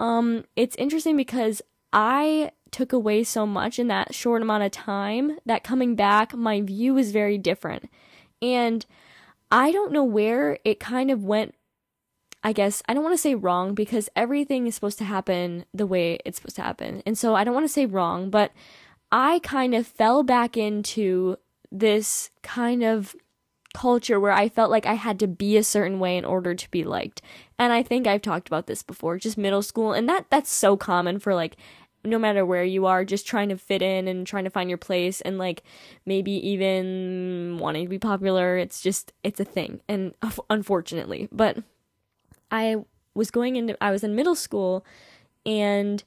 um, 0.00 0.44
it's 0.56 0.74
interesting 0.76 1.16
because 1.16 1.62
I 1.94 2.50
took 2.72 2.92
away 2.92 3.22
so 3.22 3.46
much 3.46 3.78
in 3.78 3.86
that 3.86 4.14
short 4.14 4.42
amount 4.42 4.64
of 4.64 4.72
time 4.72 5.38
that 5.46 5.62
coming 5.62 5.94
back, 5.94 6.34
my 6.34 6.60
view 6.60 6.94
was 6.94 7.12
very 7.12 7.38
different. 7.38 7.88
And 8.42 8.84
I 9.50 9.70
don't 9.70 9.92
know 9.92 10.02
where 10.02 10.58
it 10.64 10.80
kind 10.80 11.10
of 11.12 11.22
went. 11.22 11.54
I 12.42 12.52
guess 12.52 12.82
I 12.88 12.92
don't 12.92 13.04
want 13.04 13.14
to 13.14 13.22
say 13.22 13.36
wrong 13.36 13.74
because 13.74 14.10
everything 14.16 14.66
is 14.66 14.74
supposed 14.74 14.98
to 14.98 15.04
happen 15.04 15.64
the 15.72 15.86
way 15.86 16.18
it's 16.24 16.38
supposed 16.38 16.56
to 16.56 16.62
happen. 16.62 17.02
And 17.06 17.16
so 17.16 17.36
I 17.36 17.44
don't 17.44 17.54
want 17.54 17.64
to 17.64 17.72
say 17.72 17.86
wrong, 17.86 18.28
but 18.28 18.50
I 19.12 19.38
kind 19.44 19.72
of 19.72 19.86
fell 19.86 20.24
back 20.24 20.56
into 20.56 21.36
this 21.70 22.30
kind 22.42 22.82
of 22.82 23.14
culture 23.72 24.18
where 24.18 24.32
I 24.32 24.48
felt 24.48 24.70
like 24.70 24.86
I 24.86 24.94
had 24.94 25.18
to 25.20 25.26
be 25.26 25.56
a 25.56 25.64
certain 25.64 25.98
way 25.98 26.16
in 26.16 26.24
order 26.24 26.54
to 26.54 26.70
be 26.70 26.84
liked. 26.84 27.22
And 27.58 27.72
I 27.72 27.82
think 27.82 28.06
I've 28.06 28.22
talked 28.22 28.48
about 28.48 28.66
this 28.66 28.82
before, 28.82 29.18
just 29.18 29.38
middle 29.38 29.62
school, 29.62 29.92
and 29.92 30.08
that 30.08 30.26
that's 30.30 30.50
so 30.50 30.76
common 30.76 31.18
for 31.18 31.34
like 31.34 31.56
no 32.04 32.18
matter 32.18 32.44
where 32.44 32.64
you 32.64 32.86
are, 32.86 33.04
just 33.04 33.26
trying 33.26 33.48
to 33.48 33.56
fit 33.56 33.80
in 33.82 34.06
and 34.08 34.26
trying 34.26 34.44
to 34.44 34.50
find 34.50 34.68
your 34.68 34.78
place 34.78 35.20
and 35.22 35.38
like 35.38 35.62
maybe 36.04 36.32
even 36.32 37.56
wanting 37.58 37.84
to 37.84 37.88
be 37.88 37.98
popular. 37.98 38.58
It's 38.58 38.80
just, 38.82 39.12
it's 39.22 39.40
a 39.40 39.44
thing. 39.44 39.80
And 39.88 40.14
unfortunately, 40.50 41.28
but 41.32 41.58
I 42.50 42.76
was 43.14 43.30
going 43.30 43.56
into, 43.56 43.82
I 43.82 43.90
was 43.90 44.04
in 44.04 44.14
middle 44.14 44.34
school 44.34 44.84
and 45.46 46.04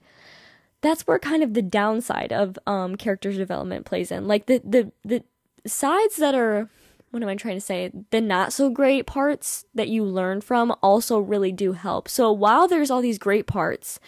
that's 0.82 1.08
where 1.08 1.18
kind 1.18 1.42
of 1.42 1.56
the 1.56 1.62
downside 1.62 2.32
of 2.32 2.60
um, 2.68 2.96
character 2.96 3.34
development 3.34 3.86
plays 3.86 4.12
in. 4.12 4.28
Like 4.28 4.46
the, 4.46 4.62
the, 4.64 4.92
the 5.04 5.24
sides 5.66 6.18
that 6.18 6.36
are, 6.36 6.70
what 7.10 7.24
am 7.24 7.30
I 7.30 7.36
trying 7.36 7.56
to 7.56 7.62
say? 7.62 7.92
The 8.12 8.22
not 8.22 8.54
so 8.54 8.70
great 8.70 9.08
parts 9.08 9.66
that 9.74 9.88
you 9.88 10.04
learn 10.04 10.42
from 10.42 10.76
also 10.84 11.18
really 11.20 11.52
do 11.52 11.74
help. 11.74 12.08
So 12.08 12.32
while 12.32 12.68
there's 12.68 12.92
all 12.92 13.02
these 13.02 13.18
great 13.18 13.48
parts, 13.48 14.00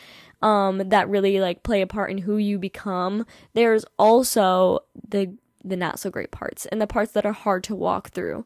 um, 0.42 0.78
that 0.90 1.10
really 1.10 1.40
like 1.40 1.64
play 1.64 1.82
a 1.82 1.88
part 1.88 2.12
in 2.12 2.20
who 2.20 2.38
you 2.38 2.58
become. 2.58 3.26
There's 3.54 3.86
also 3.98 4.80
the 5.08 5.36
the 5.64 5.76
not 5.76 6.00
so 6.00 6.10
great 6.10 6.32
parts 6.32 6.66
and 6.68 6.82
the 6.82 6.88
parts 6.88 7.12
that 7.12 7.26
are 7.26 7.34
hard 7.34 7.64
to 7.66 7.76
walk 7.76 8.12
through. 8.12 8.46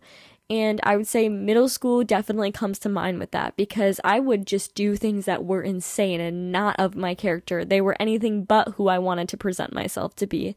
And 0.49 0.79
I 0.83 0.97
would 0.97 1.07
say 1.07 1.29
middle 1.29 1.69
school 1.69 2.03
definitely 2.03 2.51
comes 2.51 2.77
to 2.79 2.89
mind 2.89 3.19
with 3.19 3.31
that 3.31 3.55
because 3.55 3.99
I 4.03 4.19
would 4.19 4.45
just 4.45 4.75
do 4.75 4.95
things 4.95 5.25
that 5.25 5.45
were 5.45 5.61
insane 5.61 6.19
and 6.19 6.51
not 6.51 6.75
of 6.79 6.95
my 6.95 7.15
character. 7.15 7.63
They 7.63 7.81
were 7.81 7.95
anything 7.99 8.43
but 8.43 8.69
who 8.69 8.87
I 8.87 8.99
wanted 8.99 9.29
to 9.29 9.37
present 9.37 9.73
myself 9.73 10.15
to 10.17 10.27
be. 10.27 10.55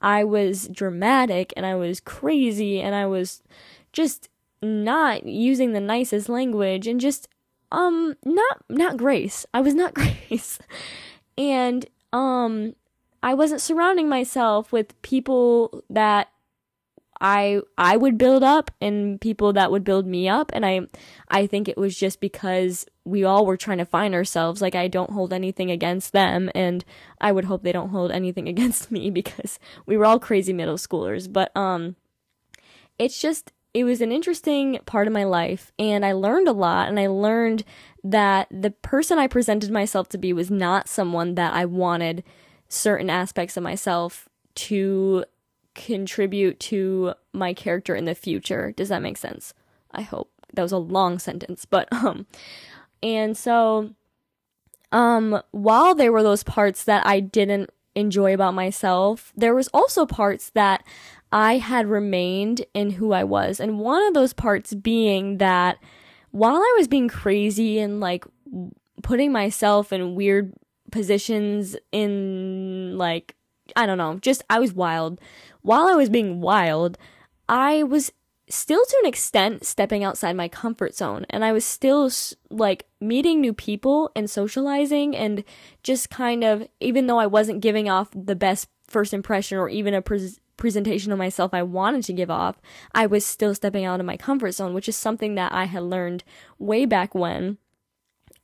I 0.00 0.24
was 0.24 0.68
dramatic 0.68 1.52
and 1.56 1.66
I 1.66 1.74
was 1.74 2.00
crazy 2.00 2.80
and 2.80 2.94
I 2.94 3.06
was 3.06 3.42
just 3.92 4.28
not 4.62 5.26
using 5.26 5.72
the 5.72 5.80
nicest 5.80 6.28
language 6.28 6.86
and 6.86 7.00
just 7.00 7.28
um 7.72 8.14
not 8.24 8.62
not 8.68 8.96
Grace. 8.96 9.46
I 9.52 9.60
was 9.60 9.74
not 9.74 9.94
Grace. 10.28 10.58
and 11.36 11.86
um 12.12 12.74
I 13.22 13.34
wasn't 13.34 13.60
surrounding 13.60 14.08
myself 14.08 14.72
with 14.72 15.00
people 15.02 15.82
that 15.90 16.28
I 17.20 17.62
I 17.78 17.96
would 17.96 18.18
build 18.18 18.42
up 18.42 18.70
and 18.80 19.20
people 19.20 19.52
that 19.54 19.70
would 19.70 19.84
build 19.84 20.06
me 20.06 20.28
up 20.28 20.50
and 20.54 20.66
I 20.66 20.82
I 21.28 21.46
think 21.46 21.68
it 21.68 21.78
was 21.78 21.96
just 21.96 22.20
because 22.20 22.86
we 23.04 23.24
all 23.24 23.46
were 23.46 23.56
trying 23.56 23.78
to 23.78 23.84
find 23.84 24.14
ourselves 24.14 24.60
like 24.60 24.74
I 24.74 24.88
don't 24.88 25.10
hold 25.10 25.32
anything 25.32 25.70
against 25.70 26.12
them 26.12 26.50
and 26.54 26.84
I 27.20 27.32
would 27.32 27.46
hope 27.46 27.62
they 27.62 27.72
don't 27.72 27.90
hold 27.90 28.10
anything 28.12 28.48
against 28.54 28.90
me 28.90 29.10
because 29.10 29.58
we 29.86 29.96
were 29.96 30.04
all 30.04 30.18
crazy 30.18 30.52
middle 30.52 30.76
schoolers 30.76 31.32
but 31.32 31.56
um 31.56 31.96
it's 32.98 33.20
just 33.20 33.52
it 33.76 33.84
was 33.84 34.00
an 34.00 34.10
interesting 34.10 34.78
part 34.86 35.06
of 35.06 35.12
my 35.12 35.24
life 35.24 35.70
and 35.78 36.02
I 36.02 36.12
learned 36.12 36.48
a 36.48 36.52
lot 36.52 36.88
and 36.88 36.98
I 36.98 37.08
learned 37.08 37.62
that 38.02 38.48
the 38.50 38.70
person 38.70 39.18
I 39.18 39.26
presented 39.26 39.70
myself 39.70 40.08
to 40.10 40.18
be 40.18 40.32
was 40.32 40.50
not 40.50 40.88
someone 40.88 41.34
that 41.34 41.52
I 41.52 41.66
wanted 41.66 42.24
certain 42.70 43.10
aspects 43.10 43.54
of 43.54 43.62
myself 43.62 44.30
to 44.54 45.26
contribute 45.74 46.58
to 46.60 47.12
my 47.34 47.52
character 47.52 47.94
in 47.94 48.06
the 48.06 48.14
future. 48.14 48.72
Does 48.74 48.88
that 48.88 49.02
make 49.02 49.18
sense? 49.18 49.52
I 49.90 50.00
hope. 50.00 50.30
That 50.54 50.62
was 50.62 50.72
a 50.72 50.78
long 50.78 51.18
sentence, 51.18 51.66
but 51.66 51.86
um 51.92 52.26
and 53.02 53.36
so 53.36 53.90
um 54.90 55.42
while 55.50 55.94
there 55.94 56.12
were 56.12 56.22
those 56.22 56.44
parts 56.44 56.82
that 56.84 57.06
I 57.06 57.20
didn't 57.20 57.68
enjoy 57.94 58.32
about 58.32 58.54
myself, 58.54 59.34
there 59.36 59.54
was 59.54 59.68
also 59.74 60.06
parts 60.06 60.48
that 60.50 60.82
I 61.32 61.58
had 61.58 61.86
remained 61.86 62.64
in 62.74 62.90
who 62.90 63.12
I 63.12 63.24
was. 63.24 63.60
And 63.60 63.78
one 63.78 64.02
of 64.06 64.14
those 64.14 64.32
parts 64.32 64.74
being 64.74 65.38
that 65.38 65.78
while 66.30 66.56
I 66.56 66.74
was 66.76 66.88
being 66.88 67.08
crazy 67.08 67.78
and 67.78 68.00
like 68.00 68.24
putting 69.02 69.32
myself 69.32 69.92
in 69.92 70.14
weird 70.14 70.52
positions 70.90 71.76
in 71.92 72.96
like, 72.96 73.34
I 73.74 73.86
don't 73.86 73.98
know, 73.98 74.18
just 74.20 74.44
I 74.48 74.60
was 74.60 74.72
wild. 74.72 75.20
While 75.62 75.88
I 75.88 75.94
was 75.94 76.08
being 76.08 76.40
wild, 76.40 76.96
I 77.48 77.82
was 77.82 78.12
still 78.48 78.84
to 78.84 78.96
an 79.02 79.08
extent 79.08 79.64
stepping 79.64 80.04
outside 80.04 80.36
my 80.36 80.46
comfort 80.46 80.94
zone 80.94 81.26
and 81.30 81.44
I 81.44 81.52
was 81.52 81.64
still 81.64 82.08
like 82.48 82.86
meeting 83.00 83.40
new 83.40 83.52
people 83.52 84.10
and 84.14 84.30
socializing 84.30 85.16
and 85.16 85.42
just 85.82 86.10
kind 86.10 86.44
of 86.44 86.68
even 86.78 87.08
though 87.08 87.18
I 87.18 87.26
wasn't 87.26 87.60
giving 87.60 87.88
off 87.88 88.08
the 88.14 88.36
best 88.36 88.68
first 88.86 89.12
impression 89.12 89.58
or 89.58 89.68
even 89.68 89.94
a 89.94 90.02
pres- 90.02 90.38
presentation 90.56 91.12
of 91.12 91.18
myself 91.18 91.52
I 91.52 91.62
wanted 91.62 92.04
to 92.04 92.12
give 92.12 92.30
off, 92.30 92.56
I 92.94 93.06
was 93.06 93.24
still 93.24 93.54
stepping 93.54 93.84
out 93.84 94.00
of 94.00 94.06
my 94.06 94.16
comfort 94.16 94.52
zone, 94.52 94.74
which 94.74 94.88
is 94.88 94.96
something 94.96 95.34
that 95.34 95.52
I 95.52 95.64
had 95.64 95.82
learned 95.82 96.24
way 96.58 96.84
back 96.84 97.14
when 97.14 97.58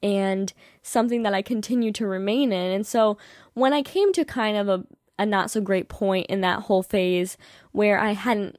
and 0.02 0.52
something 0.82 1.22
that 1.22 1.34
I 1.34 1.42
continue 1.42 1.92
to 1.92 2.06
remain 2.06 2.52
in. 2.52 2.72
And 2.72 2.86
so 2.86 3.16
when 3.54 3.72
I 3.72 3.82
came 3.82 4.12
to 4.14 4.24
kind 4.24 4.56
of 4.56 4.68
a, 4.68 4.84
a 5.18 5.24
not 5.24 5.50
so 5.50 5.60
great 5.60 5.88
point 5.88 6.26
in 6.26 6.40
that 6.40 6.60
whole 6.64 6.82
phase 6.82 7.36
where 7.70 7.98
I 7.98 8.12
hadn't, 8.12 8.56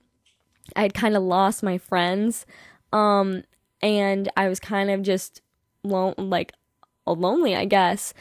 I 0.75 0.83
had 0.83 0.93
kind 0.93 1.15
of 1.15 1.23
lost 1.23 1.61
my 1.61 1.77
friends, 1.77 2.45
um, 2.93 3.43
and 3.81 4.29
I 4.37 4.47
was 4.47 4.59
kind 4.61 4.89
of 4.89 5.01
just 5.01 5.41
lone, 5.83 6.15
like 6.17 6.53
lonely, 7.05 7.55
I 7.55 7.65
guess. 7.65 8.13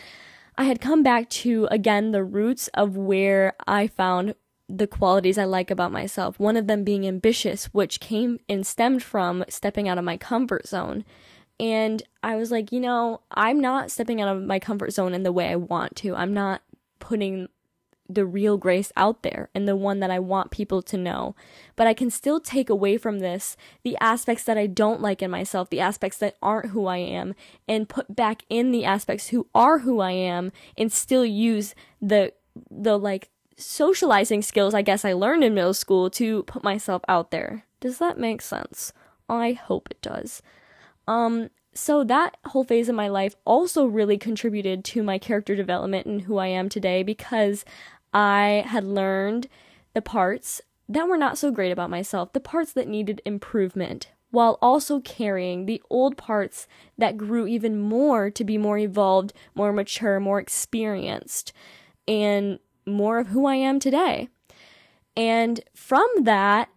I 0.59 0.65
had 0.65 0.81
come 0.81 1.03
back 1.03 1.31
to 1.31 1.67
again 1.71 2.11
the 2.11 2.25
roots 2.25 2.69
of 2.75 2.97
where 2.97 3.55
I 3.67 3.87
found 3.87 4.35
the 4.75 4.87
qualities 4.87 5.37
I 5.37 5.45
like 5.45 5.71
about 5.71 5.93
myself. 5.93 6.41
One 6.41 6.57
of 6.57 6.67
them 6.67 6.83
being 6.83 7.07
ambitious, 7.07 7.67
which 7.67 8.01
came 8.01 8.41
and 8.49 8.67
stemmed 8.67 9.03
from 9.03 9.45
stepping 9.49 9.87
out 9.89 9.99
of 9.99 10.05
my 10.05 10.17
comfort 10.17 10.67
zone. 10.67 11.05
And 11.61 12.03
I 12.23 12.37
was 12.37 12.51
like, 12.51 12.73
you 12.73 12.81
know, 12.81 13.21
I'm 13.31 13.61
not 13.61 13.91
stepping 13.91 14.21
out 14.21 14.35
of 14.35 14.43
my 14.43 14.59
comfort 14.59 14.93
zone 14.93 15.13
in 15.13 15.25
the 15.25 15.33
way 15.33 15.49
I 15.49 15.57
want 15.57 15.95
to. 15.97 16.17
I'm 16.17 16.33
not 16.33 16.63
putting 16.99 17.49
the 18.09 18.25
real 18.25 18.57
grace 18.57 18.93
out 18.97 19.23
there 19.23 19.49
and 19.55 19.69
the 19.69 19.77
one 19.77 20.01
that 20.01 20.11
I 20.11 20.19
want 20.19 20.51
people 20.51 20.83
to 20.83 20.97
know. 20.97 21.37
But 21.77 21.87
I 21.87 21.95
can 21.95 22.11
still 22.11 22.41
take 22.41 22.71
away 22.71 22.97
from 22.97 23.19
this 23.19 23.57
the 23.85 23.97
aspects 24.01 24.45
that 24.45 24.59
I 24.59 24.67
don't 24.67 25.03
like 25.03 25.23
in 25.23 25.31
myself, 25.31 25.69
the 25.69 25.81
aspects 25.81 26.19
that 26.19 26.37
aren't 26.43 26.71
who 26.71 26.87
I 26.87 26.99
am, 26.99 27.35
and 27.69 27.89
put 27.89 28.17
back 28.17 28.45
in 28.49 28.73
the 28.73 28.85
aspects 28.85 29.29
who 29.29 29.47
are 29.55 29.81
who 29.81 30.01
I 30.01 30.13
am 30.13 30.51
and 30.77 30.91
still 30.91 31.25
use 31.25 31.75
the 32.01 32.33
the 32.71 32.99
like 32.99 33.29
socializing 33.65 34.43
skills 34.43 34.75
I 34.75 34.83
guess 34.83 35.05
I 35.05 35.13
learned 35.13 35.45
in 35.45 35.55
middle 35.55 35.75
school 35.75 36.11
to 36.11 36.43
put 36.45 36.63
myself 36.63 37.03
out 37.09 37.31
there. 37.31 37.65
Does 37.81 37.99
that 37.99 38.19
make 38.19 38.43
sense? 38.43 38.93
I 39.29 39.53
hope 39.53 39.89
it 39.91 40.01
does. 40.03 40.43
Um, 41.09 41.51
so 41.75 42.05
that 42.05 42.37
whole 42.47 42.65
phase 42.65 42.89
of 42.89 42.95
my 42.95 43.09
life 43.09 43.35
also 43.45 43.87
really 43.87 44.19
contributed 44.19 44.85
to 44.87 45.03
my 45.03 45.19
character 45.19 45.57
development 45.57 46.07
and 46.07 46.23
who 46.23 46.37
I 46.37 46.49
am 46.49 46.69
today 46.69 47.03
because 47.03 47.65
I 48.13 48.65
had 48.67 48.85
learned 48.85 49.49
the 49.95 50.03
parts 50.03 50.61
that 50.89 51.09
were 51.09 51.17
not 51.17 51.39
so 51.39 51.51
great 51.51 51.73
about 51.73 51.91
myself, 51.91 52.33
the 52.33 52.41
parts 52.41 52.73
that 52.75 52.89
needed 52.89 53.23
improvement, 53.25 54.11
while 54.31 54.59
also 54.61 55.01
carrying 55.01 55.65
the 55.65 55.83
old 55.89 56.17
parts 56.17 56.67
that 56.99 57.17
grew 57.17 57.47
even 57.47 57.79
more 57.79 58.31
to 58.31 58.45
be 58.45 58.59
more 58.59 58.79
evolved, 58.79 59.33
more 59.55 59.73
mature, 59.73 60.21
more 60.21 60.39
experienced. 60.39 61.53
And 62.07 62.59
more 62.87 63.19
of 63.19 63.29
who 63.29 63.47
I 63.47 63.57
am 63.57 63.79
today. 63.79 64.29
And 65.17 65.61
from 65.75 66.07
that, 66.23 66.69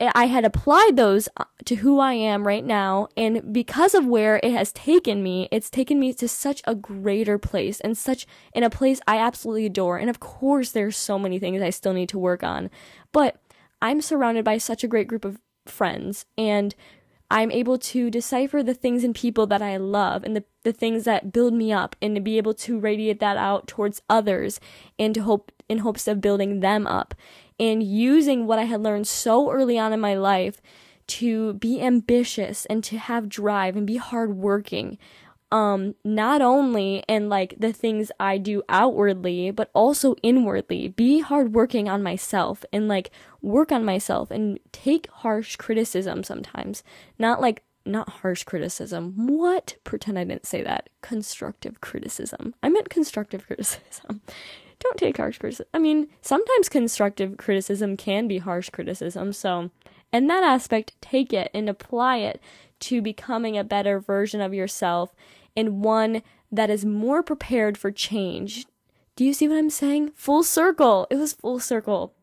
I 0.00 0.26
had 0.26 0.44
applied 0.44 0.96
those 0.96 1.28
uh, 1.36 1.44
to 1.64 1.76
who 1.76 1.98
I 2.00 2.12
am 2.12 2.46
right 2.46 2.64
now. 2.64 3.08
And 3.16 3.52
because 3.52 3.94
of 3.94 4.06
where 4.06 4.38
it 4.42 4.52
has 4.52 4.72
taken 4.72 5.22
me, 5.22 5.48
it's 5.50 5.70
taken 5.70 5.98
me 5.98 6.12
to 6.14 6.28
such 6.28 6.60
a 6.66 6.74
greater 6.74 7.38
place 7.38 7.80
and 7.80 7.96
such 7.96 8.26
in 8.54 8.62
a 8.62 8.70
place 8.70 9.00
I 9.06 9.18
absolutely 9.18 9.66
adore. 9.66 9.98
And 9.98 10.10
of 10.10 10.20
course, 10.20 10.72
there's 10.72 10.96
so 10.96 11.18
many 11.18 11.38
things 11.38 11.62
I 11.62 11.70
still 11.70 11.94
need 11.94 12.10
to 12.10 12.18
work 12.18 12.42
on, 12.42 12.70
but 13.12 13.40
I'm 13.80 14.00
surrounded 14.02 14.44
by 14.44 14.58
such 14.58 14.84
a 14.84 14.88
great 14.88 15.08
group 15.08 15.24
of 15.24 15.38
friends 15.66 16.26
and 16.36 16.74
I'm 17.30 17.50
able 17.50 17.78
to 17.78 18.10
decipher 18.10 18.62
the 18.62 18.74
things 18.74 19.02
and 19.02 19.14
people 19.14 19.46
that 19.48 19.62
I 19.62 19.76
love 19.76 20.22
and 20.24 20.36
the, 20.36 20.44
the 20.62 20.72
things 20.72 21.04
that 21.04 21.32
build 21.32 21.54
me 21.54 21.72
up 21.72 21.96
and 22.00 22.14
to 22.14 22.20
be 22.20 22.36
able 22.36 22.54
to 22.54 22.78
radiate 22.78 23.20
that 23.20 23.36
out 23.36 23.66
towards 23.66 24.02
others 24.08 24.60
and 24.98 25.14
to 25.14 25.22
hope 25.22 25.50
in 25.68 25.78
hopes 25.78 26.06
of 26.06 26.20
building 26.20 26.60
them 26.60 26.86
up 26.86 27.14
and 27.58 27.82
using 27.82 28.46
what 28.46 28.58
I 28.58 28.64
had 28.64 28.82
learned 28.82 29.08
so 29.08 29.50
early 29.50 29.78
on 29.78 29.92
in 29.92 30.00
my 30.00 30.14
life 30.14 30.60
to 31.06 31.54
be 31.54 31.80
ambitious 31.80 32.66
and 32.66 32.82
to 32.84 32.98
have 32.98 33.28
drive 33.28 33.76
and 33.76 33.86
be 33.86 33.96
hardworking. 33.96 34.98
Um, 35.52 35.94
not 36.04 36.42
only 36.42 37.04
in 37.08 37.28
like 37.28 37.54
the 37.58 37.72
things 37.72 38.10
I 38.18 38.36
do 38.38 38.62
outwardly, 38.68 39.52
but 39.52 39.70
also 39.74 40.16
inwardly. 40.22 40.88
Be 40.88 41.20
hardworking 41.20 41.88
on 41.88 42.02
myself 42.02 42.64
and 42.72 42.88
like 42.88 43.10
work 43.42 43.70
on 43.70 43.84
myself 43.84 44.30
and 44.30 44.58
take 44.72 45.08
harsh 45.10 45.56
criticism 45.56 46.24
sometimes. 46.24 46.82
Not 47.18 47.40
like 47.40 47.62
not 47.84 48.08
harsh 48.08 48.42
criticism. 48.42 49.14
What? 49.28 49.76
Pretend 49.84 50.18
I 50.18 50.24
didn't 50.24 50.46
say 50.46 50.62
that. 50.62 50.88
Constructive 51.00 51.80
criticism. 51.80 52.54
I 52.62 52.68
meant 52.68 52.90
constructive 52.90 53.46
criticism 53.46 54.22
don't 54.80 54.98
take 54.98 55.16
harsh 55.16 55.38
criticism. 55.38 55.66
I 55.72 55.78
mean, 55.78 56.08
sometimes 56.22 56.68
constructive 56.68 57.36
criticism 57.36 57.96
can 57.96 58.28
be 58.28 58.38
harsh 58.38 58.70
criticism. 58.70 59.32
So, 59.32 59.70
in 60.12 60.26
that 60.28 60.44
aspect, 60.44 60.94
take 61.00 61.32
it 61.32 61.50
and 61.52 61.68
apply 61.68 62.18
it 62.18 62.40
to 62.80 63.00
becoming 63.00 63.56
a 63.56 63.64
better 63.64 63.98
version 64.00 64.40
of 64.40 64.54
yourself 64.54 65.14
and 65.56 65.82
one 65.82 66.22
that 66.52 66.70
is 66.70 66.84
more 66.84 67.22
prepared 67.22 67.76
for 67.78 67.90
change. 67.90 68.66
Do 69.16 69.24
you 69.24 69.32
see 69.32 69.48
what 69.48 69.56
I'm 69.56 69.70
saying? 69.70 70.12
Full 70.14 70.42
circle. 70.42 71.06
It 71.10 71.16
was 71.16 71.32
full 71.32 71.58
circle. 71.58 72.14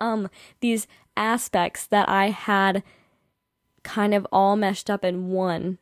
Um, 0.00 0.28
these 0.60 0.86
aspects 1.16 1.86
that 1.86 2.08
I 2.08 2.30
had 2.30 2.82
kind 3.82 4.14
of 4.14 4.26
all 4.32 4.56
meshed 4.56 4.88
up 4.88 5.04
in 5.04 5.28
one 5.28 5.78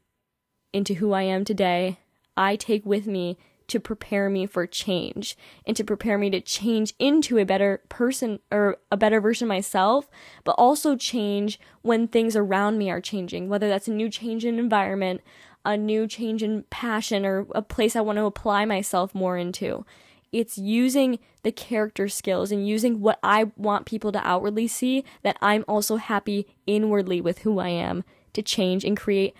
into 0.72 0.94
who 0.94 1.12
I 1.12 1.22
am 1.22 1.44
today, 1.44 1.98
I 2.36 2.56
take 2.56 2.84
with 2.84 3.06
me 3.06 3.36
to 3.70 3.80
prepare 3.80 4.28
me 4.28 4.46
for 4.46 4.66
change 4.66 5.36
and 5.64 5.76
to 5.76 5.84
prepare 5.84 6.18
me 6.18 6.28
to 6.28 6.40
change 6.40 6.92
into 6.98 7.38
a 7.38 7.44
better 7.44 7.80
person 7.88 8.40
or 8.50 8.78
a 8.90 8.96
better 8.96 9.20
version 9.20 9.46
of 9.46 9.48
myself, 9.50 10.10
but 10.44 10.52
also 10.52 10.96
change 10.96 11.58
when 11.82 12.08
things 12.08 12.34
around 12.34 12.78
me 12.78 12.90
are 12.90 13.00
changing, 13.00 13.48
whether 13.48 13.68
that's 13.68 13.88
a 13.88 13.92
new 13.92 14.10
change 14.10 14.44
in 14.44 14.58
environment, 14.58 15.20
a 15.64 15.76
new 15.76 16.08
change 16.08 16.42
in 16.42 16.64
passion, 16.70 17.24
or 17.24 17.46
a 17.54 17.62
place 17.62 17.94
I 17.94 18.00
want 18.00 18.16
to 18.16 18.24
apply 18.24 18.64
myself 18.64 19.14
more 19.14 19.38
into. 19.38 19.86
It's 20.32 20.58
using 20.58 21.20
the 21.42 21.52
character 21.52 22.08
skills 22.08 22.50
and 22.50 22.66
using 22.66 23.00
what 23.00 23.20
I 23.22 23.52
want 23.56 23.86
people 23.86 24.10
to 24.12 24.26
outwardly 24.26 24.66
see 24.66 25.04
that 25.22 25.36
I'm 25.40 25.64
also 25.68 25.96
happy 25.96 26.46
inwardly 26.66 27.20
with 27.20 27.40
who 27.40 27.60
I 27.60 27.68
am 27.68 28.04
to 28.32 28.42
change 28.42 28.84
and 28.84 28.96
create 28.96 29.34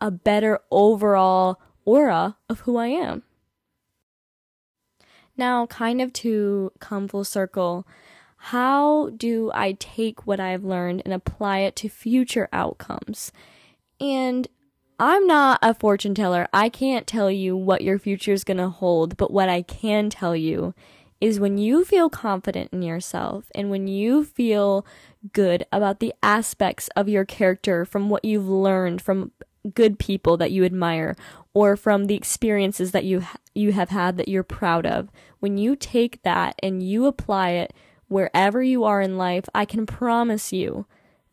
a 0.00 0.10
better 0.10 0.60
overall 0.70 1.60
aura 1.86 2.36
of 2.48 2.60
who 2.60 2.76
I 2.76 2.88
am. 2.88 3.22
Now, 5.36 5.66
kind 5.66 6.00
of 6.00 6.12
to 6.14 6.72
come 6.78 7.08
full 7.08 7.24
circle, 7.24 7.86
how 8.36 9.10
do 9.16 9.50
I 9.54 9.72
take 9.72 10.26
what 10.26 10.38
I've 10.38 10.64
learned 10.64 11.02
and 11.04 11.14
apply 11.14 11.60
it 11.60 11.76
to 11.76 11.88
future 11.88 12.48
outcomes? 12.52 13.32
And 14.00 14.46
I'm 14.98 15.26
not 15.26 15.58
a 15.62 15.74
fortune 15.74 16.14
teller. 16.14 16.46
I 16.52 16.68
can't 16.68 17.06
tell 17.06 17.30
you 17.30 17.56
what 17.56 17.82
your 17.82 17.98
future 17.98 18.32
is 18.32 18.44
going 18.44 18.58
to 18.58 18.68
hold, 18.68 19.16
but 19.16 19.32
what 19.32 19.48
I 19.48 19.62
can 19.62 20.08
tell 20.08 20.36
you 20.36 20.74
is 21.20 21.40
when 21.40 21.58
you 21.58 21.84
feel 21.84 22.10
confident 22.10 22.70
in 22.72 22.82
yourself 22.82 23.50
and 23.54 23.70
when 23.70 23.88
you 23.88 24.24
feel 24.24 24.84
good 25.32 25.64
about 25.72 25.98
the 25.98 26.12
aspects 26.22 26.88
of 26.96 27.08
your 27.08 27.24
character 27.24 27.84
from 27.84 28.10
what 28.10 28.24
you've 28.24 28.48
learned 28.48 29.00
from 29.00 29.32
good 29.72 29.98
people 29.98 30.36
that 30.36 30.50
you 30.50 30.64
admire 30.64 31.16
or 31.54 31.76
from 31.76 32.04
the 32.04 32.14
experiences 32.14 32.92
that 32.92 33.04
you 33.04 33.22
you 33.54 33.72
have 33.72 33.90
had 33.90 34.16
that 34.16 34.28
you're 34.28 34.42
proud 34.42 34.86
of. 34.86 35.08
When 35.40 35.58
you 35.58 35.76
take 35.76 36.22
that 36.22 36.56
and 36.62 36.82
you 36.82 37.06
apply 37.06 37.50
it 37.50 37.72
wherever 38.08 38.62
you 38.62 38.84
are 38.84 39.00
in 39.00 39.16
life 39.16 39.48
i 39.54 39.64
can 39.64 39.86
promise 39.86 40.52
you 40.52 40.86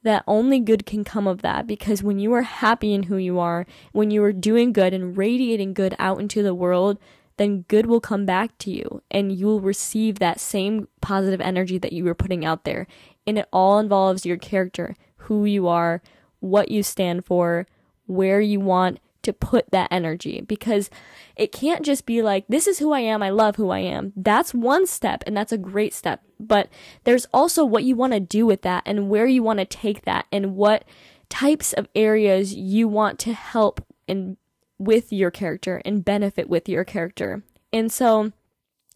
that 0.03 0.23
only 0.27 0.59
good 0.59 0.85
can 0.85 1.03
come 1.03 1.27
of 1.27 1.41
that. 1.41 1.67
Because 1.67 2.03
when 2.03 2.19
you 2.19 2.33
are 2.33 2.41
happy 2.41 2.93
in 2.93 3.03
who 3.03 3.17
you 3.17 3.39
are 3.39 3.65
when 3.91 4.11
you 4.11 4.23
are 4.23 4.33
doing 4.33 4.73
good 4.73 4.93
and 4.93 5.17
radiating 5.17 5.73
good 5.73 5.95
out 5.99 6.19
into 6.19 6.43
the 6.43 6.55
world 6.55 6.97
then 7.37 7.61
good 7.69 7.85
will 7.85 8.01
come 8.01 8.25
back 8.25 8.55
to 8.59 8.69
you 8.69 9.01
and 9.09 9.31
you 9.31 9.47
will 9.47 9.61
receive 9.61 10.19
that 10.19 10.39
same 10.39 10.87
positive 11.01 11.41
energy 11.41 11.77
that 11.79 11.93
you 11.93 12.03
were 12.03 12.13
putting 12.13 12.45
out 12.45 12.65
there. 12.65 12.85
And 13.25 13.37
it 13.39 13.47
all 13.51 13.79
involves 13.79 14.25
your 14.25 14.37
character 14.37 14.95
who 15.15 15.45
you 15.45 15.67
are 15.67 16.01
what 16.39 16.69
you 16.69 16.83
stand 16.83 17.25
for 17.25 17.65
where 18.05 18.41
you 18.41 18.59
want 18.59 18.99
to 19.23 19.33
put 19.33 19.69
that 19.71 19.87
energy 19.91 20.41
because 20.41 20.89
it 21.35 21.51
can't 21.51 21.85
just 21.85 22.05
be 22.05 22.21
like, 22.21 22.45
this 22.47 22.67
is 22.67 22.79
who 22.79 22.91
I 22.91 22.99
am, 23.01 23.21
I 23.21 23.29
love 23.29 23.55
who 23.55 23.69
I 23.69 23.79
am. 23.79 24.13
That's 24.15 24.53
one 24.53 24.87
step 24.87 25.23
and 25.25 25.35
that's 25.35 25.51
a 25.51 25.57
great 25.57 25.93
step. 25.93 26.21
But 26.39 26.69
there's 27.03 27.27
also 27.33 27.63
what 27.63 27.83
you 27.83 27.95
want 27.95 28.13
to 28.13 28.19
do 28.19 28.45
with 28.45 28.61
that 28.63 28.83
and 28.85 29.09
where 29.09 29.27
you 29.27 29.43
want 29.43 29.59
to 29.59 29.65
take 29.65 30.05
that 30.05 30.25
and 30.31 30.55
what 30.55 30.85
types 31.29 31.73
of 31.73 31.87
areas 31.95 32.53
you 32.53 32.87
want 32.87 33.19
to 33.19 33.33
help 33.33 33.85
and 34.07 34.37
with 34.77 35.13
your 35.13 35.31
character 35.31 35.81
and 35.85 36.03
benefit 36.03 36.49
with 36.49 36.67
your 36.67 36.83
character. 36.83 37.43
And 37.71 37.91
so 37.91 38.31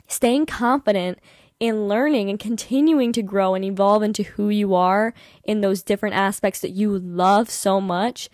staying 0.07 0.47
confident 0.47 1.19
in 1.59 1.88
learning 1.88 2.29
and 2.29 2.39
continuing 2.39 3.13
to 3.13 3.21
grow 3.21 3.55
and 3.55 3.63
evolve 3.63 4.03
into 4.03 4.23
who 4.23 4.49
you 4.49 4.75
are 4.75 5.13
in 5.43 5.61
those 5.61 5.83
different 5.83 6.15
aspects 6.15 6.59
that 6.59 6.71
you 6.71 6.99
love 6.99 7.49
so 7.49 7.79
much 7.79 8.29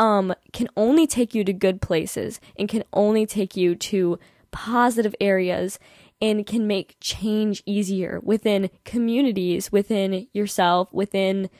um, 0.00 0.34
can 0.54 0.66
only 0.78 1.06
take 1.06 1.34
you 1.34 1.44
to 1.44 1.52
good 1.52 1.82
places 1.82 2.40
and 2.58 2.68
can 2.68 2.82
only 2.94 3.26
take 3.26 3.54
you 3.54 3.74
to 3.74 4.18
positive 4.50 5.14
areas 5.20 5.78
and 6.22 6.46
can 6.46 6.66
make 6.66 6.96
change 7.00 7.62
easier 7.66 8.18
within 8.22 8.70
communities, 8.84 9.70
within 9.70 10.26
yourself, 10.32 10.90
within 10.92 11.50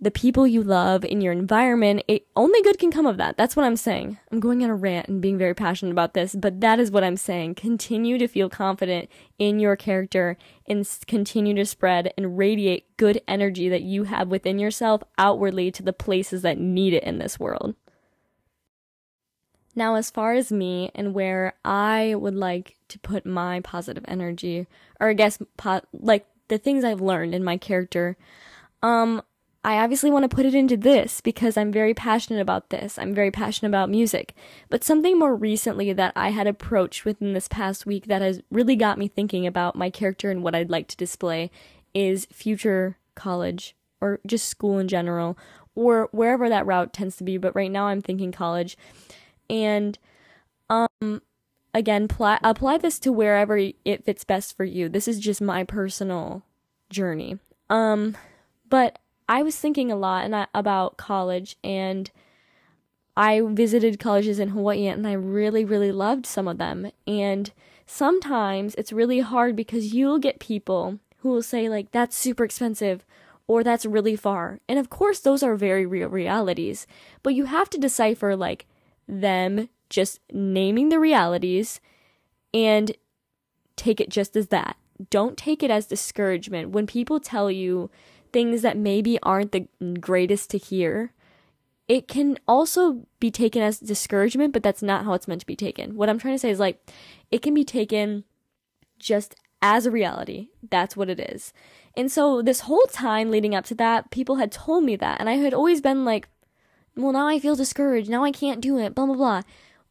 the 0.00 0.10
people 0.10 0.46
you 0.46 0.62
love 0.62 1.04
in 1.04 1.20
your 1.20 1.32
environment, 1.32 2.02
it 2.06 2.26
only 2.36 2.62
good 2.62 2.78
can 2.78 2.92
come 2.92 3.06
of 3.06 3.16
that. 3.16 3.36
That's 3.36 3.56
what 3.56 3.64
I'm 3.64 3.76
saying. 3.76 4.18
I'm 4.30 4.38
going 4.38 4.62
on 4.62 4.70
a 4.70 4.74
rant 4.74 5.08
and 5.08 5.20
being 5.20 5.38
very 5.38 5.54
passionate 5.54 5.90
about 5.90 6.14
this, 6.14 6.36
but 6.36 6.60
that 6.60 6.78
is 6.78 6.90
what 6.90 7.02
I'm 7.02 7.16
saying. 7.16 7.56
Continue 7.56 8.16
to 8.18 8.28
feel 8.28 8.48
confident 8.48 9.08
in 9.38 9.58
your 9.58 9.74
character 9.74 10.36
and 10.66 10.88
continue 11.06 11.54
to 11.54 11.64
spread 11.64 12.12
and 12.16 12.38
radiate 12.38 12.96
good 12.96 13.20
energy 13.26 13.68
that 13.68 13.82
you 13.82 14.04
have 14.04 14.28
within 14.28 14.58
yourself 14.58 15.02
outwardly 15.18 15.70
to 15.72 15.82
the 15.82 15.92
places 15.92 16.42
that 16.42 16.58
need 16.58 16.92
it 16.92 17.02
in 17.02 17.18
this 17.18 17.40
world. 17.40 17.74
Now, 19.74 19.94
as 19.94 20.10
far 20.10 20.32
as 20.32 20.50
me 20.50 20.90
and 20.94 21.14
where 21.14 21.54
I 21.64 22.14
would 22.16 22.34
like 22.34 22.76
to 22.88 22.98
put 22.98 23.24
my 23.24 23.60
positive 23.60 24.04
energy, 24.08 24.66
or 24.98 25.08
I 25.08 25.12
guess 25.12 25.38
po- 25.56 25.82
like 25.92 26.26
the 26.48 26.58
things 26.58 26.82
I've 26.82 27.00
learned 27.00 27.34
in 27.34 27.44
my 27.44 27.56
character, 27.56 28.16
um, 28.82 29.22
I 29.64 29.78
obviously 29.78 30.10
want 30.10 30.22
to 30.22 30.34
put 30.34 30.46
it 30.46 30.54
into 30.54 30.76
this 30.76 31.20
because 31.20 31.56
I'm 31.56 31.72
very 31.72 31.92
passionate 31.92 32.40
about 32.40 32.70
this. 32.70 32.98
I'm 32.98 33.12
very 33.12 33.30
passionate 33.30 33.70
about 33.70 33.90
music. 33.90 34.34
But 34.70 34.84
something 34.84 35.18
more 35.18 35.34
recently 35.34 35.92
that 35.92 36.12
I 36.14 36.30
had 36.30 36.46
approached 36.46 37.04
within 37.04 37.34
this 37.34 37.48
past 37.48 37.84
week 37.84 38.06
that 38.06 38.22
has 38.22 38.40
really 38.50 38.76
got 38.76 38.98
me 38.98 39.08
thinking 39.08 39.46
about 39.46 39.76
my 39.76 39.90
character 39.90 40.30
and 40.30 40.42
what 40.42 40.54
I'd 40.54 40.70
like 40.70 40.86
to 40.88 40.96
display 40.96 41.50
is 41.92 42.26
future 42.32 42.98
college 43.16 43.74
or 44.00 44.20
just 44.24 44.46
school 44.48 44.78
in 44.78 44.86
general 44.86 45.36
or 45.74 46.08
wherever 46.12 46.48
that 46.48 46.66
route 46.66 46.92
tends 46.92 47.16
to 47.16 47.24
be. 47.24 47.36
But 47.36 47.56
right 47.56 47.70
now 47.70 47.88
I'm 47.88 48.00
thinking 48.00 48.30
college. 48.30 48.78
And, 49.50 49.98
um, 50.70 51.22
again, 51.74 52.06
pl- 52.06 52.38
apply 52.44 52.78
this 52.78 52.98
to 53.00 53.12
wherever 53.12 53.56
it 53.56 54.04
fits 54.04 54.24
best 54.24 54.56
for 54.56 54.64
you. 54.64 54.88
This 54.88 55.08
is 55.08 55.18
just 55.18 55.40
my 55.40 55.64
personal 55.64 56.42
journey. 56.90 57.38
Um, 57.68 58.16
but 58.68 58.98
I 59.28 59.42
was 59.42 59.56
thinking 59.56 59.92
a 59.92 59.96
lot 59.96 60.24
and 60.24 60.34
I, 60.34 60.46
about 60.54 60.96
college 60.96 61.56
and 61.62 62.10
I 63.16 63.42
visited 63.44 63.98
colleges 63.98 64.38
in 64.38 64.50
Hawaii 64.50 64.86
and 64.86 65.06
I 65.06 65.12
really, 65.12 65.64
really 65.64 65.92
loved 65.92 66.24
some 66.24 66.48
of 66.48 66.58
them. 66.58 66.90
And 67.06 67.50
sometimes 67.84 68.74
it's 68.76 68.92
really 68.92 69.20
hard 69.20 69.56
because 69.56 69.92
you'll 69.92 70.18
get 70.18 70.38
people 70.38 70.98
who 71.18 71.30
will 71.30 71.42
say, 71.42 71.68
like, 71.68 71.90
that's 71.90 72.16
super 72.16 72.44
expensive 72.44 73.04
or 73.46 73.64
that's 73.64 73.84
really 73.84 74.14
far. 74.14 74.60
And 74.68 74.78
of 74.78 74.88
course, 74.88 75.20
those 75.20 75.42
are 75.42 75.56
very 75.56 75.84
real 75.84 76.08
realities. 76.08 76.86
But 77.22 77.34
you 77.34 77.46
have 77.46 77.68
to 77.70 77.78
decipher, 77.78 78.36
like, 78.36 78.66
them 79.08 79.68
just 79.90 80.20
naming 80.32 80.90
the 80.90 81.00
realities 81.00 81.80
and 82.54 82.92
take 83.74 84.00
it 84.00 84.10
just 84.10 84.36
as 84.36 84.48
that. 84.48 84.76
Don't 85.10 85.36
take 85.36 85.62
it 85.62 85.70
as 85.70 85.86
discouragement. 85.86 86.70
When 86.70 86.86
people 86.86 87.20
tell 87.20 87.50
you 87.50 87.90
things 88.32 88.62
that 88.62 88.76
maybe 88.76 89.18
aren't 89.22 89.52
the 89.52 89.68
greatest 90.00 90.50
to 90.50 90.58
hear, 90.58 91.12
it 91.88 92.06
can 92.06 92.38
also 92.46 93.06
be 93.18 93.30
taken 93.30 93.62
as 93.62 93.80
discouragement, 93.80 94.52
but 94.52 94.62
that's 94.62 94.82
not 94.82 95.04
how 95.04 95.14
it's 95.14 95.26
meant 95.26 95.40
to 95.40 95.46
be 95.46 95.56
taken. 95.56 95.96
What 95.96 96.08
I'm 96.08 96.18
trying 96.18 96.34
to 96.34 96.38
say 96.38 96.50
is 96.50 96.60
like, 96.60 96.80
it 97.30 97.40
can 97.40 97.54
be 97.54 97.64
taken 97.64 98.24
just 98.98 99.34
as 99.62 99.86
a 99.86 99.90
reality. 99.90 100.48
That's 100.70 100.96
what 100.96 101.08
it 101.08 101.18
is. 101.18 101.52
And 101.96 102.12
so 102.12 102.42
this 102.42 102.60
whole 102.60 102.86
time 102.92 103.30
leading 103.30 103.54
up 103.54 103.64
to 103.66 103.74
that, 103.76 104.10
people 104.10 104.36
had 104.36 104.52
told 104.52 104.84
me 104.84 104.96
that. 104.96 105.18
And 105.18 105.28
I 105.28 105.34
had 105.34 105.54
always 105.54 105.80
been 105.80 106.04
like, 106.04 106.28
well, 106.94 107.12
now 107.12 107.26
I 107.26 107.38
feel 107.38 107.56
discouraged. 107.56 108.10
Now 108.10 108.24
I 108.24 108.32
can't 108.32 108.60
do 108.60 108.78
it, 108.78 108.94
blah, 108.94 109.06
blah, 109.06 109.14
blah. 109.14 109.42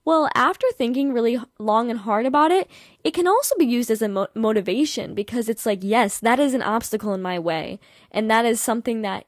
Well, 0.07 0.29
after 0.35 0.65
thinking 0.71 1.11
really 1.11 1.37
long 1.59 1.91
and 1.91 1.99
hard 1.99 2.25
about 2.25 2.49
it, 2.49 2.71
it 3.03 3.13
can 3.13 3.27
also 3.27 3.57
be 3.57 3.65
used 3.65 3.91
as 3.91 4.01
a 4.01 4.07
mo- 4.07 4.29
motivation 4.33 5.13
because 5.13 5.49
it's 5.49 5.65
like, 5.65 5.79
yes, 5.81 6.17
that 6.19 6.39
is 6.39 6.53
an 6.53 6.61
obstacle 6.61 7.13
in 7.13 7.21
my 7.21 7.37
way. 7.37 7.77
And 8.09 8.31
that 8.31 8.45
is 8.45 8.61
something 8.61 9.01
that 9.01 9.25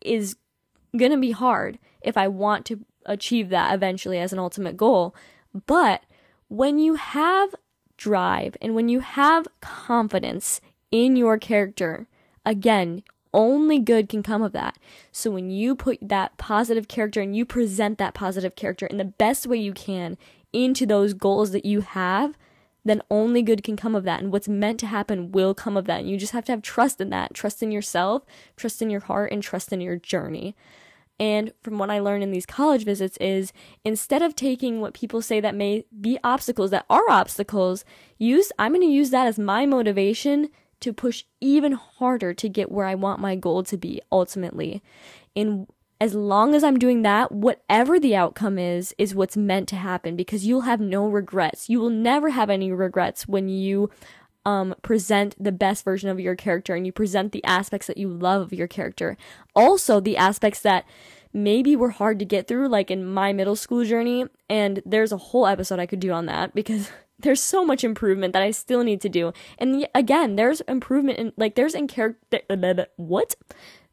is 0.00 0.34
going 0.96 1.12
to 1.12 1.16
be 1.16 1.30
hard 1.30 1.78
if 2.00 2.16
I 2.16 2.26
want 2.26 2.66
to 2.66 2.84
achieve 3.04 3.50
that 3.50 3.72
eventually 3.72 4.18
as 4.18 4.32
an 4.32 4.40
ultimate 4.40 4.76
goal. 4.76 5.14
But 5.64 6.02
when 6.48 6.80
you 6.80 6.96
have 6.96 7.54
drive 7.96 8.56
and 8.60 8.74
when 8.74 8.88
you 8.88 8.98
have 8.98 9.46
confidence 9.60 10.60
in 10.90 11.14
your 11.14 11.38
character, 11.38 12.08
again, 12.44 13.04
only 13.36 13.78
good 13.78 14.08
can 14.08 14.24
come 14.24 14.42
of 14.42 14.52
that. 14.52 14.78
So 15.12 15.30
when 15.30 15.50
you 15.50 15.76
put 15.76 15.98
that 16.00 16.36
positive 16.38 16.88
character 16.88 17.20
and 17.20 17.36
you 17.36 17.44
present 17.44 17.98
that 17.98 18.14
positive 18.14 18.56
character 18.56 18.86
in 18.86 18.96
the 18.96 19.04
best 19.04 19.46
way 19.46 19.58
you 19.58 19.72
can 19.72 20.16
into 20.52 20.86
those 20.86 21.12
goals 21.12 21.52
that 21.52 21.66
you 21.66 21.82
have, 21.82 22.36
then 22.84 23.02
only 23.10 23.42
good 23.42 23.62
can 23.62 23.76
come 23.76 23.94
of 23.94 24.04
that. 24.04 24.22
And 24.22 24.32
what's 24.32 24.48
meant 24.48 24.80
to 24.80 24.86
happen 24.86 25.32
will 25.32 25.54
come 25.54 25.76
of 25.76 25.84
that. 25.84 26.00
And 26.00 26.10
you 26.10 26.16
just 26.16 26.32
have 26.32 26.46
to 26.46 26.52
have 26.52 26.62
trust 26.62 27.00
in 27.00 27.10
that 27.10 27.34
trust 27.34 27.62
in 27.62 27.70
yourself, 27.70 28.24
trust 28.56 28.80
in 28.80 28.90
your 28.90 29.00
heart, 29.00 29.30
and 29.32 29.42
trust 29.42 29.72
in 29.72 29.80
your 29.80 29.96
journey. 29.96 30.56
And 31.18 31.52
from 31.62 31.78
what 31.78 31.90
I 31.90 31.98
learned 31.98 32.22
in 32.22 32.30
these 32.30 32.46
college 32.46 32.84
visits 32.84 33.16
is 33.18 33.52
instead 33.84 34.22
of 34.22 34.36
taking 34.36 34.80
what 34.80 34.94
people 34.94 35.22
say 35.22 35.40
that 35.40 35.54
may 35.54 35.84
be 35.98 36.18
obstacles 36.22 36.70
that 36.70 36.84
are 36.90 37.08
obstacles, 37.08 37.84
use 38.18 38.52
I'm 38.58 38.72
going 38.72 38.82
to 38.82 38.86
use 38.86 39.10
that 39.10 39.26
as 39.26 39.38
my 39.38 39.66
motivation 39.66 40.50
to 40.80 40.92
push 40.92 41.24
even 41.40 41.72
harder 41.72 42.34
to 42.34 42.48
get 42.48 42.70
where 42.70 42.86
I 42.86 42.94
want 42.94 43.20
my 43.20 43.34
goal 43.36 43.62
to 43.64 43.76
be 43.76 44.00
ultimately. 44.12 44.82
And 45.34 45.66
as 46.00 46.14
long 46.14 46.54
as 46.54 46.62
I'm 46.62 46.78
doing 46.78 47.02
that, 47.02 47.32
whatever 47.32 47.98
the 47.98 48.14
outcome 48.14 48.58
is, 48.58 48.94
is 48.98 49.14
what's 49.14 49.36
meant 49.36 49.68
to 49.70 49.76
happen 49.76 50.14
because 50.14 50.46
you'll 50.46 50.62
have 50.62 50.80
no 50.80 51.06
regrets. 51.06 51.70
You 51.70 51.80
will 51.80 51.90
never 51.90 52.30
have 52.30 52.50
any 52.50 52.70
regrets 52.70 53.26
when 53.26 53.48
you 53.48 53.90
um, 54.44 54.74
present 54.82 55.34
the 55.42 55.52
best 55.52 55.84
version 55.84 56.10
of 56.10 56.20
your 56.20 56.36
character 56.36 56.74
and 56.74 56.86
you 56.86 56.92
present 56.92 57.32
the 57.32 57.44
aspects 57.44 57.86
that 57.86 57.96
you 57.96 58.08
love 58.08 58.42
of 58.42 58.52
your 58.52 58.68
character. 58.68 59.16
Also, 59.54 59.98
the 59.98 60.16
aspects 60.16 60.60
that 60.60 60.84
maybe 61.32 61.74
were 61.74 61.90
hard 61.90 62.18
to 62.18 62.24
get 62.24 62.46
through, 62.46 62.68
like 62.68 62.90
in 62.90 63.04
my 63.04 63.32
middle 63.32 63.56
school 63.56 63.84
journey. 63.84 64.26
And 64.48 64.82
there's 64.84 65.12
a 65.12 65.16
whole 65.16 65.46
episode 65.46 65.80
I 65.80 65.86
could 65.86 66.00
do 66.00 66.12
on 66.12 66.26
that 66.26 66.54
because 66.54 66.90
there's 67.18 67.42
so 67.42 67.64
much 67.64 67.82
improvement 67.84 68.32
that 68.32 68.42
I 68.42 68.50
still 68.50 68.82
need 68.82 69.00
to 69.02 69.08
do. 69.08 69.32
And 69.58 69.88
again, 69.94 70.36
there's 70.36 70.60
improvement 70.62 71.18
in 71.18 71.32
like 71.36 71.54
there's 71.54 71.74
in 71.74 71.88
character 71.88 72.40
what? 72.96 73.34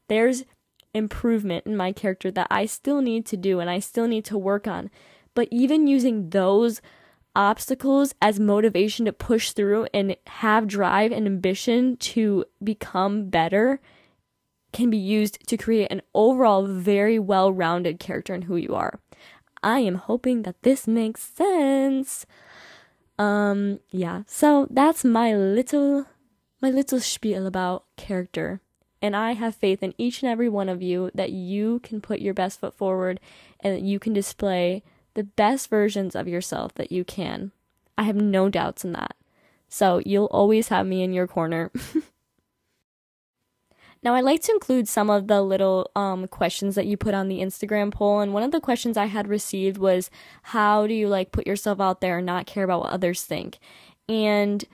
There's 0.07 0.43
improvement 0.93 1.65
in 1.65 1.75
my 1.75 1.91
character 1.91 2.29
that 2.31 2.47
I 2.51 2.65
still 2.65 3.01
need 3.01 3.25
to 3.27 3.38
do 3.38 3.59
and 3.59 3.69
I 3.69 3.79
still 3.79 4.07
need 4.07 4.25
to 4.25 4.38
work 4.38 4.67
on. 4.67 4.89
But 5.33 5.47
even 5.51 5.88
using 5.88 6.29
those 6.29 6.81
obstacles 7.36 8.13
as 8.21 8.39
motivation 8.39 9.05
to 9.05 9.13
push 9.13 9.51
through 9.51 9.88
and 9.93 10.15
have 10.27 10.67
drive 10.67 11.12
and 11.12 11.25
ambition 11.25 11.97
to 11.97 12.45
become 12.63 13.29
better 13.29 13.79
can 14.71 14.89
be 14.89 14.97
used 14.97 15.47
to 15.47 15.57
create 15.57 15.91
an 15.91 16.01
overall 16.13 16.67
very 16.67 17.17
well-rounded 17.17 17.99
character 17.99 18.33
in 18.33 18.43
who 18.43 18.55
you 18.55 18.75
are. 18.75 18.99
I 19.63 19.79
am 19.79 19.95
hoping 19.95 20.43
that 20.43 20.62
this 20.63 20.88
makes 20.88 21.23
sense. 21.23 22.25
Um, 23.19 23.80
yeah. 23.91 24.23
So 24.28 24.67
that's 24.69 25.04
my 25.06 25.36
little 25.36 26.08
my 26.62 26.69
little 26.69 26.99
spiel 26.99 27.45
about 27.45 27.86
character. 27.97 28.62
And 29.02 29.17
I 29.17 29.34
have 29.34 29.54
faith 29.54 29.84
in 29.84 29.93
each 29.97 30.23
and 30.23 30.32
every 30.32 30.47
one 30.47 30.69
of 30.69 30.82
you 30.82 31.12
that 31.13 31.32
you 31.32 31.80
can 31.80 31.99
put 31.99 32.21
your 32.21 32.34
best 32.34 32.62
foot 32.62 32.73
forward 32.73 33.19
and 33.60 33.76
that 33.76 33.82
you 33.82 33.99
can 33.99 34.13
display 34.13 34.82
the 35.13 35.26
best 35.26 35.69
versions 35.69 36.15
of 36.15 36.28
yourself 36.28 36.73
that 36.76 36.89
you 36.89 37.04
can. 37.04 37.52
I 37.97 38.04
have 38.04 38.15
no 38.15 38.47
doubts 38.47 38.86
in 38.86 38.93
that. 38.93 39.17
So 39.67 40.02
you'll 40.06 40.28
always 40.28 40.69
have 40.69 40.86
me 40.86 41.04
in 41.04 41.12
your 41.12 41.28
corner. 41.28 41.69
Now, 44.03 44.15
I 44.15 44.21
like 44.21 44.41
to 44.43 44.51
include 44.51 44.87
some 44.89 45.09
of 45.09 45.27
the 45.27 45.41
little 45.41 45.89
um, 45.95 46.27
questions 46.27 46.75
that 46.75 46.87
you 46.87 46.97
put 46.97 47.13
on 47.13 47.29
the 47.29 47.39
Instagram 47.39 47.91
poll. 47.91 48.19
And 48.19 48.33
one 48.33 48.43
of 48.43 48.51
the 48.51 48.59
questions 48.59 48.97
I 48.97 49.05
had 49.05 49.27
received 49.27 49.77
was, 49.77 50.09
How 50.43 50.87
do 50.87 50.93
you 50.93 51.07
like 51.07 51.31
put 51.31 51.47
yourself 51.47 51.79
out 51.79 52.01
there 52.01 52.17
and 52.17 52.25
not 52.25 52.45
care 52.45 52.65
about 52.65 52.81
what 52.81 52.91
others 52.91 53.23
think? 53.23 53.59
And 54.09 54.65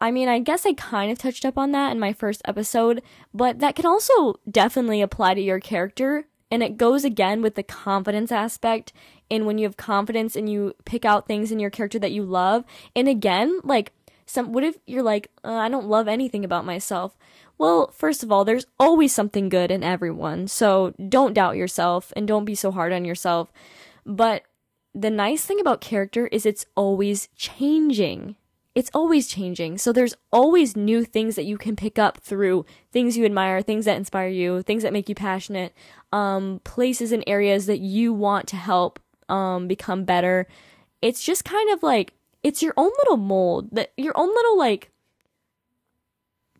I 0.00 0.10
mean, 0.10 0.28
I 0.28 0.38
guess 0.38 0.64
I 0.64 0.72
kind 0.72 1.12
of 1.12 1.18
touched 1.18 1.44
up 1.44 1.58
on 1.58 1.72
that 1.72 1.92
in 1.92 2.00
my 2.00 2.14
first 2.14 2.40
episode, 2.46 3.02
but 3.34 3.58
that 3.58 3.76
can 3.76 3.84
also 3.84 4.40
definitely 4.50 5.02
apply 5.02 5.34
to 5.34 5.42
your 5.42 5.60
character. 5.60 6.26
And 6.50 6.62
it 6.62 6.78
goes 6.78 7.04
again 7.04 7.42
with 7.42 7.54
the 7.54 7.62
confidence 7.62 8.32
aspect. 8.32 8.94
And 9.30 9.46
when 9.46 9.58
you 9.58 9.66
have 9.66 9.76
confidence 9.76 10.34
and 10.34 10.48
you 10.50 10.74
pick 10.86 11.04
out 11.04 11.28
things 11.28 11.52
in 11.52 11.60
your 11.60 11.70
character 11.70 11.98
that 11.98 12.12
you 12.12 12.24
love, 12.24 12.64
and 12.96 13.08
again, 13.08 13.60
like, 13.62 13.92
some, 14.26 14.52
what 14.52 14.64
if 14.64 14.76
you're 14.86 15.02
like, 15.02 15.28
uh, 15.44 15.52
I 15.52 15.68
don't 15.68 15.88
love 15.88 16.08
anything 16.08 16.44
about 16.44 16.64
myself? 16.64 17.16
Well, 17.60 17.90
first 17.90 18.22
of 18.22 18.32
all, 18.32 18.46
there's 18.46 18.64
always 18.78 19.14
something 19.14 19.50
good 19.50 19.70
in 19.70 19.84
everyone, 19.84 20.48
so 20.48 20.94
don't 21.10 21.34
doubt 21.34 21.58
yourself 21.58 22.10
and 22.16 22.26
don't 22.26 22.46
be 22.46 22.54
so 22.54 22.70
hard 22.70 22.90
on 22.90 23.04
yourself. 23.04 23.52
But 24.06 24.44
the 24.94 25.10
nice 25.10 25.44
thing 25.44 25.60
about 25.60 25.82
character 25.82 26.26
is 26.28 26.46
it's 26.46 26.64
always 26.74 27.28
changing. 27.36 28.36
It's 28.74 28.90
always 28.94 29.28
changing. 29.28 29.76
So 29.76 29.92
there's 29.92 30.14
always 30.32 30.74
new 30.74 31.04
things 31.04 31.34
that 31.34 31.44
you 31.44 31.58
can 31.58 31.76
pick 31.76 31.98
up 31.98 32.16
through 32.16 32.64
things 32.92 33.18
you 33.18 33.26
admire, 33.26 33.60
things 33.60 33.84
that 33.84 33.98
inspire 33.98 34.30
you, 34.30 34.62
things 34.62 34.82
that 34.82 34.94
make 34.94 35.10
you 35.10 35.14
passionate, 35.14 35.74
um, 36.14 36.62
places 36.64 37.12
and 37.12 37.22
areas 37.26 37.66
that 37.66 37.80
you 37.80 38.14
want 38.14 38.46
to 38.48 38.56
help 38.56 38.98
um, 39.28 39.68
become 39.68 40.04
better. 40.04 40.46
It's 41.02 41.22
just 41.22 41.44
kind 41.44 41.68
of 41.68 41.82
like 41.82 42.14
it's 42.42 42.62
your 42.62 42.72
own 42.78 42.90
little 43.00 43.18
mold 43.18 43.68
that 43.72 43.92
your 43.98 44.14
own 44.16 44.28
little 44.28 44.56
like 44.56 44.90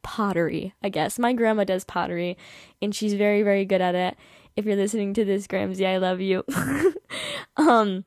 pottery, 0.02 0.74
I 0.82 0.88
guess. 0.88 1.18
My 1.18 1.32
grandma 1.32 1.64
does 1.64 1.84
pottery 1.84 2.36
and 2.80 2.94
she's 2.94 3.14
very, 3.14 3.42
very 3.42 3.64
good 3.64 3.80
at 3.80 3.94
it. 3.94 4.16
If 4.56 4.64
you're 4.64 4.76
listening 4.76 5.14
to 5.14 5.24
this, 5.24 5.46
Gramsy, 5.46 5.86
I 5.86 5.98
love 5.98 6.20
you. 6.20 6.44
um, 7.56 8.04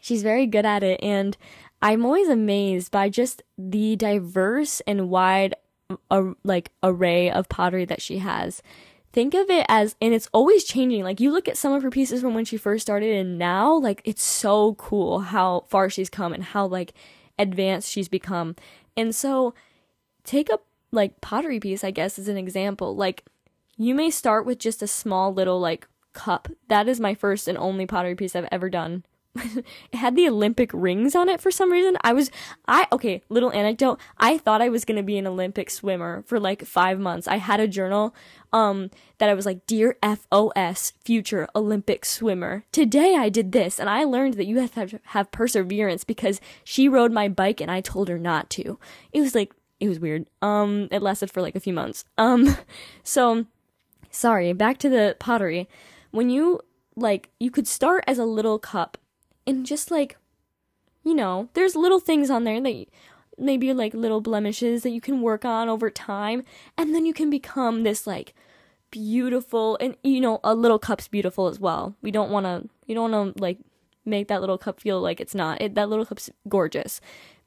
she's 0.00 0.22
very 0.22 0.46
good 0.46 0.66
at 0.66 0.82
it 0.82 1.00
and 1.02 1.36
I'm 1.80 2.04
always 2.06 2.28
amazed 2.28 2.92
by 2.92 3.08
just 3.08 3.42
the 3.58 3.96
diverse 3.96 4.80
and 4.86 5.10
wide 5.10 5.54
uh, 6.10 6.32
like 6.44 6.70
array 6.82 7.30
of 7.30 7.48
pottery 7.48 7.84
that 7.86 8.00
she 8.00 8.18
has. 8.18 8.62
Think 9.12 9.34
of 9.34 9.50
it 9.50 9.66
as 9.68 9.96
and 10.00 10.14
it's 10.14 10.28
always 10.32 10.64
changing. 10.64 11.02
Like 11.02 11.20
you 11.20 11.30
look 11.30 11.48
at 11.48 11.56
some 11.56 11.72
of 11.72 11.82
her 11.82 11.90
pieces 11.90 12.22
from 12.22 12.34
when 12.34 12.44
she 12.44 12.56
first 12.56 12.82
started 12.82 13.14
and 13.14 13.38
now 13.38 13.74
like 13.74 14.00
it's 14.04 14.22
so 14.22 14.74
cool 14.74 15.20
how 15.20 15.64
far 15.68 15.90
she's 15.90 16.08
come 16.08 16.32
and 16.32 16.44
how 16.44 16.66
like 16.66 16.94
advanced 17.38 17.90
she's 17.90 18.08
become. 18.08 18.56
And 18.96 19.14
so 19.14 19.54
take 20.24 20.48
a 20.48 20.60
like 20.92 21.20
pottery 21.20 21.58
piece, 21.58 21.82
I 21.82 21.90
guess, 21.90 22.18
is 22.18 22.28
an 22.28 22.36
example. 22.36 22.94
Like 22.94 23.24
you 23.76 23.94
may 23.94 24.10
start 24.10 24.46
with 24.46 24.58
just 24.58 24.82
a 24.82 24.86
small 24.86 25.32
little 25.32 25.58
like 25.58 25.88
cup. 26.12 26.48
That 26.68 26.88
is 26.88 27.00
my 27.00 27.14
first 27.14 27.48
and 27.48 27.58
only 27.58 27.86
pottery 27.86 28.14
piece 28.14 28.36
I've 28.36 28.48
ever 28.52 28.68
done. 28.68 29.04
it 29.34 29.64
had 29.94 30.14
the 30.14 30.28
Olympic 30.28 30.70
rings 30.74 31.14
on 31.16 31.26
it 31.30 31.40
for 31.40 31.50
some 31.50 31.72
reason. 31.72 31.96
I 32.02 32.12
was, 32.12 32.30
I, 32.68 32.86
okay, 32.92 33.22
little 33.30 33.50
anecdote. 33.52 33.98
I 34.18 34.36
thought 34.36 34.60
I 34.60 34.68
was 34.68 34.84
gonna 34.84 35.02
be 35.02 35.16
an 35.16 35.26
Olympic 35.26 35.70
swimmer 35.70 36.22
for 36.26 36.38
like 36.38 36.66
five 36.66 37.00
months. 37.00 37.26
I 37.26 37.36
had 37.36 37.58
a 37.58 37.66
journal, 37.66 38.14
um, 38.52 38.90
that 39.16 39.30
I 39.30 39.34
was 39.34 39.46
like, 39.46 39.66
Dear 39.66 39.96
FOS, 40.02 40.92
future 41.02 41.48
Olympic 41.54 42.04
swimmer. 42.04 42.64
Today 42.72 43.16
I 43.16 43.30
did 43.30 43.52
this, 43.52 43.80
and 43.80 43.88
I 43.88 44.04
learned 44.04 44.34
that 44.34 44.46
you 44.46 44.58
have 44.58 44.74
to 44.74 45.00
have 45.04 45.30
perseverance 45.30 46.04
because 46.04 46.38
she 46.62 46.86
rode 46.86 47.12
my 47.12 47.28
bike 47.28 47.62
and 47.62 47.70
I 47.70 47.80
told 47.80 48.08
her 48.08 48.18
not 48.18 48.50
to. 48.50 48.78
It 49.12 49.22
was 49.22 49.34
like 49.34 49.54
it 49.82 49.88
was 49.88 49.98
weird. 49.98 50.26
Um, 50.40 50.86
it 50.92 51.02
lasted 51.02 51.30
for 51.30 51.42
like 51.42 51.56
a 51.56 51.60
few 51.60 51.72
months. 51.72 52.04
Um, 52.16 52.56
so 53.02 53.46
sorry, 54.10 54.52
back 54.52 54.78
to 54.78 54.88
the 54.88 55.16
pottery. 55.18 55.68
When 56.12 56.30
you 56.30 56.60
like, 56.94 57.30
you 57.40 57.50
could 57.50 57.66
start 57.66 58.04
as 58.06 58.18
a 58.18 58.24
little 58.24 58.60
cup 58.60 58.96
and 59.44 59.66
just 59.66 59.90
like, 59.90 60.16
you 61.02 61.14
know, 61.14 61.48
there's 61.54 61.74
little 61.74 61.98
things 61.98 62.30
on 62.30 62.44
there 62.44 62.60
that 62.60 62.86
maybe 63.36 63.72
like 63.72 63.92
little 63.92 64.20
blemishes 64.20 64.84
that 64.84 64.90
you 64.90 65.00
can 65.00 65.20
work 65.20 65.44
on 65.44 65.68
over 65.68 65.90
time, 65.90 66.44
and 66.78 66.94
then 66.94 67.04
you 67.04 67.12
can 67.12 67.28
become 67.28 67.82
this 67.82 68.06
like 68.06 68.34
beautiful 68.92 69.78
and 69.80 69.96
you 70.04 70.20
know 70.20 70.38
a 70.44 70.54
little 70.54 70.78
cup's 70.78 71.08
beautiful 71.08 71.48
as 71.48 71.58
well. 71.58 71.96
We 72.02 72.12
don't 72.12 72.30
want 72.30 72.46
to 72.46 72.68
you 72.86 72.94
don't 72.94 73.10
want 73.10 73.36
to 73.36 73.42
like 73.42 73.58
make 74.04 74.28
that 74.28 74.40
little 74.40 74.58
cup 74.58 74.78
feel 74.78 75.00
like 75.00 75.20
it's 75.20 75.34
not. 75.34 75.60
It, 75.60 75.74
that 75.74 75.88
little 75.88 76.06
cup's 76.06 76.30
gorgeous, 76.48 77.00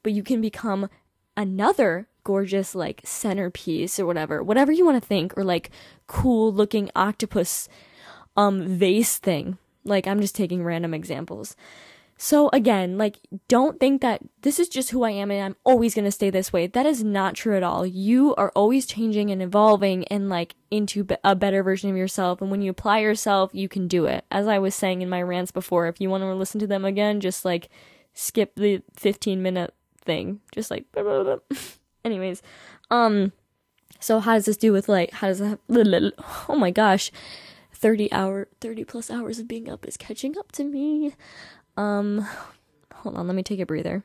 but 0.04 0.12
you 0.12 0.22
can 0.22 0.42
become 0.42 0.90
another 1.38 2.10
gorgeous 2.26 2.76
like 2.76 3.00
centerpiece 3.06 3.98
or 3.98 4.06
whatever, 4.06 4.44
whatever 4.44 4.74
you 4.74 4.86
want 4.86 5.02
to 5.02 5.08
think, 5.08 5.38
or 5.38 5.46
like 5.46 5.72
cool 6.08 6.52
looking 6.52 6.92
octopus 6.96 7.70
um 8.36 8.68
vase 8.68 9.18
thing. 9.18 9.58
Like 9.86 10.08
I'm 10.08 10.20
just 10.20 10.36
taking 10.36 10.64
random 10.64 10.94
examples. 10.94 11.56
So 12.18 12.50
again, 12.54 12.98
like 12.98 13.20
don't 13.48 13.80
think 13.80 14.02
that 14.02 14.22
this 14.42 14.58
is 14.58 14.70
just 14.70 14.92
who 14.92 15.04
I 15.04 15.12
am 15.12 15.32
and 15.32 15.44
I'm 15.44 15.56
always 15.66 15.94
going 15.94 16.06
to 16.06 16.12
stay 16.12 16.30
this 16.30 16.54
way. 16.54 16.66
That 16.66 16.86
is 16.86 17.04
not 17.04 17.36
true 17.36 17.58
at 17.58 17.64
all. 17.64 17.86
You 17.86 18.34
are 18.36 18.52
always 18.56 18.86
changing 18.86 19.32
and 19.32 19.42
evolving 19.42 20.06
and 20.06 20.30
like 20.30 20.56
into 20.72 21.06
a 21.24 21.36
better 21.36 21.62
version 21.62 21.90
of 21.90 21.98
yourself 21.98 22.42
and 22.42 22.50
when 22.50 22.62
you 22.62 22.72
apply 22.72 23.00
yourself, 23.00 23.52
you 23.54 23.68
can 23.68 23.88
do 23.88 24.06
it. 24.06 24.24
As 24.32 24.48
I 24.48 24.60
was 24.60 24.74
saying 24.74 25.02
in 25.02 25.10
my 25.10 25.22
rants 25.22 25.52
before, 25.52 25.88
if 25.88 26.00
you 26.00 26.10
want 26.10 26.24
to 26.24 26.34
listen 26.34 26.60
to 26.62 26.68
them 26.68 26.86
again, 26.86 27.20
just 27.20 27.44
like 27.44 27.70
skip 28.14 28.56
the 28.56 28.82
15 28.96 29.42
minute 29.42 29.74
thing. 30.02 30.40
Just 30.54 30.72
like 30.72 30.90
blah, 30.94 31.04
blah, 31.24 31.24
blah. 31.24 31.58
Anyways, 32.06 32.42
um 32.90 33.34
so 34.00 34.20
how 34.20 34.36
does 34.36 34.46
this 34.46 34.58
do 34.58 34.72
with 34.72 34.88
like 34.88 35.12
how 35.12 35.28
does 35.28 35.40
that 35.40 35.60
oh 36.50 36.56
my 36.56 36.72
gosh. 36.72 37.12
30 37.74 38.12
hour 38.12 38.48
30 38.62 38.86
plus 38.86 39.12
hours 39.12 39.38
of 39.38 39.48
being 39.48 39.70
up 39.70 39.86
is 39.86 39.98
catching 39.98 40.38
up 40.38 40.52
to 40.54 40.64
me. 40.64 41.14
Um 41.76 42.26
hold 42.94 43.16
on 43.18 43.28
let 43.28 43.36
me 43.36 43.44
take 43.44 43.60
a 43.60 43.66
breather. 43.66 44.04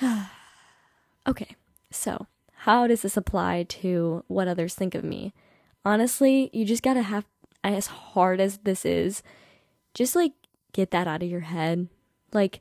Okay 1.26 1.56
so 1.90 2.26
how 2.64 2.86
does 2.86 3.02
this 3.02 3.16
apply 3.16 3.64
to 3.64 4.24
what 4.28 4.48
others 4.48 4.74
think 4.74 4.94
of 4.94 5.04
me? 5.04 5.34
Honestly 5.84 6.48
you 6.52 6.64
just 6.64 6.82
gotta 6.82 7.02
have 7.02 7.26
as 7.62 7.86
hard 7.88 8.40
as 8.40 8.58
this 8.58 8.84
is 8.84 9.22
just 9.92 10.16
like 10.16 10.32
get 10.72 10.90
that 10.90 11.06
out 11.06 11.22
of 11.22 11.28
your 11.28 11.40
head. 11.40 11.88
Like 12.32 12.60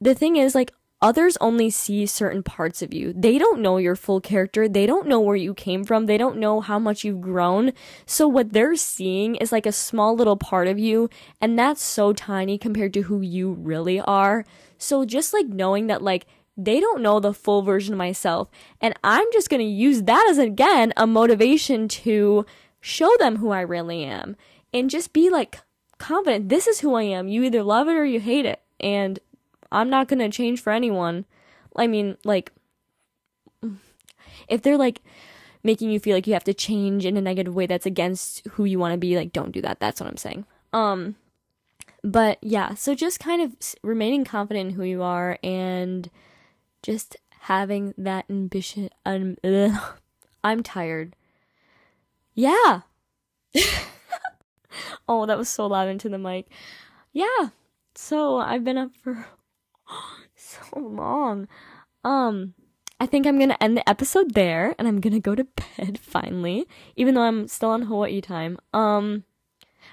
the 0.00 0.14
thing 0.14 0.36
is 0.36 0.54
like 0.54 0.72
others 1.04 1.36
only 1.38 1.68
see 1.68 2.06
certain 2.06 2.42
parts 2.42 2.80
of 2.80 2.94
you. 2.94 3.12
They 3.14 3.36
don't 3.36 3.60
know 3.60 3.76
your 3.76 3.94
full 3.94 4.22
character. 4.22 4.66
They 4.66 4.86
don't 4.86 5.06
know 5.06 5.20
where 5.20 5.36
you 5.36 5.52
came 5.52 5.84
from. 5.84 6.06
They 6.06 6.16
don't 6.16 6.38
know 6.38 6.62
how 6.62 6.78
much 6.78 7.04
you've 7.04 7.20
grown. 7.20 7.72
So 8.06 8.26
what 8.26 8.54
they're 8.54 8.74
seeing 8.74 9.34
is 9.34 9.52
like 9.52 9.66
a 9.66 9.72
small 9.72 10.16
little 10.16 10.38
part 10.38 10.66
of 10.66 10.78
you, 10.78 11.10
and 11.42 11.58
that's 11.58 11.82
so 11.82 12.14
tiny 12.14 12.56
compared 12.56 12.94
to 12.94 13.02
who 13.02 13.20
you 13.20 13.52
really 13.52 14.00
are. 14.00 14.46
So 14.78 15.04
just 15.04 15.34
like 15.34 15.46
knowing 15.46 15.88
that 15.88 16.00
like 16.00 16.24
they 16.56 16.80
don't 16.80 17.02
know 17.02 17.20
the 17.20 17.34
full 17.34 17.60
version 17.60 17.92
of 17.92 17.98
myself, 17.98 18.48
and 18.80 18.94
I'm 19.04 19.26
just 19.30 19.50
going 19.50 19.60
to 19.60 19.66
use 19.66 20.04
that 20.04 20.26
as 20.30 20.38
again 20.38 20.94
a 20.96 21.06
motivation 21.06 21.86
to 21.88 22.46
show 22.80 23.14
them 23.18 23.36
who 23.36 23.50
I 23.50 23.60
really 23.60 24.04
am 24.04 24.36
and 24.72 24.88
just 24.88 25.12
be 25.12 25.28
like 25.28 25.58
confident. 25.98 26.48
This 26.48 26.66
is 26.66 26.80
who 26.80 26.94
I 26.94 27.02
am. 27.02 27.28
You 27.28 27.44
either 27.44 27.62
love 27.62 27.88
it 27.88 27.96
or 27.96 28.06
you 28.06 28.20
hate 28.20 28.46
it. 28.46 28.62
And 28.80 29.18
I'm 29.74 29.90
not 29.90 30.08
going 30.08 30.20
to 30.20 30.28
change 30.28 30.60
for 30.60 30.72
anyone. 30.72 31.26
I 31.76 31.86
mean, 31.86 32.16
like, 32.24 32.52
if 34.48 34.62
they're 34.62 34.78
like 34.78 35.02
making 35.62 35.90
you 35.90 35.98
feel 35.98 36.16
like 36.16 36.26
you 36.26 36.32
have 36.34 36.44
to 36.44 36.54
change 36.54 37.04
in 37.04 37.16
a 37.16 37.20
negative 37.20 37.54
way 37.54 37.66
that's 37.66 37.86
against 37.86 38.46
who 38.52 38.64
you 38.64 38.78
want 38.78 38.92
to 38.92 38.98
be, 38.98 39.16
like, 39.16 39.32
don't 39.32 39.52
do 39.52 39.60
that. 39.62 39.80
That's 39.80 40.00
what 40.00 40.08
I'm 40.08 40.16
saying. 40.16 40.46
Um, 40.72 41.16
but 42.02 42.38
yeah, 42.42 42.74
so 42.74 42.94
just 42.94 43.18
kind 43.18 43.42
of 43.42 43.56
remaining 43.82 44.24
confident 44.24 44.70
in 44.70 44.74
who 44.76 44.84
you 44.84 45.02
are 45.02 45.38
and 45.42 46.08
just 46.82 47.16
having 47.40 47.94
that 47.98 48.26
ambition. 48.30 48.90
Um, 49.04 49.36
ugh, 49.42 49.98
I'm 50.44 50.62
tired. 50.62 51.16
Yeah. 52.34 52.82
oh, 55.08 55.26
that 55.26 55.38
was 55.38 55.48
so 55.48 55.66
loud 55.66 55.88
into 55.88 56.08
the 56.08 56.18
mic. 56.18 56.46
Yeah. 57.12 57.48
So 57.94 58.38
I've 58.38 58.64
been 58.64 58.78
up 58.78 58.90
for 59.02 59.26
so 60.36 60.78
long. 60.78 61.48
Um, 62.04 62.54
I 63.00 63.06
think 63.06 63.26
I'm 63.26 63.38
gonna 63.38 63.56
end 63.60 63.76
the 63.76 63.88
episode 63.88 64.34
there, 64.34 64.74
and 64.78 64.86
I'm 64.86 65.00
gonna 65.00 65.20
go 65.20 65.34
to 65.34 65.46
bed 65.76 65.98
finally, 65.98 66.66
even 66.96 67.14
though 67.14 67.22
I'm 67.22 67.48
still 67.48 67.70
on 67.70 67.82
Hawaii 67.82 68.20
time. 68.20 68.58
Um, 68.72 69.24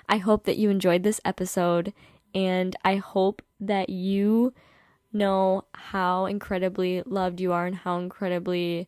I 0.07 0.17
hope 0.17 0.45
that 0.45 0.57
you 0.57 0.69
enjoyed 0.69 1.03
this 1.03 1.21
episode, 1.25 1.93
and 2.33 2.75
I 2.83 2.95
hope 2.97 3.41
that 3.59 3.89
you 3.89 4.53
know 5.13 5.65
how 5.73 6.25
incredibly 6.25 7.03
loved 7.05 7.41
you 7.41 7.51
are 7.51 7.65
and 7.65 7.75
how 7.75 7.97
incredibly 7.97 8.87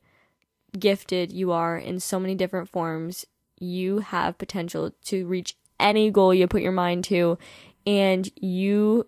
gifted 0.77 1.31
you 1.31 1.51
are 1.51 1.77
in 1.77 1.99
so 1.99 2.19
many 2.19 2.35
different 2.35 2.69
forms. 2.69 3.25
You 3.59 3.99
have 3.99 4.37
potential 4.37 4.91
to 5.05 5.27
reach 5.27 5.55
any 5.79 6.09
goal 6.11 6.33
you 6.33 6.47
put 6.47 6.61
your 6.61 6.71
mind 6.71 7.03
to, 7.05 7.37
and 7.85 8.29
you 8.35 9.05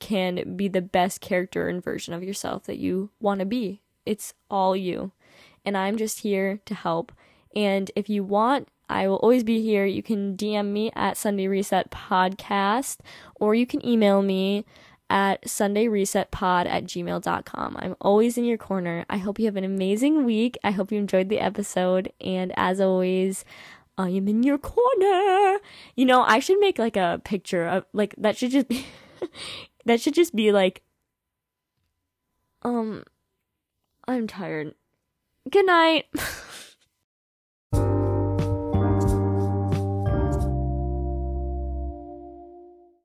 can 0.00 0.56
be 0.56 0.68
the 0.68 0.82
best 0.82 1.20
character 1.20 1.68
and 1.68 1.82
version 1.82 2.14
of 2.14 2.22
yourself 2.22 2.64
that 2.64 2.78
you 2.78 3.10
want 3.20 3.40
to 3.40 3.46
be. 3.46 3.80
It's 4.06 4.34
all 4.50 4.76
you. 4.76 5.12
And 5.64 5.76
I'm 5.76 5.96
just 5.96 6.20
here 6.20 6.60
to 6.66 6.74
help. 6.74 7.12
And 7.54 7.90
if 7.96 8.08
you 8.08 8.22
want, 8.24 8.68
I 8.88 9.08
will 9.08 9.16
always 9.16 9.44
be 9.44 9.62
here. 9.62 9.86
You 9.86 10.02
can 10.02 10.36
DM 10.36 10.68
me 10.68 10.90
at 10.94 11.16
Sunday 11.16 11.46
Reset 11.46 11.90
Podcast 11.90 12.98
or 13.36 13.54
you 13.54 13.66
can 13.66 13.84
email 13.86 14.20
me 14.22 14.64
at 15.10 15.42
sundayresetpod 15.44 16.66
at 16.66 16.84
gmail.com. 16.84 17.76
I'm 17.78 17.96
always 18.00 18.38
in 18.38 18.44
your 18.44 18.58
corner. 18.58 19.04
I 19.08 19.18
hope 19.18 19.38
you 19.38 19.44
have 19.46 19.56
an 19.56 19.64
amazing 19.64 20.24
week. 20.24 20.58
I 20.64 20.70
hope 20.70 20.90
you 20.90 20.98
enjoyed 20.98 21.28
the 21.28 21.40
episode. 21.40 22.12
And 22.20 22.52
as 22.56 22.80
always, 22.80 23.44
I 23.96 24.08
am 24.08 24.28
in 24.28 24.42
your 24.42 24.58
corner. 24.58 25.58
You 25.94 26.06
know, 26.06 26.22
I 26.22 26.40
should 26.40 26.58
make 26.58 26.78
like 26.78 26.96
a 26.96 27.20
picture 27.24 27.66
of 27.66 27.84
like 27.92 28.14
that 28.18 28.36
should 28.36 28.50
just 28.50 28.68
be 28.68 28.86
that 29.84 30.00
should 30.00 30.14
just 30.14 30.34
be 30.34 30.52
like, 30.52 30.82
um, 32.62 33.04
I'm 34.06 34.26
tired. 34.26 34.74
Good 35.50 35.66
night. 35.66 36.06